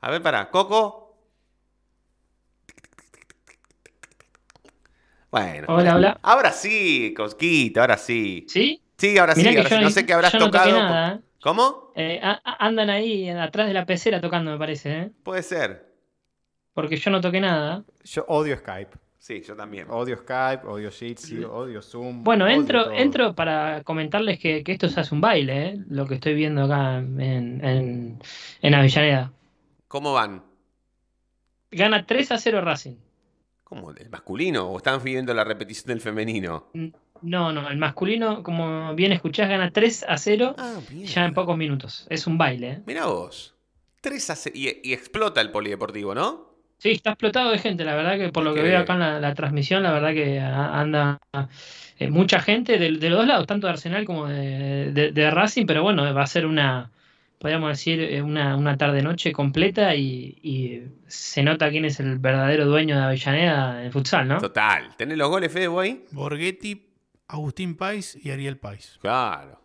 A 0.00 0.10
ver, 0.10 0.22
para, 0.22 0.50
Coco. 0.50 1.02
Bueno. 5.30 5.66
Hola, 5.68 5.96
hola. 5.96 6.20
Ahora 6.22 6.52
sí, 6.52 7.12
Cosquito, 7.14 7.80
ahora 7.80 7.98
sí. 7.98 8.46
¿Sí? 8.48 8.82
Sí, 8.96 9.18
ahora 9.18 9.34
Mirá 9.34 9.50
sí, 9.50 9.58
ahora. 9.58 9.80
No 9.80 9.90
sé 9.90 10.06
qué 10.06 10.12
habrás 10.12 10.32
yo 10.32 10.38
no 10.38 10.46
toqué 10.46 10.58
tocado. 10.58 10.78
nada, 10.78 11.14
¿eh? 11.14 11.20
¿Cómo? 11.42 11.92
Eh, 11.94 12.20
andan 12.44 12.90
ahí 12.90 13.28
atrás 13.28 13.66
de 13.66 13.74
la 13.74 13.84
pecera 13.84 14.20
tocando, 14.20 14.50
me 14.50 14.58
parece, 14.58 14.98
¿eh? 14.98 15.12
Puede 15.22 15.42
ser. 15.42 15.94
Porque 16.72 16.96
yo 16.96 17.10
no 17.10 17.20
toqué 17.20 17.40
nada. 17.40 17.84
Yo 18.04 18.24
odio 18.28 18.56
Skype. 18.56 18.96
Sí, 19.26 19.42
yo 19.42 19.56
también. 19.56 19.90
Odio 19.90 20.18
Skype, 20.18 20.64
odio 20.68 20.88
Jitsi, 20.88 21.42
odio 21.42 21.82
Zoom. 21.82 22.22
Bueno, 22.22 22.44
odio 22.44 22.54
entro, 22.54 22.92
entro 22.92 23.34
para 23.34 23.82
comentarles 23.82 24.38
que, 24.38 24.62
que 24.62 24.70
esto 24.70 24.88
se 24.88 25.00
hace 25.00 25.12
un 25.12 25.20
baile, 25.20 25.66
¿eh? 25.66 25.78
Lo 25.88 26.06
que 26.06 26.14
estoy 26.14 26.34
viendo 26.34 26.62
acá 26.62 26.98
en, 26.98 27.60
en, 27.64 28.22
en 28.62 28.74
Avellaneda. 28.74 29.32
¿Cómo 29.88 30.12
van? 30.12 30.44
Gana 31.72 32.06
3 32.06 32.30
a 32.30 32.38
0 32.38 32.60
Racing. 32.60 32.98
¿Cómo? 33.64 33.92
¿Del 33.92 34.10
masculino? 34.10 34.70
¿O 34.70 34.76
están 34.76 35.02
viendo 35.02 35.34
la 35.34 35.42
repetición 35.42 35.88
del 35.88 36.00
femenino? 36.00 36.68
No, 37.22 37.52
no, 37.52 37.68
el 37.68 37.78
masculino, 37.78 38.44
como 38.44 38.94
bien 38.94 39.10
escuchás, 39.10 39.48
gana 39.48 39.72
3 39.72 40.04
a 40.08 40.18
0 40.18 40.54
Ah, 40.56 40.78
ya 41.02 41.24
en 41.24 41.34
pocos 41.34 41.56
minutos. 41.58 42.06
Es 42.10 42.28
un 42.28 42.38
baile, 42.38 42.70
¿eh? 42.70 42.82
Mira 42.86 43.06
vos. 43.06 43.56
3 44.02 44.30
a 44.30 44.36
0. 44.36 44.54
Y, 44.56 44.88
y 44.88 44.92
explota 44.92 45.40
el 45.40 45.50
polideportivo, 45.50 46.14
¿no? 46.14 46.45
Sí, 46.78 46.90
está 46.90 47.10
explotado 47.10 47.50
de 47.50 47.58
gente, 47.58 47.84
la 47.84 47.94
verdad 47.96 48.18
que 48.18 48.28
por 48.30 48.44
lo 48.44 48.54
que 48.54 48.62
veo 48.62 48.78
acá 48.80 48.92
en 48.92 48.98
la, 49.00 49.18
la 49.20 49.34
transmisión, 49.34 49.82
la 49.82 49.92
verdad 49.92 50.12
que 50.12 50.38
anda 50.40 51.18
eh, 51.98 52.10
mucha 52.10 52.40
gente 52.40 52.78
de, 52.78 52.92
de 52.92 53.10
los 53.10 53.20
dos 53.20 53.26
lados, 53.26 53.46
tanto 53.46 53.66
de 53.66 53.72
Arsenal 53.72 54.04
como 54.04 54.26
de, 54.28 54.92
de- 54.92 55.10
de 55.12 55.30
Racing, 55.30 55.64
pero 55.66 55.82
bueno, 55.82 56.12
va 56.14 56.22
a 56.22 56.26
ser 56.26 56.44
una, 56.44 56.90
podríamos 57.38 57.70
decir, 57.70 58.00
eh, 58.00 58.20
una, 58.20 58.56
una 58.56 58.76
tarde-noche 58.76 59.32
completa 59.32 59.94
y, 59.94 60.38
y 60.42 60.82
se 61.06 61.42
nota 61.42 61.70
quién 61.70 61.86
es 61.86 61.98
el 61.98 62.18
verdadero 62.18 62.66
dueño 62.66 62.96
de 62.96 63.02
Avellaneda 63.04 63.82
en 63.84 63.90
futsal, 63.92 64.28
¿no? 64.28 64.38
Total. 64.38 64.94
¿Tenés 64.98 65.16
los 65.16 65.30
goles, 65.30 65.50
Fede, 65.50 65.68
ahí? 65.80 66.04
Borghetti, 66.12 66.86
Agustín 67.28 67.74
Pais 67.76 68.18
y 68.22 68.30
Ariel 68.30 68.58
Pais. 68.58 68.98
Claro. 69.00 69.60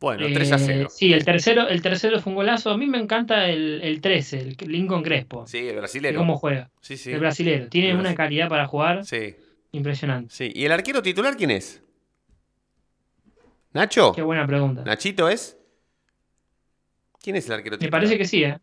Bueno, 0.00 0.26
Eh, 0.26 0.32
3 0.32 0.52
a 0.52 0.58
0. 0.58 0.88
Sí, 0.90 1.12
el 1.12 1.24
tercero, 1.24 1.68
el 1.68 1.82
tercero 1.82 2.20
fue 2.20 2.30
un 2.30 2.36
golazo. 2.36 2.70
A 2.70 2.76
mí 2.78 2.86
me 2.86 2.98
encanta 2.98 3.48
el, 3.48 3.80
el 3.82 4.00
13, 4.00 4.38
el 4.38 4.56
Lincoln 4.70 5.02
Crespo. 5.02 5.46
Sí, 5.46 5.68
el 5.68 5.76
brasilero. 5.76 6.18
cómo 6.18 6.36
juega. 6.36 6.70
Sí, 6.80 6.96
sí. 6.96 7.10
El 7.12 7.18
brasilero. 7.20 7.68
Tiene 7.68 7.90
El 7.90 7.96
una 7.96 8.14
calidad 8.14 8.48
para 8.48 8.66
jugar 8.66 9.04
Sí. 9.04 9.34
impresionante. 9.72 10.32
Sí. 10.32 10.52
¿Y 10.54 10.64
el 10.66 10.72
arquero 10.72 11.02
titular 11.02 11.36
quién 11.36 11.50
es? 11.50 11.82
¿Nacho? 13.72 14.12
Qué 14.12 14.22
buena 14.22 14.46
pregunta. 14.46 14.82
¿Nachito 14.84 15.28
es? 15.28 15.58
¿Quién 17.20 17.36
es 17.36 17.46
el 17.46 17.52
arquero 17.54 17.74
Me 17.74 17.78
titular? 17.78 17.90
parece 18.00 18.16
que 18.18 18.24
sí, 18.24 18.44
¿eh? 18.44 18.58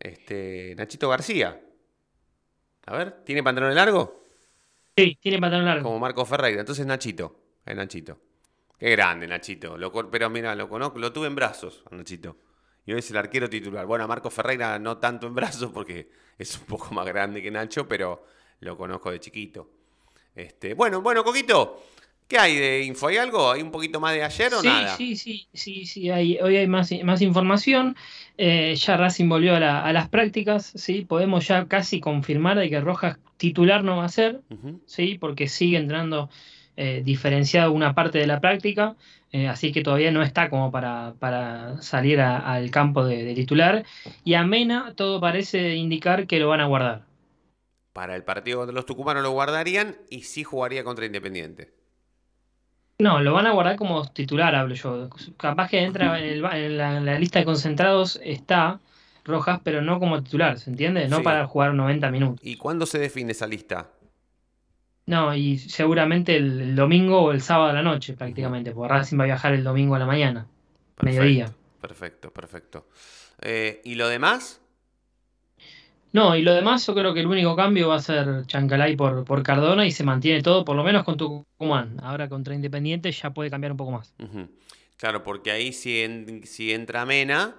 Este, 0.00 0.74
Nachito 0.76 1.08
García. 1.08 1.60
A 2.86 2.96
ver, 2.96 3.12
¿tiene 3.24 3.42
pantalón 3.42 3.74
largo? 3.74 4.22
Sí, 4.96 5.18
tiene 5.20 5.38
pantalón 5.38 5.66
largo. 5.66 5.82
Como 5.84 5.98
Marco 5.98 6.24
Ferreira. 6.24 6.60
Entonces 6.60 6.86
Nachito. 6.86 7.38
Es 7.64 7.76
Nachito. 7.76 8.18
Qué 8.78 8.90
grande 8.90 9.26
Nachito. 9.26 9.76
Lo 9.78 9.90
pero 10.10 10.28
mira, 10.30 10.54
lo 10.54 10.68
conozco, 10.68 10.98
lo 10.98 11.12
tuve 11.12 11.26
en 11.28 11.34
brazos 11.34 11.82
Nachito. 11.90 12.36
Y 12.84 12.92
hoy 12.92 13.00
es 13.00 13.10
el 13.10 13.16
arquero 13.16 13.48
titular. 13.50 13.84
Bueno, 13.86 14.04
a 14.04 14.06
Marco 14.06 14.30
Ferreira 14.30 14.78
no 14.78 14.98
tanto 14.98 15.26
en 15.26 15.34
brazos 15.34 15.70
porque 15.72 16.08
es 16.38 16.58
un 16.58 16.66
poco 16.66 16.94
más 16.94 17.06
grande 17.06 17.42
que 17.42 17.50
Nacho, 17.50 17.88
pero 17.88 18.24
lo 18.60 18.76
conozco 18.76 19.10
de 19.10 19.20
chiquito. 19.20 19.70
Este, 20.34 20.74
bueno, 20.74 21.00
bueno, 21.00 21.24
Coquito, 21.24 21.82
¿qué 22.28 22.38
hay 22.38 22.56
de 22.56 22.82
info? 22.82 23.06
¿Hay 23.08 23.16
algo? 23.16 23.50
¿Hay 23.50 23.62
un 23.62 23.70
poquito 23.70 23.98
más 24.00 24.12
de 24.12 24.22
ayer 24.22 24.52
o 24.52 24.60
Sí, 24.60 24.68
nada? 24.68 24.96
sí, 24.96 25.16
sí, 25.16 25.48
sí, 25.54 25.86
sí, 25.86 26.10
hay- 26.10 26.38
hoy 26.42 26.56
hay 26.58 26.66
más, 26.66 26.90
más 27.02 27.22
información. 27.22 27.96
Eh, 28.36 28.74
ya 28.76 28.98
Racing 28.98 29.28
volvió 29.30 29.56
a, 29.56 29.60
la- 29.60 29.82
a 29.82 29.92
las 29.94 30.10
prácticas, 30.10 30.72
¿sí? 30.76 31.06
Podemos 31.08 31.48
ya 31.48 31.66
casi 31.66 32.00
confirmar 32.00 32.58
de 32.58 32.68
que 32.68 32.80
Rojas 32.82 33.18
titular 33.38 33.82
no 33.82 33.96
va 33.96 34.04
a 34.04 34.08
ser. 34.10 34.42
¿sí? 34.84 35.16
Porque 35.18 35.48
sigue 35.48 35.78
entrando 35.78 36.28
eh, 36.76 37.02
diferenciado 37.04 37.72
una 37.72 37.94
parte 37.94 38.18
de 38.18 38.26
la 38.26 38.40
práctica, 38.40 38.96
eh, 39.32 39.48
así 39.48 39.72
que 39.72 39.82
todavía 39.82 40.10
no 40.12 40.22
está 40.22 40.48
como 40.50 40.70
para, 40.70 41.14
para 41.18 41.80
salir 41.82 42.20
a- 42.20 42.38
al 42.38 42.70
campo 42.70 43.04
de, 43.04 43.24
de 43.24 43.34
titular. 43.34 43.84
Y 44.24 44.34
a 44.34 44.44
Mena 44.44 44.92
todo 44.94 45.20
parece 45.20 45.74
indicar 45.76 46.26
que 46.26 46.38
lo 46.38 46.48
van 46.48 46.60
a 46.60 46.66
guardar. 46.66 47.02
Para 47.92 48.14
el 48.14 48.24
partido 48.24 48.58
contra 48.58 48.74
los 48.74 48.86
tucumanos 48.86 49.22
lo 49.22 49.30
guardarían 49.30 49.96
y 50.10 50.22
sí 50.22 50.44
jugaría 50.44 50.84
contra 50.84 51.06
Independiente. 51.06 51.72
No, 52.98 53.20
lo 53.20 53.34
van 53.34 53.46
a 53.46 53.52
guardar 53.52 53.76
como 53.76 54.06
titular, 54.10 54.54
hablo 54.54 54.74
yo. 54.74 55.10
Capaz 55.36 55.68
que 55.68 55.82
entra 55.82 56.18
en, 56.18 56.24
el 56.24 56.42
ba- 56.42 56.58
en 56.58 56.78
la, 56.78 56.96
en 56.96 57.04
la 57.06 57.18
lista 57.18 57.38
de 57.38 57.44
concentrados 57.44 58.18
está 58.24 58.80
Rojas, 59.24 59.60
pero 59.64 59.82
no 59.82 59.98
como 59.98 60.22
titular, 60.22 60.58
¿se 60.58 60.70
entiende? 60.70 61.08
No 61.08 61.18
Sí. 61.18 61.22
para 61.22 61.46
jugar 61.46 61.74
90 61.74 62.10
minutos. 62.10 62.40
¿Y 62.42 62.56
cuándo 62.56 62.86
se 62.86 62.98
define 62.98 63.32
esa 63.32 63.46
lista? 63.46 63.90
No, 65.06 65.34
y 65.34 65.58
seguramente 65.58 66.36
el, 66.36 66.60
el 66.60 66.76
domingo 66.76 67.20
o 67.22 67.30
el 67.32 67.40
sábado 67.40 67.70
a 67.70 67.72
la 67.72 67.82
noche 67.82 68.14
prácticamente, 68.14 68.72
porque 68.72 68.92
Racing 68.92 69.18
va 69.18 69.22
a 69.22 69.26
viajar 69.26 69.54
el 69.54 69.62
domingo 69.62 69.94
a 69.94 70.00
la 70.00 70.06
mañana, 70.06 70.46
mediodía. 71.00 71.46
Perfecto, 71.80 72.32
perfecto. 72.32 72.88
Eh, 73.40 73.80
¿Y 73.84 73.94
lo 73.94 74.08
demás? 74.08 74.60
No, 76.12 76.34
y 76.34 76.42
lo 76.42 76.54
demás 76.54 76.86
yo 76.86 76.94
creo 76.94 77.12
que 77.12 77.20
el 77.20 77.26
único 77.26 77.54
cambio 77.54 77.88
va 77.88 77.96
a 77.96 78.00
ser 78.00 78.46
Chancalay 78.46 78.96
por, 78.96 79.24
por 79.24 79.42
Cardona 79.42 79.86
y 79.86 79.90
se 79.90 80.02
mantiene 80.02 80.42
todo, 80.42 80.64
por 80.64 80.74
lo 80.74 80.82
menos 80.82 81.04
con 81.04 81.16
Tucumán. 81.16 81.98
Ahora 82.02 82.28
contra 82.28 82.54
Independiente 82.54 83.12
ya 83.12 83.30
puede 83.34 83.50
cambiar 83.50 83.72
un 83.72 83.76
poco 83.78 83.90
más. 83.92 84.14
Claro, 84.96 85.22
porque 85.22 85.50
ahí 85.50 85.72
si, 85.72 86.00
en- 86.00 86.46
si 86.46 86.72
entra 86.72 87.04
Mena, 87.04 87.54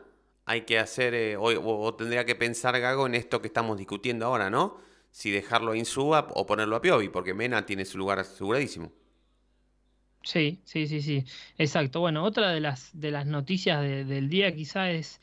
hay 0.46 0.62
que 0.62 0.80
hacer, 0.80 1.14
eh, 1.14 1.38
o- 1.38 1.80
o 1.86 1.94
tendría 1.94 2.26
que 2.26 2.36
pensar 2.36 2.80
Gago 2.80 3.06
en 3.06 3.14
esto 3.14 3.42
que 3.42 3.48
estamos 3.48 3.78
discutiendo 3.78 4.26
ahora, 4.26 4.50
¿no? 4.50 4.80
Si 5.18 5.32
dejarlo 5.32 5.72
a 5.72 5.76
Insúa 5.78 6.28
o 6.36 6.46
ponerlo 6.46 6.76
a 6.76 6.80
Piovi, 6.80 7.10
porque 7.10 7.34
Mena 7.34 7.66
tiene 7.66 7.86
su 7.86 7.98
lugar 7.98 8.20
aseguradísimo. 8.20 8.92
Sí, 10.22 10.60
sí, 10.64 10.86
sí, 10.86 11.02
sí, 11.02 11.26
exacto. 11.58 12.02
Bueno, 12.02 12.24
otra 12.24 12.52
de 12.52 12.60
las, 12.60 12.92
de 12.94 13.10
las 13.10 13.26
noticias 13.26 13.82
de- 13.82 14.06
del 14.06 14.30
día 14.30 14.54
quizá 14.54 14.92
es, 14.92 15.20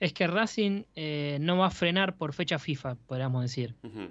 es 0.00 0.12
que 0.12 0.26
Racing 0.26 0.82
eh, 0.96 1.38
no 1.40 1.58
va 1.58 1.66
a 1.66 1.70
frenar 1.70 2.16
por 2.16 2.32
fecha 2.32 2.58
FIFA, 2.58 2.96
podríamos 3.06 3.40
decir. 3.40 3.76
Ujú. 3.84 4.08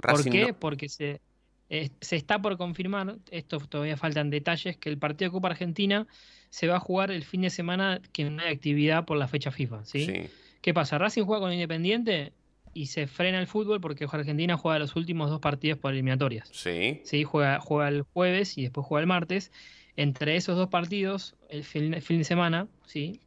¿Por 0.00 0.24
qué? 0.24 0.46
no- 0.46 0.58
Porque 0.58 0.88
se, 0.88 1.20
eh, 1.68 1.90
se 2.00 2.16
está 2.16 2.40
por 2.40 2.56
confirmar, 2.56 3.18
esto 3.30 3.58
todavía 3.58 3.98
faltan 3.98 4.30
detalles, 4.30 4.78
que 4.78 4.88
el 4.88 4.96
partido 4.96 5.28
de 5.28 5.32
Copa 5.32 5.48
Argentina 5.48 6.06
se 6.48 6.66
va 6.66 6.76
a 6.76 6.80
jugar 6.80 7.10
el 7.10 7.24
fin 7.24 7.42
de 7.42 7.50
semana 7.50 8.00
que 8.14 8.24
no 8.24 8.40
hay 8.42 8.54
actividad 8.54 9.04
por 9.04 9.18
la 9.18 9.28
fecha 9.28 9.50
FIFA, 9.50 9.84
¿sí? 9.84 10.06
Sí. 10.06 10.30
¿Qué 10.62 10.72
pasa? 10.72 10.96
Racing 10.96 11.24
juega 11.24 11.42
con 11.42 11.52
Independiente 11.52 12.32
y 12.74 12.86
se 12.86 13.06
frena 13.06 13.40
el 13.40 13.46
fútbol 13.46 13.80
porque 13.80 14.06
Argentina 14.10 14.56
juega 14.56 14.78
los 14.78 14.96
últimos 14.96 15.30
dos 15.30 15.40
partidos 15.40 15.78
por 15.78 15.92
eliminatorias. 15.92 16.48
Sí. 16.52 17.00
Sí, 17.04 17.24
juega, 17.24 17.60
juega 17.60 17.88
el 17.88 18.02
jueves 18.02 18.56
y 18.58 18.62
después 18.62 18.86
juega 18.86 19.02
el 19.02 19.06
martes. 19.06 19.52
Entre 19.96 20.36
esos 20.36 20.56
dos 20.56 20.68
partidos, 20.68 21.34
el 21.48 21.64
fin, 21.64 21.92
el 21.92 22.02
fin 22.02 22.18
de 22.18 22.24
semana, 22.24 22.68
sí, 22.86 23.20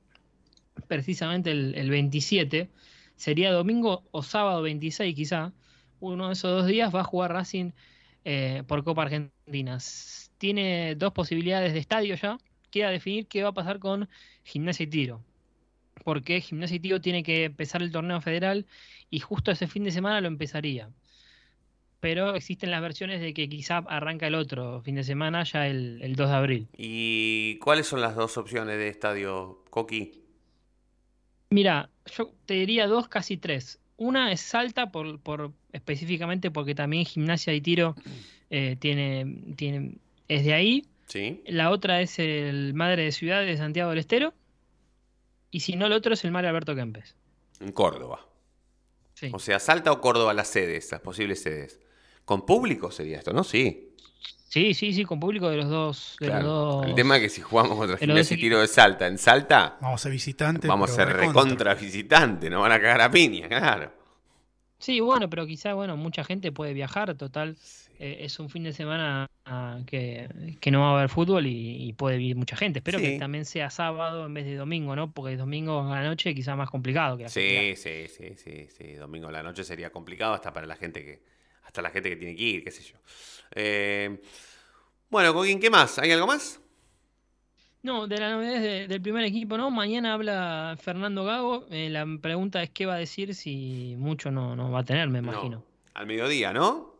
precisamente 0.88 1.52
el, 1.52 1.76
el 1.76 1.90
27, 1.90 2.70
sería 3.16 3.52
domingo 3.52 4.04
o 4.12 4.24
sábado 4.24 4.62
26 4.64 5.16
quizá, 5.16 5.54
uno 6.00 6.28
de 6.28 6.34
esos 6.34 6.52
dos 6.52 6.68
días 6.68 6.94
va 6.94 7.02
a 7.02 7.04
jugar 7.04 7.34
Racing 7.34 7.72
eh, 8.24 8.64
por 8.68 8.84
Copa 8.84 9.04
Argentina. 9.04 9.78
Tiene 10.38 10.96
dos 10.96 11.14
posibilidades 11.14 11.74
de 11.74 11.80
estadio 11.80 12.16
ya, 12.16 12.38
queda 12.72 12.90
definir 12.90 13.28
qué 13.28 13.44
va 13.44 13.50
a 13.50 13.54
pasar 13.54 13.80
con 13.80 14.10
Gimnasia 14.44 14.84
y 14.84 14.88
Tiro. 14.88 15.24
Porque 16.04 16.42
Gimnasia 16.42 16.76
y 16.76 16.80
Tiro 16.80 17.02
tiene 17.02 17.24
que 17.24 17.46
empezar 17.46 17.82
el 17.82 17.92
torneo 17.92 18.22
federal 18.22 18.66
y 19.10 19.20
justo 19.20 19.52
ese 19.52 19.68
fin 19.68 19.84
de 19.84 19.92
semana 19.92 20.22
lo 20.22 20.28
empezaría 20.28 20.90
pero 22.06 22.36
existen 22.36 22.70
las 22.70 22.84
versiones 22.84 23.20
de 23.20 23.34
que 23.34 23.50
quizá 23.50 23.78
arranca 23.78 24.28
el 24.28 24.36
otro 24.36 24.80
fin 24.82 24.94
de 24.94 25.04
semana, 25.04 25.44
ya 25.44 25.66
el, 25.66 26.00
el 26.04 26.16
2 26.16 26.30
de 26.30 26.36
abril. 26.36 26.68
¿Y 26.78 27.58
cuáles 27.58 27.88
son 27.88 28.00
las 28.00 28.16
dos 28.16 28.38
opciones 28.38 28.78
de 28.78 28.90
estadio, 28.90 29.64
Coqui? 29.72 30.12
Mira, 31.50 31.90
yo 32.16 32.32
te 32.46 32.54
diría 32.54 32.86
dos, 32.86 33.08
casi 33.08 33.38
tres. 33.38 33.80
Una 33.98 34.32
es 34.32 34.42
Salta, 34.42 34.92
por, 34.92 35.20
por 35.20 35.52
específicamente 35.74 36.52
porque 36.52 36.76
también 36.76 37.06
Gimnasia 37.06 37.54
y 37.56 37.62
Tiro 37.62 37.96
eh, 38.52 38.76
tiene, 38.80 39.38
tiene, 39.56 39.96
es 40.28 40.46
de 40.46 40.54
ahí. 40.54 40.86
Sí. 41.08 41.42
La 41.48 41.72
otra 41.72 42.02
es 42.02 42.20
el 42.20 42.76
Madre 42.76 43.06
de 43.06 43.14
Ciudad 43.14 43.44
de 43.44 43.58
Santiago 43.58 43.90
del 43.90 43.98
Estero. 43.98 44.36
Y 45.56 45.62
si 45.62 45.78
no, 45.78 45.86
el 45.86 45.94
otro 45.94 46.14
es 46.14 46.26
el 46.26 46.32
Mario 46.32 46.50
Alberto 46.50 46.76
Kempes. 46.76 47.16
En 47.62 47.72
Córdoba. 47.72 48.20
Sí. 49.14 49.30
O 49.34 49.40
sea, 49.40 49.58
Salta 49.60 49.94
o 49.94 50.02
Córdoba 50.02 50.34
las 50.34 50.50
sedes, 50.50 50.92
las 50.92 51.00
posibles 51.00 51.42
sedes. 51.42 51.80
¿Con 52.26 52.46
público 52.46 52.92
sería 52.92 53.20
esto, 53.20 53.32
no? 53.32 53.46
Sí. 53.46 53.94
Sí, 54.50 54.74
sí, 54.74 54.92
sí, 54.92 55.06
con 55.06 55.18
público 55.18 55.50
de 55.50 55.56
los 55.56 55.70
dos. 55.70 56.18
De 56.20 56.28
Claro. 56.28 56.44
los 56.46 56.56
dos 56.82 56.86
El 56.88 56.96
tema 56.96 57.16
es 57.16 57.22
que 57.24 57.30
si 57.30 57.40
jugamos 57.42 57.78
contra 57.78 57.98
Gimnasia 57.98 58.36
y 58.36 58.40
Tiro 58.42 58.60
de 58.60 58.68
Salta 58.68 59.08
en 59.08 59.18
Salta, 59.18 59.78
Vamos 59.80 60.02
a 60.02 60.04
ser 60.04 60.12
visitantes. 60.12 60.68
vamos 60.68 60.92
a 60.92 60.94
ser 60.94 61.08
recontra. 61.14 61.74
visitantes, 61.76 62.52
nos 62.52 62.62
van 62.62 62.74
a 62.74 62.82
cagar 62.82 63.00
a 63.00 63.10
piña, 63.12 63.48
claro. 63.48 63.94
Sí, 64.78 65.00
bueno, 65.00 65.30
pero 65.30 65.46
quizá, 65.48 65.74
bueno, 65.74 65.96
mucha 65.96 66.26
gente 66.26 66.52
puede 66.52 66.74
viajar, 66.74 67.16
total. 67.16 67.56
Eh, 68.00 68.18
es 68.22 68.40
un 68.40 68.50
fin 68.50 68.64
de 68.64 68.74
semana 68.74 69.28
ah, 69.46 69.80
que, 69.86 70.28
que 70.60 70.72
no 70.72 70.82
va 70.82 70.92
a 70.92 70.98
haber 70.98 71.10
fútbol 71.10 71.46
y, 71.48 71.88
y 71.88 71.94
puede 71.94 72.18
vivir 72.18 72.36
mucha 72.36 72.56
gente. 72.56 72.80
Espero 72.80 73.00
Sí. 73.00 73.06
que 73.06 73.20
también 73.20 73.46
sea 73.46 73.70
sábado 73.70 74.26
en 74.26 74.34
vez 74.34 74.46
de 74.46 74.56
domingo, 74.56 74.96
¿no? 74.96 75.12
Porque 75.12 75.38
domingo 75.38 75.82
a 75.92 76.02
la 76.02 76.04
noche 76.08 76.34
quizá 76.36 76.56
más 76.56 76.70
complicado 76.70 77.18
que 77.18 77.24
la 77.24 77.30
Sí, 77.30 77.74
sí, 77.76 78.08
sí, 78.08 78.36
sí, 78.38 78.68
sí. 78.70 78.94
Domingo 78.94 79.28
a 79.28 79.32
la 79.32 79.44
noche 79.44 79.64
sería 79.64 79.90
complicado 79.92 80.34
hasta 80.34 80.52
para 80.54 80.66
la 80.68 80.76
gente 80.76 81.04
que, 81.04 81.22
hasta 81.66 81.82
la 81.82 81.90
gente 81.90 82.10
que 82.10 82.16
tiene 82.16 82.36
que 82.36 82.44
ir, 82.44 82.64
qué 82.64 82.72
sé 82.72 82.84
yo. 82.84 82.98
Eh, 83.56 84.22
bueno, 85.10 85.34
Coquín, 85.34 85.60
¿qué 85.60 85.70
más? 85.70 86.00
¿Hay 86.00 86.12
algo 86.12 86.28
más? 86.28 86.60
No, 87.84 88.08
de 88.08 88.18
las 88.18 88.32
novedades 88.32 88.64
de- 88.64 88.88
del 88.88 89.00
primer 89.02 89.24
equipo, 89.26 89.58
¿no? 89.58 89.70
Mañana 89.70 90.14
habla 90.16 90.76
Fernando 90.82 91.24
Gago. 91.24 91.68
eh, 91.70 91.90
la 91.92 92.04
pregunta 92.20 92.64
es 92.64 92.72
qué 92.72 92.88
va 92.88 92.96
a 92.96 92.98
decir 92.98 93.36
si 93.36 93.94
mucho 94.00 94.32
no, 94.32 94.56
no 94.56 94.72
va 94.72 94.80
a 94.80 94.84
tener, 94.84 95.08
me 95.10 95.20
imagino. 95.20 95.64
Al 95.94 96.08
mediodía, 96.08 96.52
¿no? 96.52 96.95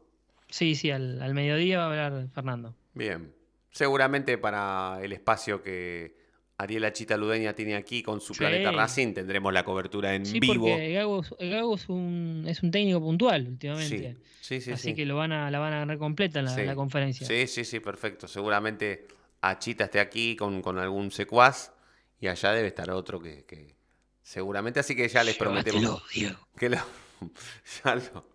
Sí, 0.56 0.74
sí, 0.76 0.90
al, 0.90 1.22
al 1.22 1.34
mediodía 1.34 1.80
va 1.80 1.84
a 1.84 1.88
hablar 1.88 2.28
Fernando. 2.34 2.74
Bien. 2.94 3.34
Seguramente 3.72 4.38
para 4.38 5.00
el 5.02 5.12
espacio 5.12 5.62
que 5.62 6.16
Ariela 6.58 6.94
Chita 6.94 7.18
Ludeña 7.18 7.52
tiene 7.54 7.76
aquí 7.76 8.02
con 8.02 8.22
su 8.22 8.34
Sí. 8.34 8.40
Planeta 8.40 8.72
Racing 8.72 9.14
tendremos 9.14 9.52
la 9.52 9.66
cobertura 9.66 10.16
en 10.16 10.26
Sí, 10.26 10.40
vivo. 10.40 10.68
porque 10.68 10.94
Gago, 10.94 11.20
es- 11.24 11.36
Gago 11.52 11.76
es, 11.76 11.90
un, 11.90 12.46
es 12.48 12.64
un 12.64 12.72
técnico 12.72 13.02
puntual 13.02 13.46
últimamente. 13.50 14.16
Sí, 14.40 14.62
sí, 14.62 14.72
Así 14.72 14.90
sí. 14.92 14.96
que 14.96 15.06
lo 15.06 15.18
van 15.18 15.34
a, 15.34 15.52
la 15.52 15.60
van 15.60 15.74
a 15.74 15.80
ganar 15.80 15.98
completa 15.98 16.40
en 16.40 16.46
la, 16.46 16.56
Sí. 16.56 16.64
la 16.64 16.74
conferencia. 16.76 17.28
Sí, 17.28 17.48
sí, 17.48 17.66
sí, 17.66 17.82
perfecto. 17.82 18.30
Seguramente 18.30 19.10
Achita 19.42 19.84
esté 19.84 20.00
aquí 20.00 20.38
con, 20.38 20.62
con 20.62 20.80
algún 20.80 21.12
secuaz 21.12 21.74
y 22.22 22.28
allá 22.28 22.54
debe 22.54 22.70
estar 22.70 22.90
otro 22.92 23.20
que, 23.20 23.44
que 23.44 23.76
seguramente, 24.24 24.80
así 24.80 24.96
que 24.96 25.10
ya 25.10 25.22
les 25.22 25.36
prometemos 25.36 25.82
Llévatelo, 26.14 26.48
que 26.58 26.70
lo, 26.70 26.78
ya 27.84 27.96
lo, 27.96 28.26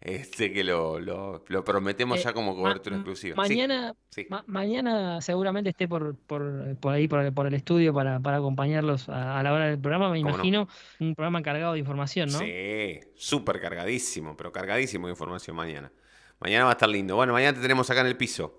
este, 0.00 0.52
que 0.52 0.62
lo, 0.64 1.00
lo, 1.00 1.44
lo 1.48 1.64
prometemos 1.64 2.18
Eh, 2.20 2.22
ya 2.24 2.32
como 2.32 2.54
ma- 2.54 2.62
cobertura 2.62 2.96
exclusiva. 2.96 3.36
Mañana, 3.36 3.94
sí. 4.10 4.26
ma- 4.30 4.44
mañana 4.46 5.20
seguramente 5.20 5.70
esté 5.70 5.88
por, 5.88 6.16
por, 6.16 6.76
por 6.78 6.94
ahí, 6.94 7.08
por, 7.08 7.32
por 7.34 7.46
el 7.46 7.54
estudio 7.54 7.92
para, 7.92 8.20
para 8.20 8.36
acompañarlos 8.38 9.08
a, 9.08 9.38
a 9.38 9.42
la 9.42 9.52
hora 9.52 9.66
del 9.66 9.78
programa. 9.80 10.10
Me 10.10 10.18
imagino 10.20 10.68
un 11.00 11.14
programa 11.14 11.42
cargado 11.42 11.72
de 11.72 11.80
información, 11.80 12.30
¿no? 12.30 12.38
Sí, 12.38 13.00
súper 13.16 13.60
cargadísimo, 13.60 14.36
pero 14.36 14.52
cargadísimo 14.52 15.06
de 15.08 15.12
información 15.12 15.56
mañana. 15.56 15.92
Mañana 16.40 16.64
va 16.64 16.70
a 16.70 16.74
estar 16.74 16.88
lindo. 16.88 17.16
Bueno, 17.16 17.32
mañana 17.32 17.54
te 17.54 17.60
tenemos 17.62 17.90
acá 17.90 18.00
en 18.02 18.06
el 18.06 18.16
piso. 18.16 18.54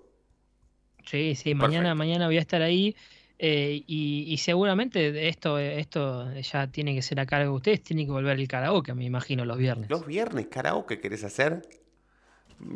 Sí, 1.06 1.34
sí, 1.34 1.54
mañana, 1.54 1.94
mañana 1.94 2.26
voy 2.26 2.36
a 2.36 2.40
estar 2.40 2.60
ahí 2.62 2.94
eh, 3.42 3.82
y, 3.86 4.24
y 4.28 4.36
seguramente 4.36 5.28
esto, 5.28 5.58
esto 5.58 6.30
ya 6.40 6.66
tiene 6.66 6.94
que 6.94 7.00
ser 7.02 7.18
a 7.20 7.26
cargo 7.26 7.52
de 7.52 7.56
ustedes, 7.56 7.82
tiene 7.82 8.04
que 8.04 8.12
volver 8.12 8.38
el 8.38 8.46
karaoke, 8.46 8.92
me 8.94 9.04
imagino, 9.04 9.44
los 9.46 9.56
viernes. 9.56 9.88
¿Los 9.88 10.06
viernes 10.06 10.46
karaoke 10.48 11.00
querés 11.00 11.24
hacer? 11.24 11.62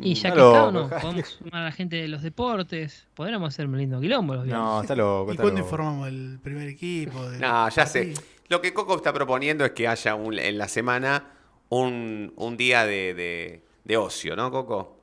Y 0.01 0.15
ya 0.15 0.33
que 0.33 0.39
Está 0.39 0.47
está, 0.47 0.63
¿o 0.67 0.71
loco, 0.71 0.89
no? 0.95 0.99
Podemos 1.01 1.27
sumar 1.27 1.61
a 1.61 1.65
la 1.65 1.71
gente 1.71 1.97
de 1.97 2.07
los 2.07 2.23
deportes, 2.23 3.07
podríamos 3.13 3.53
hacer 3.53 3.67
un 3.67 3.77
lindo 3.77 4.01
quilombo 4.01 4.33
los 4.33 4.45
viernes. 4.45 4.65
No, 4.65 4.81
está 4.81 4.95
loco. 4.95 5.29
¿Y 5.29 5.31
está 5.33 5.43
cuándo 5.43 5.59
loco. 5.59 5.67
informamos 5.69 6.07
el 6.07 6.39
primer 6.41 6.67
equipo? 6.67 7.19
No, 7.39 7.69
ya 7.69 7.85
sé. 7.85 8.13
Lo 8.49 8.61
que 8.61 8.73
Coco 8.73 8.95
está 8.95 9.13
proponiendo 9.13 9.63
es 9.63 9.71
que 9.73 9.87
haya 9.87 10.15
un- 10.15 10.39
en 10.39 10.57
la 10.57 10.67
semana 10.67 11.31
un, 11.69 12.33
un 12.35 12.57
día 12.57 12.85
de, 12.87 13.13
de- 13.13 13.63
de 13.83 13.97
ocio, 13.97 14.35
¿no, 14.35 14.49
Coco? 14.49 14.97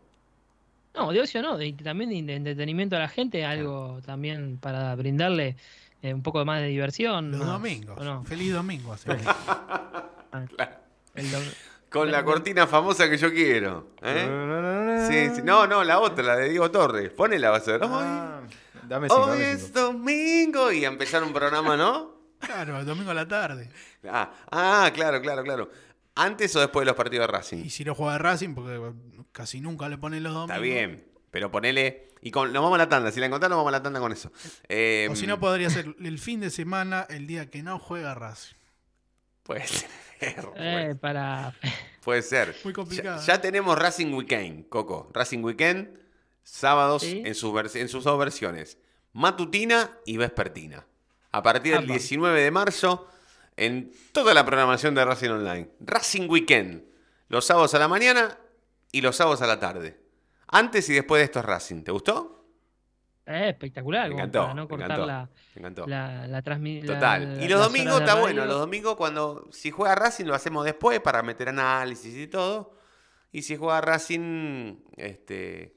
No, 0.95 1.11
de 1.13 1.21
ocio 1.21 1.43
no, 1.43 1.57
de, 1.57 1.73
también 1.73 2.11
de, 2.11 2.23
de 2.23 2.35
entretenimiento 2.37 2.97
a 2.97 3.01
la 3.01 3.09
gente, 3.09 3.45
algo 3.45 4.01
también 4.05 4.59
para 4.59 4.95
brindarle 4.95 5.57
eh, 6.03 6.13
un 6.13 6.23
poco 6.23 6.45
más 6.45 6.61
de 6.61 6.67
diversión. 6.69 7.31
Los 7.31 7.41
más, 7.41 7.49
domingos. 7.49 8.29
Feliz 8.29 8.53
domingo. 8.53 8.93
así. 8.93 9.09
El 11.15 11.27
dom- 11.31 11.55
Con 11.91 12.11
la 12.11 12.25
cortina 12.25 12.67
famosa 12.67 13.09
que 13.09 13.19
yo 13.19 13.31
quiero. 13.31 13.89
¿eh? 14.03 15.07
Sí, 15.11 15.37
sí. 15.37 15.43
No, 15.45 15.67
no, 15.67 15.85
la 15.85 16.01
otra, 16.01 16.25
la 16.25 16.37
de 16.37 16.49
Diego 16.51 16.71
Torres. 16.71 17.11
Ponela, 17.11 17.51
va 17.51 17.59
a 17.59 17.61
ser. 17.61 17.81
Ah, 17.85 18.41
Hoy, 18.43 18.49
Dame 18.89 19.09
cinco, 19.09 19.23
hoy 19.25 19.31
dame 19.41 19.53
es 19.53 19.73
domingo. 19.73 20.73
Y 20.73 20.85
a 20.85 20.89
empezar 20.89 21.23
un 21.23 21.33
programa, 21.33 21.77
¿no? 21.77 22.13
Claro, 22.41 22.81
el 22.81 22.87
domingo 22.87 23.11
a 23.11 23.15
la 23.15 23.29
tarde. 23.29 23.69
Ah, 24.09 24.33
ah, 24.51 24.91
claro, 24.93 25.21
claro, 25.21 25.43
claro. 25.45 25.71
¿Antes 26.15 26.55
o 26.57 26.61
después 26.61 26.83
de 26.83 26.87
los 26.87 26.97
partidos 26.97 27.27
de 27.27 27.33
Racing? 27.33 27.65
Y 27.65 27.71
si 27.71 27.85
no 27.85 27.95
juega 27.95 28.19
Racing, 28.19 28.55
porque 28.55 28.93
casi 29.33 29.61
nunca 29.61 29.89
le 29.89 29.97
ponen 29.99 30.23
los 30.23 30.33
domingos. 30.35 30.51
Está 30.57 30.63
bien, 30.63 31.07
pero 31.31 31.51
ponele. 31.51 32.09
Y 32.21 32.31
con, 32.31 32.53
nos 32.53 32.63
vamos 32.63 32.77
a 32.77 32.79
la 32.79 32.89
tanda. 32.89 33.11
Si 33.11 33.19
la 33.19 33.27
encontrás, 33.27 33.49
nos 33.51 33.57
vamos 33.57 33.71
a 33.71 33.79
la 33.79 33.83
tanda 33.83 33.99
con 33.99 34.13
eso. 34.13 34.31
Eh, 34.69 35.09
O 35.11 35.17
si 35.17 35.27
no, 35.27 35.41
podría 35.41 35.71
ser 35.71 35.97
el 36.01 36.19
fin 36.19 36.41
de 36.41 36.51
semana, 36.51 37.07
el 37.11 37.27
día 37.27 37.51
que 37.51 37.63
no 37.63 37.79
juega 37.79 38.15
Racing. 38.15 38.55
Puede 39.43 39.67
ser. 39.67 39.89
Eh, 40.57 40.95
para... 41.01 41.53
Puede 42.05 42.23
ser. 42.23 42.55
Muy 42.63 42.73
complicado. 42.73 43.21
Ya, 43.21 43.35
ya 43.35 43.41
tenemos 43.41 43.77
Racing 43.77 44.13
Weekend, 44.13 44.69
Coco. 44.69 45.11
Racing 45.13 45.43
Weekend, 45.43 45.99
sábados 46.45 47.03
Sí. 47.03 47.23
en, 47.25 47.35
sus 47.35 47.53
vers- 47.53 47.75
en 47.81 47.89
sus 47.89 48.05
dos 48.05 48.17
versiones. 48.19 48.79
Matutina 49.13 49.99
y 50.07 50.17
vespertina. 50.19 50.87
A 51.33 51.43
partir 51.43 51.73
del 51.75 51.85
Apa. 51.85 51.93
19 51.93 52.41
de 52.41 52.51
marzo, 52.53 53.09
en 53.57 53.93
toda 54.13 54.35
la 54.35 54.45
programación 54.45 54.95
de 54.95 55.05
Racing 55.05 55.31
Online. 55.31 55.69
Racing 55.81 56.29
Weekend. 56.29 56.85
Los 57.29 57.45
sábados 57.47 57.75
a 57.75 57.79
la 57.79 57.89
mañana 57.89 58.39
y 58.91 59.01
los 59.01 59.17
sábados 59.17 59.43
a 59.43 59.47
la 59.47 59.59
tarde. 59.61 59.99
Antes 60.49 60.89
y 60.91 60.95
después 60.95 61.21
de 61.21 61.25
esto 61.25 61.39
es 61.41 61.45
Racing. 61.45 61.83
¿Te 61.83 61.93
gustó? 61.93 62.45
Eh, 63.25 63.51
espectacular, 63.51 64.09
Me 64.09 64.15
encantó, 64.17 64.41
para 64.43 64.55
no 64.55 64.63
me 64.63 64.69
cortar 64.69 64.87
encantó, 64.91 65.07
la, 65.07 65.31
me 65.55 65.61
encantó. 65.61 65.87
la, 65.87 66.27
la 66.27 66.43
transmi- 66.43 66.83
la- 66.83 66.95
Total. 66.95 67.37
la- 67.39 67.45
y 67.45 67.49
los 67.49 67.61
domingos 67.61 68.01
está 68.01 68.17
bueno. 68.17 68.45
Los 68.45 68.59
domingos 68.59 68.97
cuando 68.97 69.49
si 69.53 69.71
juega 69.71 69.95
Racing 69.95 70.25
lo 70.25 70.35
hacemos 70.35 70.65
después 70.65 70.99
para 71.01 71.23
meter 71.23 71.49
análisis 71.49 72.15
y 72.17 72.27
todo. 72.27 72.75
Y 73.31 73.43
si 73.43 73.57
juega 73.57 73.81
Racing, 73.81 74.77
este, 74.97 75.77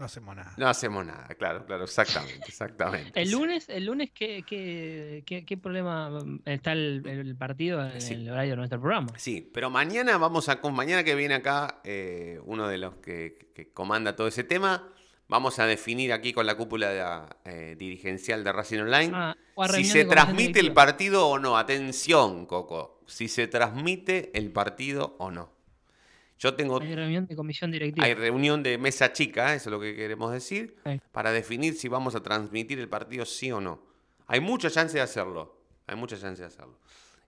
No 0.00 0.06
hacemos 0.06 0.34
nada. 0.34 0.52
no 0.56 0.66
hacemos 0.66 1.04
nada. 1.06 1.28
Claro, 1.38 1.64
claro, 1.66 1.84
exactamente, 1.84 2.46
exactamente. 2.48 3.20
El 3.20 3.30
lunes, 3.30 3.68
el 3.68 3.84
lunes 3.84 4.10
¿qué, 4.14 4.42
qué, 4.46 5.22
qué, 5.26 5.44
qué 5.44 5.56
problema 5.58 6.10
está 6.46 6.72
el, 6.72 7.02
el 7.06 7.36
partido 7.36 7.84
en 7.86 8.00
Sí. 8.00 8.14
el 8.14 8.30
horario 8.30 8.52
de 8.52 8.56
nuestro 8.56 8.80
programa? 8.80 9.12
Sí, 9.18 9.48
pero 9.52 9.68
mañana 9.70 10.16
vamos 10.16 10.48
a 10.48 10.60
con 10.60 10.74
mañana 10.74 11.04
que 11.04 11.14
viene 11.14 11.34
acá 11.34 11.80
eh, 11.84 12.40
uno 12.44 12.66
de 12.66 12.78
los 12.78 12.94
que, 12.96 13.50
que 13.54 13.72
comanda 13.72 14.16
todo 14.16 14.26
ese 14.26 14.42
tema. 14.42 14.88
Vamos 15.28 15.60
a 15.60 15.66
definir 15.66 16.12
aquí 16.12 16.32
con 16.32 16.44
la 16.46 16.56
cúpula 16.56 16.88
de 16.88 16.98
la, 16.98 17.36
eh, 17.44 17.76
dirigencial 17.78 18.42
de 18.42 18.52
Racing 18.52 18.78
Online 18.80 19.12
Ah, 19.14 19.36
si 19.72 19.84
se 19.84 20.04
transmite 20.06 20.58
el 20.60 20.72
partido 20.72 21.28
o 21.28 21.38
no. 21.38 21.56
Atención, 21.56 22.46
Coco. 22.46 23.00
Si 23.06 23.28
se 23.28 23.46
transmite 23.46 24.30
el 24.36 24.50
partido 24.50 25.14
o 25.18 25.30
no. 25.30 25.52
Yo 26.40 26.54
tengo 26.54 26.80
Hay 26.80 26.94
reunión 26.94 27.26
de 27.26 27.36
comisión 27.36 27.70
directiva. 27.70 28.06
Hay 28.06 28.14
reunión 28.14 28.62
de 28.62 28.78
mesa 28.78 29.12
chica, 29.12 29.54
eso 29.54 29.68
es 29.68 29.72
lo 29.72 29.78
que 29.78 29.94
queremos 29.94 30.32
decir, 30.32 30.74
Sí. 30.86 30.98
para 31.12 31.32
definir 31.32 31.74
si 31.74 31.86
vamos 31.88 32.14
a 32.14 32.22
transmitir 32.22 32.80
el 32.80 32.88
partido 32.88 33.26
sí 33.26 33.52
o 33.52 33.60
no. 33.60 33.82
Hay 34.26 34.40
mucha 34.40 34.70
chance 34.70 34.96
de 34.96 35.02
hacerlo, 35.02 35.54
hay 35.86 35.96
mucha 35.96 36.18
chance 36.18 36.40
de 36.40 36.48
hacerlo. 36.48 36.78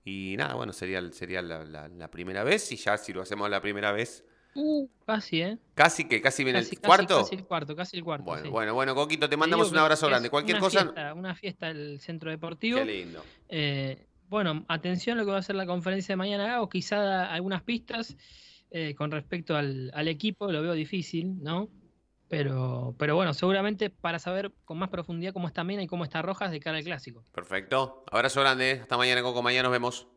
Y 0.04 0.34
nada, 0.38 0.54
bueno, 0.54 0.72
sería, 0.72 1.00
sería 1.12 1.42
la, 1.42 1.62
la- 1.64 1.88
la 1.88 2.08
primera 2.10 2.42
vez 2.42 2.72
y 2.72 2.76
ya 2.76 2.96
si 2.96 3.12
lo 3.12 3.20
hacemos 3.22 3.48
la 3.50 3.60
primera 3.60 3.92
vez, 3.92 4.24
Uh, 4.54 4.86
casi, 5.06 5.40
¿eh? 5.40 5.56
casi 5.74 6.04
que 6.06 6.20
casi 6.20 6.44
viene 6.44 6.58
Casi, 6.58 6.74
el 6.74 6.80
casi, 6.82 6.86
cuarto. 6.86 7.18
Casi 7.22 7.34
el 7.36 7.44
cuarto, 7.44 7.74
casi 7.74 7.96
el 7.96 8.04
cuarto. 8.04 8.24
bueno, 8.24 8.42
sí. 8.44 8.50
bueno, 8.50 8.74
bueno, 8.74 8.94
Coquito, 8.94 9.26
te 9.28 9.36
mandamos 9.38 9.70
un 9.72 9.78
abrazo 9.78 10.08
grande. 10.08 10.28
Cualquier 10.28 10.56
una 10.58 10.64
cosa, 10.66 10.80
Fiesta, 10.82 11.14
una 11.14 11.34
fiesta 11.34 11.66
del 11.68 12.00
centro 12.00 12.30
deportivo. 12.30 12.78
qué 12.78 12.84
lindo. 12.84 13.24
Eh, 13.48 14.04
bueno, 14.28 14.64
atención 14.68 15.16
a 15.16 15.20
lo 15.22 15.26
que 15.26 15.32
va 15.32 15.38
a 15.38 15.42
ser 15.42 15.56
la 15.56 15.64
conferencia 15.64 16.12
de 16.12 16.16
mañana, 16.16 16.46
Gago. 16.48 16.68
Quizá 16.68 17.32
algunas 17.32 17.62
pistas 17.62 18.14
eh, 18.74 18.94
con 18.94 19.10
respecto 19.10 19.54
al, 19.54 19.90
al 19.94 20.08
equipo, 20.08 20.50
lo 20.50 20.62
veo 20.62 20.72
difícil, 20.72 21.42
¿no? 21.42 21.68
Pero, 22.28 22.94
pero 22.98 23.14
bueno, 23.14 23.34
seguramente 23.34 23.90
para 23.90 24.18
saber 24.18 24.50
con 24.64 24.78
más 24.78 24.88
profundidad 24.88 25.34
cómo 25.34 25.48
está 25.48 25.64
Mena 25.64 25.82
y 25.82 25.86
cómo 25.86 26.04
está 26.04 26.22
Rojas 26.22 26.50
de 26.50 26.60
cara 26.60 26.78
al 26.78 26.84
clásico. 26.84 27.22
Perfecto. 27.30 28.04
Abrazo 28.10 28.40
grande. 28.40 28.78
Hasta 28.80 28.96
mañana, 28.96 29.20
Coco. 29.20 29.42
Mañana 29.42 29.64
nos 29.64 29.72
vemos. 29.72 30.08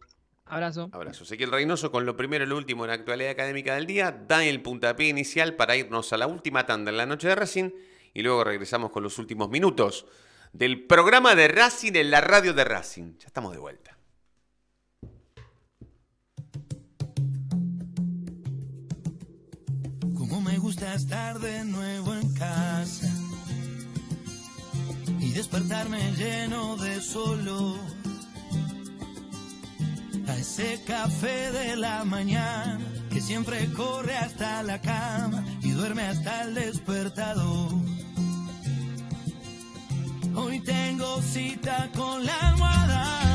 Abrazo. 0.46 0.90
Abrazo. 0.94 1.26
Ezequiel 1.26 1.52
Reynoso 1.52 1.92
con 1.92 2.06
lo 2.06 2.16
primero 2.16 2.46
y 2.46 2.48
lo 2.48 2.56
último 2.56 2.86
en 2.86 2.90
la 2.90 2.94
actualidad 2.94 3.32
académica 3.32 3.76
del 3.76 3.86
día. 3.86 4.12
Da 4.12 4.46
el 4.46 4.62
puntapié 4.62 5.10
inicial 5.10 5.56
para 5.56 5.76
irnos 5.76 6.14
a 6.14 6.18
la 6.18 6.28
última 6.28 6.66
tanda 6.66 6.90
en 6.90 6.96
la 6.96 7.06
noche 7.06 7.28
de 7.28 7.36
Racing 7.36 7.72
y 8.14 8.22
luego 8.22 8.46
regresamos 8.46 8.92
con 8.92 9.04
los 9.04 9.20
últimos 9.20 9.50
minutos 9.50 10.06
del 10.54 10.86
programa 10.86 11.36
de 11.36 11.50
Racing 11.50 11.96
en 11.96 12.12
la 12.12 12.22
radio 12.22 12.54
de 12.54 12.64
Racing. 12.64 13.18
Ya 13.18 13.28
estamos 13.28 13.52
de 13.52 13.58
vuelta. 13.58 13.95
Gusta 20.66 20.96
estar 20.96 21.40
de 21.40 21.64
nuevo 21.64 22.16
en 22.16 22.34
casa 22.34 23.08
y 25.20 25.30
despertarme 25.30 26.00
lleno 26.14 26.76
de 26.78 27.02
solo 27.02 27.78
a 30.28 30.36
ese 30.36 30.82
café 30.88 31.52
de 31.52 31.76
la 31.76 32.04
mañana 32.04 32.80
que 33.12 33.22
siempre 33.22 33.72
corre 33.74 34.18
hasta 34.18 34.64
la 34.64 34.82
cama 34.82 35.46
y 35.62 35.70
duerme 35.70 36.02
hasta 36.02 36.46
el 36.46 36.56
despertador. 36.56 37.72
Hoy 40.34 40.60
tengo 40.62 41.22
cita 41.22 41.92
con 41.96 42.26
la 42.26 42.40
almohada 42.50 43.35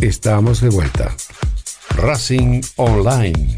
estamos 0.00 0.60
de 0.60 0.68
vuelta. 0.68 1.14
Racing 1.96 2.60
Online. 2.76 3.56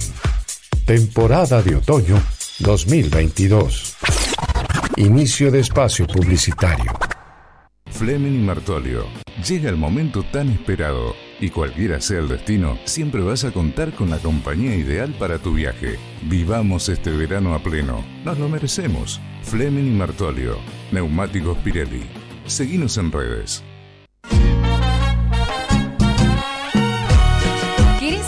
Temporada 0.86 1.62
de 1.62 1.76
otoño 1.76 2.20
2022. 2.61 3.97
Inicio 4.97 5.51
de 5.51 5.61
espacio 5.61 6.07
publicitario. 6.07 6.93
Fleming 7.91 8.32
y 8.32 8.45
Martolio. 8.45 9.07
Llega 9.47 9.68
el 9.68 9.76
momento 9.76 10.22
tan 10.22 10.49
esperado 10.49 11.14
y 11.41 11.51
cualquiera 11.51 12.01
sea 12.01 12.20
el 12.20 12.28
destino, 12.28 12.78
siempre 12.84 13.20
vas 13.22 13.45
a 13.45 13.53
contar 13.53 13.93
con 13.95 14.11
la 14.11 14.18
compañía 14.18 14.74
ideal 14.74 15.14
para 15.18 15.38
tu 15.38 15.55
viaje. 15.55 15.99
Vivamos 16.22 16.88
este 16.88 17.11
verano 17.11 17.55
a 17.55 17.62
pleno. 17.62 18.05
Nos 18.24 18.38
lo 18.38 18.49
merecemos. 18.49 19.20
Fleming 19.43 19.86
y 19.86 19.97
Martolio. 19.97 20.59
Neumáticos 20.93 21.59
Pirelli. 21.59 22.05
Seguimos 22.47 22.97
en 22.97 23.12
redes. 23.12 23.62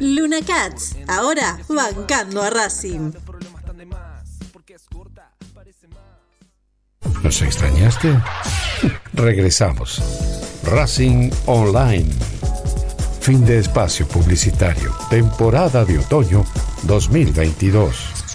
Luna 0.00 0.38
Cats, 0.46 0.96
ahora 1.08 1.58
bancando 1.68 2.42
a 2.42 2.50
Racing. 2.50 3.12
¿Nos 7.22 7.42
extrañaste? 7.42 8.16
Regresamos. 9.12 10.00
Racing 10.64 11.30
Online. 11.46 12.08
Fin 13.20 13.44
de 13.44 13.58
espacio 13.58 14.06
publicitario. 14.06 14.94
Temporada 15.10 15.84
de 15.84 15.98
otoño 15.98 16.44
2022. 16.84 18.27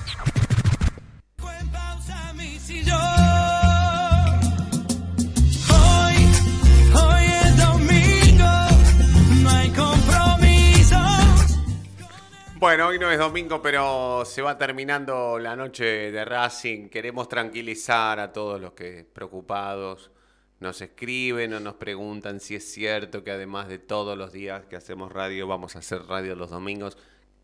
Bueno, 12.64 12.88
hoy 12.88 12.98
no 12.98 13.12
es 13.12 13.20
domingo, 13.20 13.62
pero 13.62 14.24
se 14.24 14.42
va 14.42 14.58
terminando 14.58 15.38
la 15.38 15.54
noche 15.54 16.14
de 16.14 16.24
Racing. 16.24 16.88
Queremos 16.88 17.28
tranquilizar 17.28 18.22
a 18.22 18.32
todos 18.32 18.62
los 18.62 18.72
que 18.72 19.04
preocupados 19.04 20.12
nos 20.62 20.80
escriben 20.82 21.54
o 21.56 21.60
nos 21.60 21.74
preguntan 21.74 22.40
si 22.40 22.56
es 22.56 22.64
cierto 22.64 23.22
que 23.22 23.32
además 23.32 23.68
de 23.68 23.80
todos 23.80 24.18
los 24.18 24.32
días 24.32 24.64
que 24.68 24.78
hacemos 24.78 25.12
radio, 25.12 25.46
vamos 25.46 25.76
a 25.76 25.80
hacer 25.80 26.04
radio 26.04 26.36
los 26.36 26.52
domingos. 26.52 26.98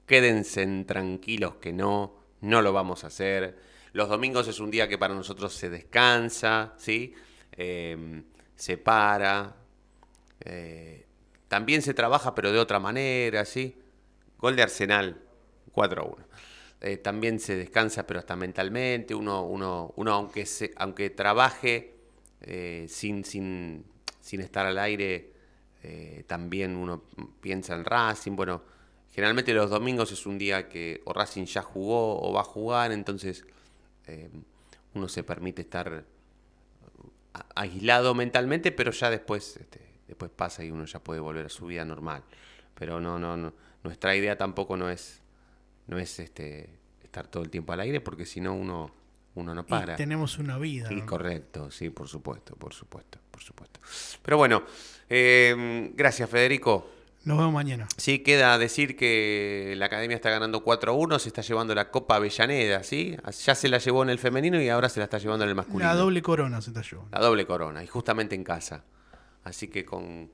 Quédense 0.05 0.65
tranquilos 0.87 1.55
que 1.55 1.73
no, 1.73 2.15
no 2.39 2.61
lo 2.61 2.71
vamos 2.71 3.03
a 3.03 3.07
hacer. 3.07 3.59
Los 3.91 4.07
domingos 4.07 4.47
es 4.47 4.61
un 4.61 4.71
día 4.71 4.87
que 4.87 4.97
para 4.97 5.15
nosotros 5.15 5.53
se 5.53 5.69
descansa, 5.69 6.75
¿sí? 6.77 7.13
Eh, 7.57 8.23
se 8.55 8.77
para. 8.77 9.53
eh, 10.45 11.05
también 11.49 11.81
se 11.81 11.93
trabaja, 11.93 12.33
pero 12.33 12.53
de 12.53 12.59
otra 12.59 12.79
manera, 12.79 13.43
¿sí? 13.43 13.75
Gol 14.39 14.55
de 14.55 14.63
Arsenal, 14.63 15.21
4 15.71 16.01
a 16.01 16.05
1. 16.05 16.15
Eh, 16.81 16.97
también 16.97 17.39
se 17.39 17.57
descansa, 17.57 18.07
pero 18.07 18.19
hasta 18.19 18.35
mentalmente. 18.35 19.13
Uno, 19.13 19.43
uno, 19.43 19.93
uno 19.97 20.13
aunque, 20.13 20.45
se, 20.45 20.73
aunque 20.77 21.09
trabaje 21.09 21.93
eh, 22.41 22.85
sin, 22.87 23.25
sin, 23.25 23.83
sin 24.21 24.39
estar 24.41 24.65
al 24.65 24.77
aire, 24.77 25.33
eh, 25.83 26.23
también 26.25 26.75
uno 26.75 27.03
piensa 27.41 27.75
en 27.75 27.83
Racing. 27.83 28.35
Bueno, 28.35 28.61
generalmente 29.11 29.53
los 29.53 29.69
domingos 29.69 30.11
es 30.13 30.25
un 30.25 30.37
día 30.37 30.69
que 30.69 31.01
o 31.03 31.11
Racing 31.11 31.45
ya 31.45 31.61
jugó 31.61 32.21
o 32.21 32.31
va 32.31 32.41
a 32.41 32.45
jugar, 32.45 32.91
entonces 32.91 33.45
uno 34.95 35.07
se 35.07 35.23
permite 35.23 35.61
estar 35.61 36.03
aislado 37.53 38.15
mentalmente, 38.15 38.71
pero 38.71 38.91
ya 38.91 39.11
después, 39.11 39.57
este, 39.57 39.79
después 40.07 40.31
pasa 40.35 40.63
y 40.63 40.71
uno 40.71 40.85
ya 40.85 40.99
puede 40.99 41.19
volver 41.19 41.45
a 41.45 41.49
su 41.49 41.67
vida 41.67 41.85
normal. 41.85 42.23
Pero 42.73 42.99
no, 42.99 43.19
no, 43.19 43.37
no. 43.37 43.53
Nuestra 43.83 44.15
idea 44.15 44.37
tampoco 44.37 44.77
no 44.77 44.89
es, 44.89 45.21
no 45.87 45.97
es 45.97 46.19
este, 46.19 46.69
estar 47.03 47.27
todo 47.27 47.43
el 47.43 47.49
tiempo 47.49 47.73
al 47.73 47.79
aire, 47.79 48.01
porque 48.01 48.25
si 48.25 48.41
no 48.41 48.53
uno, 48.53 48.91
uno 49.35 49.53
no 49.55 49.61
Y 49.61 49.63
para. 49.65 49.95
tenemos 49.95 50.37
una 50.37 50.57
vida. 50.57 50.89
Sí, 50.89 50.95
¿no? 50.95 51.05
correcto, 51.05 51.71
sí, 51.71 51.89
por 51.89 52.07
supuesto, 52.07 52.55
por 52.55 52.73
supuesto, 52.73 53.19
por 53.31 53.41
supuesto. 53.41 53.79
Pero 54.21 54.37
bueno, 54.37 54.63
eh, 55.09 55.91
gracias 55.95 56.29
Federico. 56.29 56.91
Nos 57.25 57.37
vemos 57.37 57.53
mañana. 57.53 57.85
Sí, 57.97 58.19
queda 58.19 58.57
decir 58.57 58.95
que 58.95 59.73
la 59.77 59.87
academia 59.87 60.15
está 60.15 60.29
ganando 60.29 60.63
4-1, 60.63 61.19
se 61.19 61.27
está 61.27 61.41
llevando 61.41 61.75
la 61.75 61.91
Copa 61.91 62.15
Avellaneda, 62.15 62.81
¿sí? 62.83 63.17
Ya 63.43 63.55
se 63.55 63.67
la 63.67 63.77
llevó 63.77 64.03
en 64.03 64.09
el 64.09 64.19
femenino 64.19 64.59
y 64.61 64.69
ahora 64.69 64.87
se 64.87 64.99
la 64.99 65.03
está 65.03 65.17
llevando 65.17 65.43
en 65.43 65.49
el 65.49 65.55
masculino. 65.55 65.89
La 65.89 65.95
doble 65.95 66.21
corona 66.21 66.61
se 66.61 66.69
está 66.69 66.81
llevando. 66.81 67.09
La 67.11 67.23
doble 67.23 67.45
corona, 67.45 67.83
y 67.83 67.87
justamente 67.87 68.35
en 68.35 68.45
casa. 68.45 68.85
Así 69.43 69.67
que 69.67 69.83
con, 69.83 70.31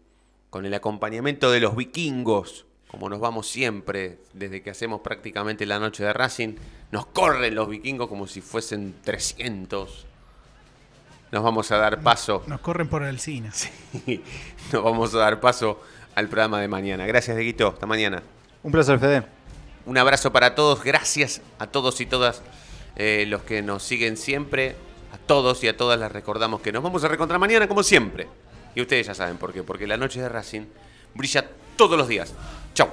con 0.52 0.66
el 0.66 0.74
acompañamiento 0.76 1.50
de 1.52 1.60
los 1.60 1.76
vikingos, 1.76 2.68
como 2.96 3.10
nos 3.10 3.20
vamos 3.20 3.50
siempre, 3.50 4.20
desde 4.32 4.62
que 4.62 4.70
hacemos 4.70 5.02
prácticamente 5.02 5.66
la 5.66 5.80
noche 5.80 6.02
de 6.06 6.14
Racing, 6.14 6.56
nos 6.92 7.06
corren 7.08 7.54
los 7.54 7.68
vikingos 7.68 8.08
como 8.08 8.26
si 8.26 8.40
fuesen 8.40 8.96
300. 9.04 10.06
Nos 11.30 11.44
vamos 11.44 11.70
a 11.72 11.78
dar 11.78 12.02
paso. 12.02 12.44
Nos 12.48 12.62
corren 12.62 12.88
por 12.88 13.04
el 13.04 13.20
cine. 13.20 13.52
Sí, 13.52 14.24
nos 14.72 14.82
vamos 14.82 15.14
a 15.14 15.18
dar 15.18 15.42
paso 15.42 15.82
al 16.16 16.30
programa 16.30 16.62
de 16.62 16.70
mañana. 16.70 17.06
Gracias, 17.06 17.36
Deguito. 17.36 17.68
Hasta 17.68 17.86
mañana. 17.86 18.24
Un 18.64 18.72
placer, 18.72 18.98
Fede. 18.98 19.24
Un 19.86 19.98
abrazo 19.98 20.32
para 20.32 20.56
todos. 20.56 20.82
Gracias 20.82 21.42
a 21.60 21.68
todos 21.68 22.00
y 22.00 22.06
todas 22.06 22.44
eh, 22.96 23.26
los 23.28 23.42
que 23.42 23.62
nos 23.62 23.84
siguen 23.84 24.16
siempre. 24.16 24.78
A 25.12 25.18
todos 25.18 25.62
y 25.66 25.68
a 25.68 25.76
todas 25.76 26.00
les 26.00 26.14
recordamos 26.14 26.62
que 26.62 26.72
nos 26.72 26.82
vamos 26.82 27.04
a 27.04 27.10
reencontrar 27.10 27.42
mañana 27.42 27.68
como 27.68 27.84
siempre. 27.84 28.30
Y 28.74 28.80
ustedes 28.80 29.08
ya 29.08 29.14
saben 29.14 29.36
por 29.36 29.52
qué. 29.52 29.64
Porque 29.64 29.86
la 29.86 29.98
noche 29.98 30.22
de 30.22 30.30
Racing 30.30 30.62
brilla 31.14 31.46
todos 31.76 31.98
los 31.98 32.08
días. 32.08 32.34
Tchau. 32.76 32.92